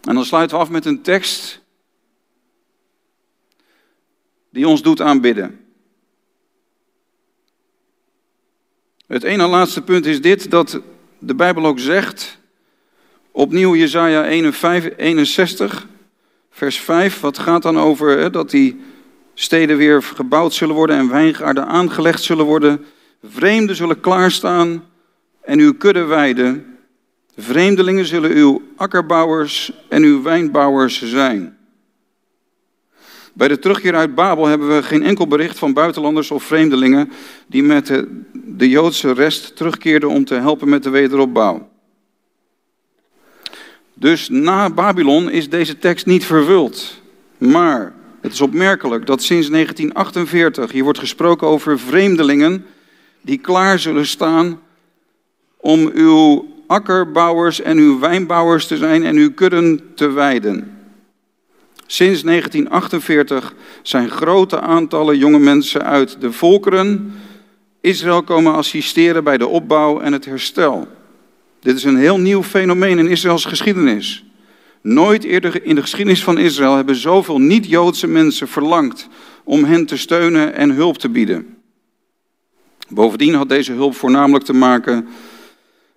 En 0.02 0.14
dan 0.14 0.24
sluiten 0.24 0.56
we 0.56 0.62
af 0.62 0.70
met 0.70 0.84
een 0.84 1.02
tekst 1.02 1.60
die 4.50 4.68
ons 4.68 4.82
doet 4.82 5.00
aanbidden. 5.00 5.60
Het 9.06 9.22
ene 9.22 9.46
laatste 9.46 9.82
punt 9.82 10.06
is 10.06 10.20
dit, 10.20 10.50
dat 10.50 10.80
de 11.18 11.34
Bijbel 11.34 11.66
ook 11.66 11.78
zegt, 11.78 12.38
opnieuw 13.30 13.76
Jezaja 13.76 14.24
61, 14.24 15.86
vers 16.50 16.78
5, 16.78 17.20
wat 17.20 17.38
gaat 17.38 17.62
dan 17.62 17.78
over 17.78 18.18
hè, 18.18 18.30
dat 18.30 18.50
die 18.50 18.80
steden 19.38 19.76
weer 19.76 20.02
gebouwd 20.02 20.54
zullen 20.54 20.74
worden 20.74 20.96
en 20.96 21.08
wijngaarden 21.08 21.66
aangelegd 21.66 22.22
zullen 22.22 22.44
worden. 22.44 22.84
Vreemden 23.24 23.76
zullen 23.76 24.00
klaarstaan 24.00 24.84
en 25.42 25.58
uw 25.58 25.74
kudde 25.74 26.04
weiden. 26.04 26.76
Vreemdelingen 27.36 28.06
zullen 28.06 28.30
uw 28.30 28.62
akkerbouwers 28.76 29.72
en 29.88 30.02
uw 30.02 30.22
wijnbouwers 30.22 31.02
zijn. 31.02 31.56
Bij 33.32 33.48
de 33.48 33.58
terugkeer 33.58 33.94
uit 33.94 34.14
Babel 34.14 34.46
hebben 34.46 34.76
we 34.76 34.82
geen 34.82 35.02
enkel 35.02 35.26
bericht 35.26 35.58
van 35.58 35.72
buitenlanders 35.72 36.30
of 36.30 36.42
vreemdelingen 36.42 37.12
die 37.46 37.62
met 37.62 37.86
de, 37.86 38.22
de 38.32 38.68
Joodse 38.68 39.12
rest 39.12 39.56
terugkeerden 39.56 40.08
om 40.08 40.24
te 40.24 40.34
helpen 40.34 40.68
met 40.68 40.82
de 40.82 40.90
wederopbouw. 40.90 41.68
Dus 43.94 44.28
na 44.28 44.70
Babylon 44.70 45.30
is 45.30 45.48
deze 45.50 45.78
tekst 45.78 46.06
niet 46.06 46.24
vervuld. 46.24 47.00
Maar 47.38 47.94
het 48.26 48.34
is 48.34 48.40
opmerkelijk 48.40 49.06
dat 49.06 49.22
sinds 49.22 49.48
1948 49.48 50.72
hier 50.72 50.84
wordt 50.84 50.98
gesproken 50.98 51.46
over 51.46 51.78
vreemdelingen 51.78 52.66
die 53.20 53.38
klaar 53.38 53.78
zullen 53.78 54.06
staan 54.06 54.60
om 55.56 55.90
uw 55.94 56.48
akkerbouwers 56.66 57.60
en 57.60 57.78
uw 57.78 57.98
wijnbouwers 57.98 58.66
te 58.66 58.76
zijn 58.76 59.04
en 59.04 59.16
uw 59.16 59.32
kudden 59.32 59.80
te 59.94 60.10
wijden. 60.10 60.78
Sinds 61.86 62.22
1948 62.22 63.54
zijn 63.82 64.10
grote 64.10 64.60
aantallen 64.60 65.18
jonge 65.18 65.38
mensen 65.38 65.84
uit 65.84 66.20
de 66.20 66.32
volkeren 66.32 67.14
Israël 67.80 68.22
komen 68.22 68.54
assisteren 68.54 69.24
bij 69.24 69.38
de 69.38 69.46
opbouw 69.46 70.00
en 70.00 70.12
het 70.12 70.24
herstel. 70.24 70.88
Dit 71.60 71.76
is 71.76 71.84
een 71.84 71.98
heel 71.98 72.18
nieuw 72.18 72.42
fenomeen 72.42 72.98
in 72.98 73.08
Israëls 73.08 73.44
geschiedenis. 73.44 74.25
Nooit 74.86 75.24
eerder 75.24 75.64
in 75.64 75.74
de 75.74 75.80
geschiedenis 75.80 76.24
van 76.24 76.38
Israël 76.38 76.76
hebben 76.76 76.96
zoveel 76.96 77.38
niet-Joodse 77.38 78.06
mensen 78.06 78.48
verlangd 78.48 79.08
om 79.44 79.64
hen 79.64 79.86
te 79.86 79.96
steunen 79.96 80.54
en 80.54 80.70
hulp 80.70 80.98
te 80.98 81.08
bieden. 81.08 81.56
Bovendien 82.88 83.34
had 83.34 83.48
deze 83.48 83.72
hulp 83.72 83.94
voornamelijk 83.94 84.44
te 84.44 84.52
maken 84.52 85.08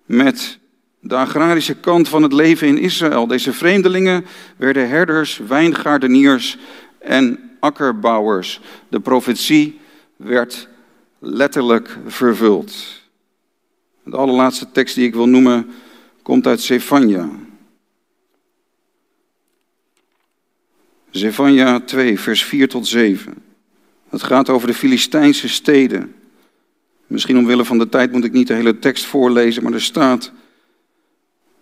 met 0.06 0.58
de 1.00 1.16
agrarische 1.16 1.74
kant 1.74 2.08
van 2.08 2.22
het 2.22 2.32
leven 2.32 2.66
in 2.68 2.78
Israël. 2.78 3.26
Deze 3.26 3.52
vreemdelingen 3.52 4.24
werden 4.56 4.88
herders, 4.88 5.40
wijngaardeniers 5.48 6.58
en 6.98 7.50
akkerbouwers. 7.60 8.60
De 8.88 9.00
profetie 9.00 9.80
werd 10.16 10.68
letterlijk 11.18 11.98
vervuld. 12.06 12.74
De 14.04 14.16
allerlaatste 14.16 14.70
tekst 14.72 14.94
die 14.94 15.06
ik 15.06 15.14
wil 15.14 15.28
noemen 15.28 15.70
komt 16.22 16.46
uit 16.46 16.60
Zefania. 16.60 17.28
Zefania 21.10 21.80
2, 21.80 22.20
vers 22.20 22.44
4 22.44 22.68
tot 22.68 22.86
7. 22.86 23.34
Het 24.08 24.22
gaat 24.22 24.48
over 24.48 24.66
de 24.66 24.74
Filistijnse 24.74 25.48
steden. 25.48 26.14
Misschien 27.06 27.38
omwille 27.38 27.64
van 27.64 27.78
de 27.78 27.88
tijd 27.88 28.12
moet 28.12 28.24
ik 28.24 28.32
niet 28.32 28.46
de 28.46 28.54
hele 28.54 28.78
tekst 28.78 29.04
voorlezen, 29.04 29.62
maar 29.62 29.72
er 29.72 29.82
staat. 29.82 30.32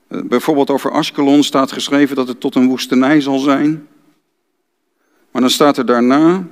Eh, 0.08 0.20
bijvoorbeeld 0.22 0.70
over 0.70 0.90
Ashkelon 0.90 1.42
staat 1.42 1.72
geschreven 1.72 2.16
dat 2.16 2.28
het 2.28 2.40
tot 2.40 2.54
een 2.54 2.66
woestenij 2.66 3.20
zal 3.20 3.38
zijn. 3.38 3.86
Maar 5.30 5.42
dan 5.42 5.50
staat 5.50 5.76
er 5.76 5.86
daarna. 5.86 6.46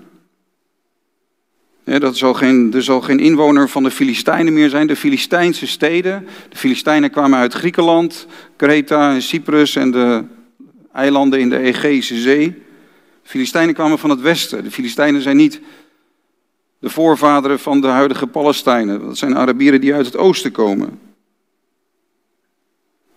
dat 1.85 2.19
geen, 2.19 2.73
er 2.75 2.83
zal 2.83 3.01
geen 3.01 3.21
inwoner 3.21 3.69
van 3.69 3.83
de 3.83 3.91
Filistijnen 3.91 4.53
meer 4.53 4.69
zijn. 4.69 4.87
De 4.87 4.97
Filistijnse 4.97 5.67
steden. 5.67 6.27
De 6.49 6.57
Filistijnen 6.57 7.11
kwamen 7.11 7.39
uit 7.39 7.53
Griekenland, 7.53 8.27
Kreta 8.57 9.15
en 9.15 9.23
Cyprus 9.23 9.77
en 9.77 9.91
de 9.91 10.25
eilanden 10.93 11.41
in 11.41 11.49
de 11.49 11.59
Egeïsche 11.59 12.17
Zee. 12.17 12.65
De 13.27 13.33
Filistijnen 13.33 13.75
kwamen 13.75 13.99
van 13.99 14.11
het 14.11 14.21
westen. 14.21 14.65
De 14.65 14.71
Filistijnen 14.71 15.23
zijn 15.23 15.37
niet 15.37 15.61
de 16.79 16.91
voorvaderen 16.91 17.59
van 17.59 17.81
de 17.81 17.87
huidige 17.87 18.27
Palestijnen. 18.27 19.01
Dat 19.01 19.19
zijn 19.19 19.37
Arabieren 19.37 19.81
die 19.81 19.95
uit 19.95 20.07
het 20.07 20.17
oosten 20.17 20.53
komen. 20.53 20.99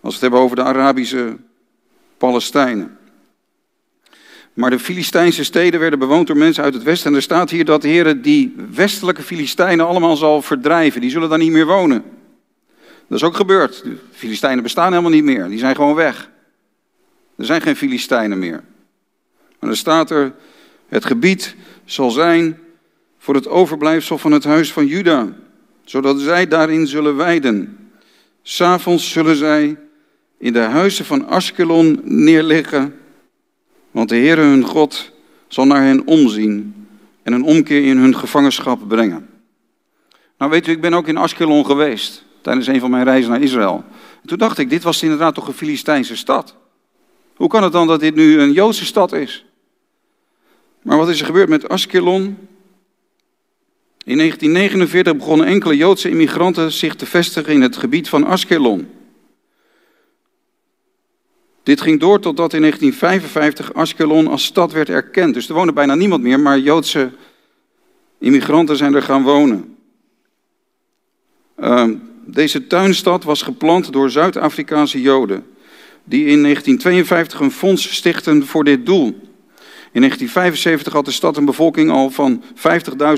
we 0.00 0.10
het 0.10 0.20
hebben 0.20 0.40
over 0.40 0.56
de 0.56 0.62
Arabische 0.62 1.36
Palestijnen. 2.16 2.98
Maar 4.54 4.70
de 4.70 4.78
Filistijnse 4.78 5.44
steden 5.44 5.80
werden 5.80 5.98
bewoond 5.98 6.26
door 6.26 6.36
mensen 6.36 6.64
uit 6.64 6.74
het 6.74 6.82
westen. 6.82 7.10
En 7.10 7.16
er 7.16 7.22
staat 7.22 7.50
hier 7.50 7.64
dat 7.64 7.82
de 7.82 7.88
Heer 7.88 8.22
die 8.22 8.54
westelijke 8.70 9.22
Filistijnen 9.22 9.86
allemaal 9.86 10.16
zal 10.16 10.42
verdrijven. 10.42 11.00
Die 11.00 11.10
zullen 11.10 11.28
daar 11.28 11.38
niet 11.38 11.52
meer 11.52 11.66
wonen. 11.66 12.04
Dat 13.08 13.18
is 13.18 13.24
ook 13.24 13.36
gebeurd. 13.36 13.82
De 13.82 13.96
Filistijnen 14.10 14.62
bestaan 14.62 14.90
helemaal 14.90 15.10
niet 15.10 15.24
meer. 15.24 15.48
Die 15.48 15.58
zijn 15.58 15.74
gewoon 15.74 15.94
weg. 15.94 16.30
Er 17.36 17.44
zijn 17.44 17.60
geen 17.60 17.76
Filistijnen 17.76 18.38
meer. 18.38 18.62
Maar 19.60 19.68
dan 19.68 19.78
staat 19.78 20.10
er, 20.10 20.34
het 20.88 21.04
gebied 21.04 21.56
zal 21.84 22.10
zijn 22.10 22.58
voor 23.18 23.34
het 23.34 23.48
overblijfsel 23.48 24.18
van 24.18 24.32
het 24.32 24.44
huis 24.44 24.72
van 24.72 24.86
Juda, 24.86 25.32
zodat 25.84 26.20
zij 26.20 26.48
daarin 26.48 26.86
zullen 26.86 27.16
weiden. 27.16 27.78
S'avonds 28.42 29.10
zullen 29.10 29.36
zij 29.36 29.76
in 30.38 30.52
de 30.52 30.58
huizen 30.58 31.04
van 31.04 31.26
Ashkelon 31.26 32.00
neerliggen, 32.04 32.94
want 33.90 34.08
de 34.08 34.14
Heere 34.14 34.40
hun 34.40 34.64
God 34.64 35.12
zal 35.48 35.66
naar 35.66 35.82
hen 35.82 36.06
omzien 36.06 36.86
en 37.22 37.32
een 37.32 37.42
omkeer 37.42 37.84
in 37.84 37.96
hun 37.96 38.16
gevangenschap 38.16 38.88
brengen. 38.88 39.28
Nou 40.38 40.50
weet 40.50 40.66
u, 40.66 40.72
ik 40.72 40.80
ben 40.80 40.94
ook 40.94 41.08
in 41.08 41.16
Ashkelon 41.16 41.66
geweest 41.66 42.24
tijdens 42.40 42.66
een 42.66 42.80
van 42.80 42.90
mijn 42.90 43.04
reizen 43.04 43.30
naar 43.30 43.40
Israël. 43.40 43.84
En 44.22 44.28
toen 44.28 44.38
dacht 44.38 44.58
ik, 44.58 44.70
dit 44.70 44.82
was 44.82 45.02
inderdaad 45.02 45.34
toch 45.34 45.48
een 45.48 45.54
Filistijnse 45.54 46.16
stad. 46.16 46.56
Hoe 47.34 47.48
kan 47.48 47.62
het 47.62 47.72
dan 47.72 47.86
dat 47.86 48.00
dit 48.00 48.14
nu 48.14 48.40
een 48.40 48.52
Joodse 48.52 48.84
stad 48.84 49.12
is? 49.12 49.44
Maar 50.82 50.96
wat 50.96 51.08
is 51.08 51.20
er 51.20 51.26
gebeurd 51.26 51.48
met 51.48 51.68
Ashkelon? 51.68 52.22
In 54.04 54.16
1949 54.16 55.16
begonnen 55.16 55.46
enkele 55.46 55.76
Joodse 55.76 56.08
immigranten 56.08 56.72
zich 56.72 56.94
te 56.94 57.06
vestigen 57.06 57.52
in 57.52 57.62
het 57.62 57.76
gebied 57.76 58.08
van 58.08 58.24
Ashkelon. 58.24 58.88
Dit 61.62 61.80
ging 61.80 62.00
door 62.00 62.20
totdat 62.20 62.52
in 62.52 62.60
1955 62.60 63.74
Ashkelon 63.74 64.26
als 64.26 64.44
stad 64.44 64.72
werd 64.72 64.88
erkend. 64.88 65.34
Dus 65.34 65.48
er 65.48 65.54
woonde 65.54 65.72
bijna 65.72 65.94
niemand 65.94 66.22
meer, 66.22 66.40
maar 66.40 66.58
Joodse 66.58 67.10
immigranten 68.18 68.76
zijn 68.76 68.94
er 68.94 69.02
gaan 69.02 69.22
wonen. 69.22 69.76
Uh, 71.58 71.90
deze 72.24 72.66
tuinstad 72.66 73.24
was 73.24 73.42
geplant 73.42 73.92
door 73.92 74.10
Zuid-Afrikaanse 74.10 75.00
Joden, 75.00 75.46
die 76.04 76.26
in 76.26 76.42
1952 76.42 77.40
een 77.40 77.50
fonds 77.50 77.94
stichten 77.94 78.46
voor 78.46 78.64
dit 78.64 78.86
doel. 78.86 79.29
In 79.92 80.00
1975 80.00 80.92
had 80.92 81.04
de 81.04 81.10
stad 81.10 81.36
een 81.36 81.44
bevolking 81.44 81.90
al 81.90 82.10
van 82.10 82.42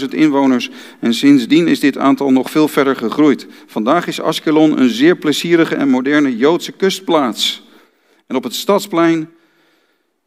50.000 0.00 0.08
inwoners 0.08 0.70
en 1.00 1.14
sindsdien 1.14 1.68
is 1.68 1.80
dit 1.80 1.98
aantal 1.98 2.30
nog 2.30 2.50
veel 2.50 2.68
verder 2.68 2.96
gegroeid. 2.96 3.46
Vandaag 3.66 4.06
is 4.06 4.20
Ashkelon 4.20 4.80
een 4.80 4.88
zeer 4.88 5.16
plezierige 5.16 5.74
en 5.74 5.88
moderne 5.88 6.36
Joodse 6.36 6.72
kustplaats. 6.72 7.62
En 8.26 8.36
op 8.36 8.42
het 8.42 8.54
stadsplein 8.54 9.30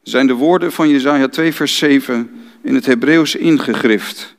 zijn 0.03 0.27
de 0.27 0.33
woorden 0.33 0.71
van 0.71 0.89
Jesaja 0.89 1.27
2 1.27 1.53
vers 1.53 1.77
7 1.77 2.29
in 2.61 2.75
het 2.75 2.85
Hebreeuws 2.85 3.35
ingegrift. 3.35 4.35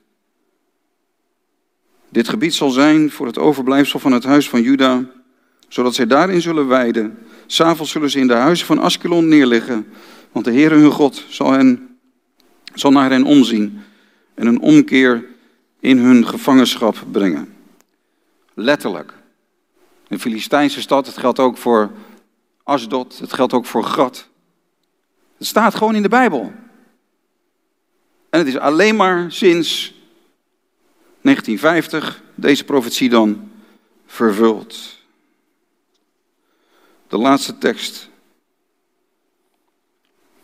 Dit 2.09 2.29
gebied 2.29 2.55
zal 2.55 2.71
zijn 2.71 3.11
voor 3.11 3.27
het 3.27 3.39
overblijfsel 3.39 3.99
van 3.99 4.13
het 4.13 4.25
huis 4.25 4.49
van 4.49 4.63
Juda, 4.63 5.05
zodat 5.69 5.95
zij 5.95 6.07
daarin 6.07 6.41
zullen 6.41 6.69
weiden. 6.69 7.19
S'avonds 7.47 7.93
zullen 7.93 8.11
ze 8.11 8.19
in 8.19 8.27
de 8.27 8.35
huizen 8.35 8.67
van 8.67 8.79
Askelon 8.79 9.29
neerliggen, 9.29 9.87
want 10.33 10.45
de 10.45 10.53
Heere 10.53 10.75
hun 10.75 10.91
God 10.91 11.25
zal, 11.29 11.53
hen, 11.53 11.86
zal 12.79 12.91
naar 12.91 13.11
hen 13.11 13.25
omzien 13.25 13.83
en 14.35 14.47
een 14.47 14.61
omkeer 14.61 15.25
in 15.81 15.99
hun 15.99 16.27
gevangenschap 16.27 17.05
brengen. 17.11 17.55
Letterlijk. 18.55 19.13
Een 20.09 20.21
Filistijnse 20.21 20.81
stad, 20.81 21.07
het 21.07 21.17
geldt 21.17 21.39
ook 21.39 21.57
voor 21.57 21.91
Asdod, 22.63 23.19
het 23.19 23.33
geldt 23.33 23.53
ook 23.53 23.67
voor 23.67 23.85
Gat. 23.85 24.29
Het 25.37 25.47
staat 25.47 25.75
gewoon 25.75 25.95
in 25.95 26.03
de 26.03 26.09
Bijbel. 26.09 26.53
En 28.31 28.39
het 28.39 28.49
is 28.49 28.59
alleen 28.59 28.97
maar 28.97 29.33
sinds 29.33 29.95
1950 31.21 32.23
deze 32.35 32.65
profetie 32.65 33.09
dan 33.09 33.51
vervuld. 34.07 34.99
De 37.09 37.19
laatste 37.19 37.59
tekst. 37.59 38.09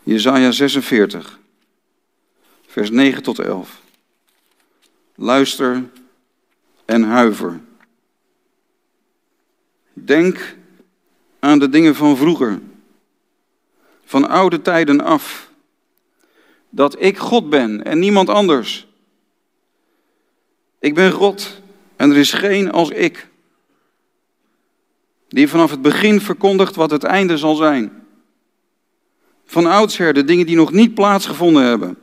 Jesaja 0.03 0.51
46, 0.51 1.39
vers 2.73 2.91
9 2.91 3.23
tot 3.23 3.39
11. 3.39 3.81
Luister 5.15 5.85
en 6.85 7.03
huiver. 7.03 7.61
Denk 9.93 10.57
aan 11.39 11.59
de 11.59 11.69
dingen 11.69 11.95
van 11.95 12.17
vroeger, 12.17 12.61
van 14.05 14.29
oude 14.29 14.63
tijden 14.63 15.01
af, 15.01 15.51
dat 16.71 17.03
ik 17.03 17.19
God 17.19 17.51
ben 17.51 17.85
en 17.85 17.99
niemand 17.99 18.29
anders. 18.29 18.87
Ik 20.79 20.95
ben 20.95 21.13
God 21.13 21.61
en 21.97 22.11
er 22.11 22.17
is 22.17 22.33
geen 22.33 22.71
als 22.71 22.91
ik, 22.91 23.29
die 25.29 25.49
vanaf 25.49 25.71
het 25.71 25.83
begin 25.83 26.21
verkondigt 26.21 26.75
wat 26.75 26.91
het 26.91 27.05
einde 27.05 27.39
zal 27.39 27.55
zijn. 27.55 28.07
Van 29.45 29.67
oudsher 29.67 30.15
de 30.15 30.25
dingen 30.25 30.47
die 30.47 30.57
nog 30.57 30.73
niet 30.73 30.95
plaatsgevonden 30.95 31.65
hebben, 31.65 31.97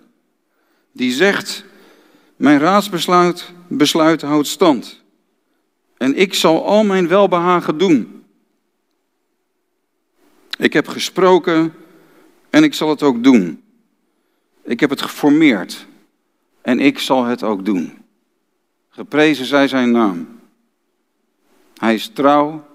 die 1.00 1.12
zegt, 1.12 1.64
mijn 2.36 2.60
raadsbesluit 2.60 3.52
besluit 3.68 4.22
houdt 4.22 4.48
stand. 4.48 5.02
En 5.98 6.16
ik 6.16 6.34
zal 6.34 6.66
al 6.66 6.84
mijn 6.84 7.08
welbehagen 7.08 7.78
doen. 7.78 8.24
Ik 10.58 10.74
heb 10.74 10.88
gesproken 10.88 11.74
en 12.50 12.64
ik 12.64 12.74
zal 12.74 12.90
het 12.90 13.04
ook 13.04 13.24
doen. 13.24 13.64
Ik 14.64 14.80
heb 14.80 14.90
het 14.90 15.02
geformeerd 15.02 15.86
en 16.62 16.80
ik 16.80 17.00
zal 17.00 17.26
het 17.26 17.44
ook 17.44 17.66
doen. 17.66 17.98
Geprezen 18.90 19.46
zij 19.46 19.68
zijn 19.68 19.92
naam. 19.92 20.40
Hij 21.78 21.94
is 21.94 22.08
trouw, 22.14 22.68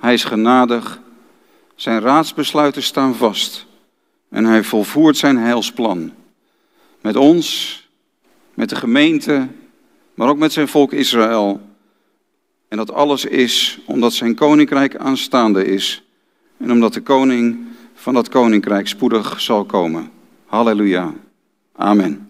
hij 0.00 0.14
is 0.14 0.24
genadig, 0.24 1.00
zijn 1.74 2.00
raadsbesluiten 2.00 2.82
staan 2.82 3.14
vast 3.14 3.66
en 4.28 4.44
hij 4.44 4.64
volvoert 4.64 5.16
zijn 5.16 5.38
heilsplan. 5.38 6.12
Met 7.08 7.16
ons, 7.16 7.88
met 8.54 8.68
de 8.68 8.76
gemeente, 8.76 9.48
maar 10.14 10.28
ook 10.28 10.38
met 10.38 10.52
zijn 10.52 10.68
volk 10.68 10.92
Israël. 10.92 11.60
En 12.68 12.76
dat 12.76 12.92
alles 12.92 13.24
is 13.24 13.78
omdat 13.84 14.12
zijn 14.12 14.34
koninkrijk 14.34 14.96
aanstaande 14.96 15.64
is 15.64 16.02
en 16.56 16.72
omdat 16.72 16.94
de 16.94 17.00
koning 17.00 17.58
van 17.94 18.14
dat 18.14 18.28
koninkrijk 18.28 18.88
spoedig 18.88 19.40
zal 19.40 19.64
komen. 19.64 20.10
Halleluja. 20.46 21.14
Amen. 21.72 22.27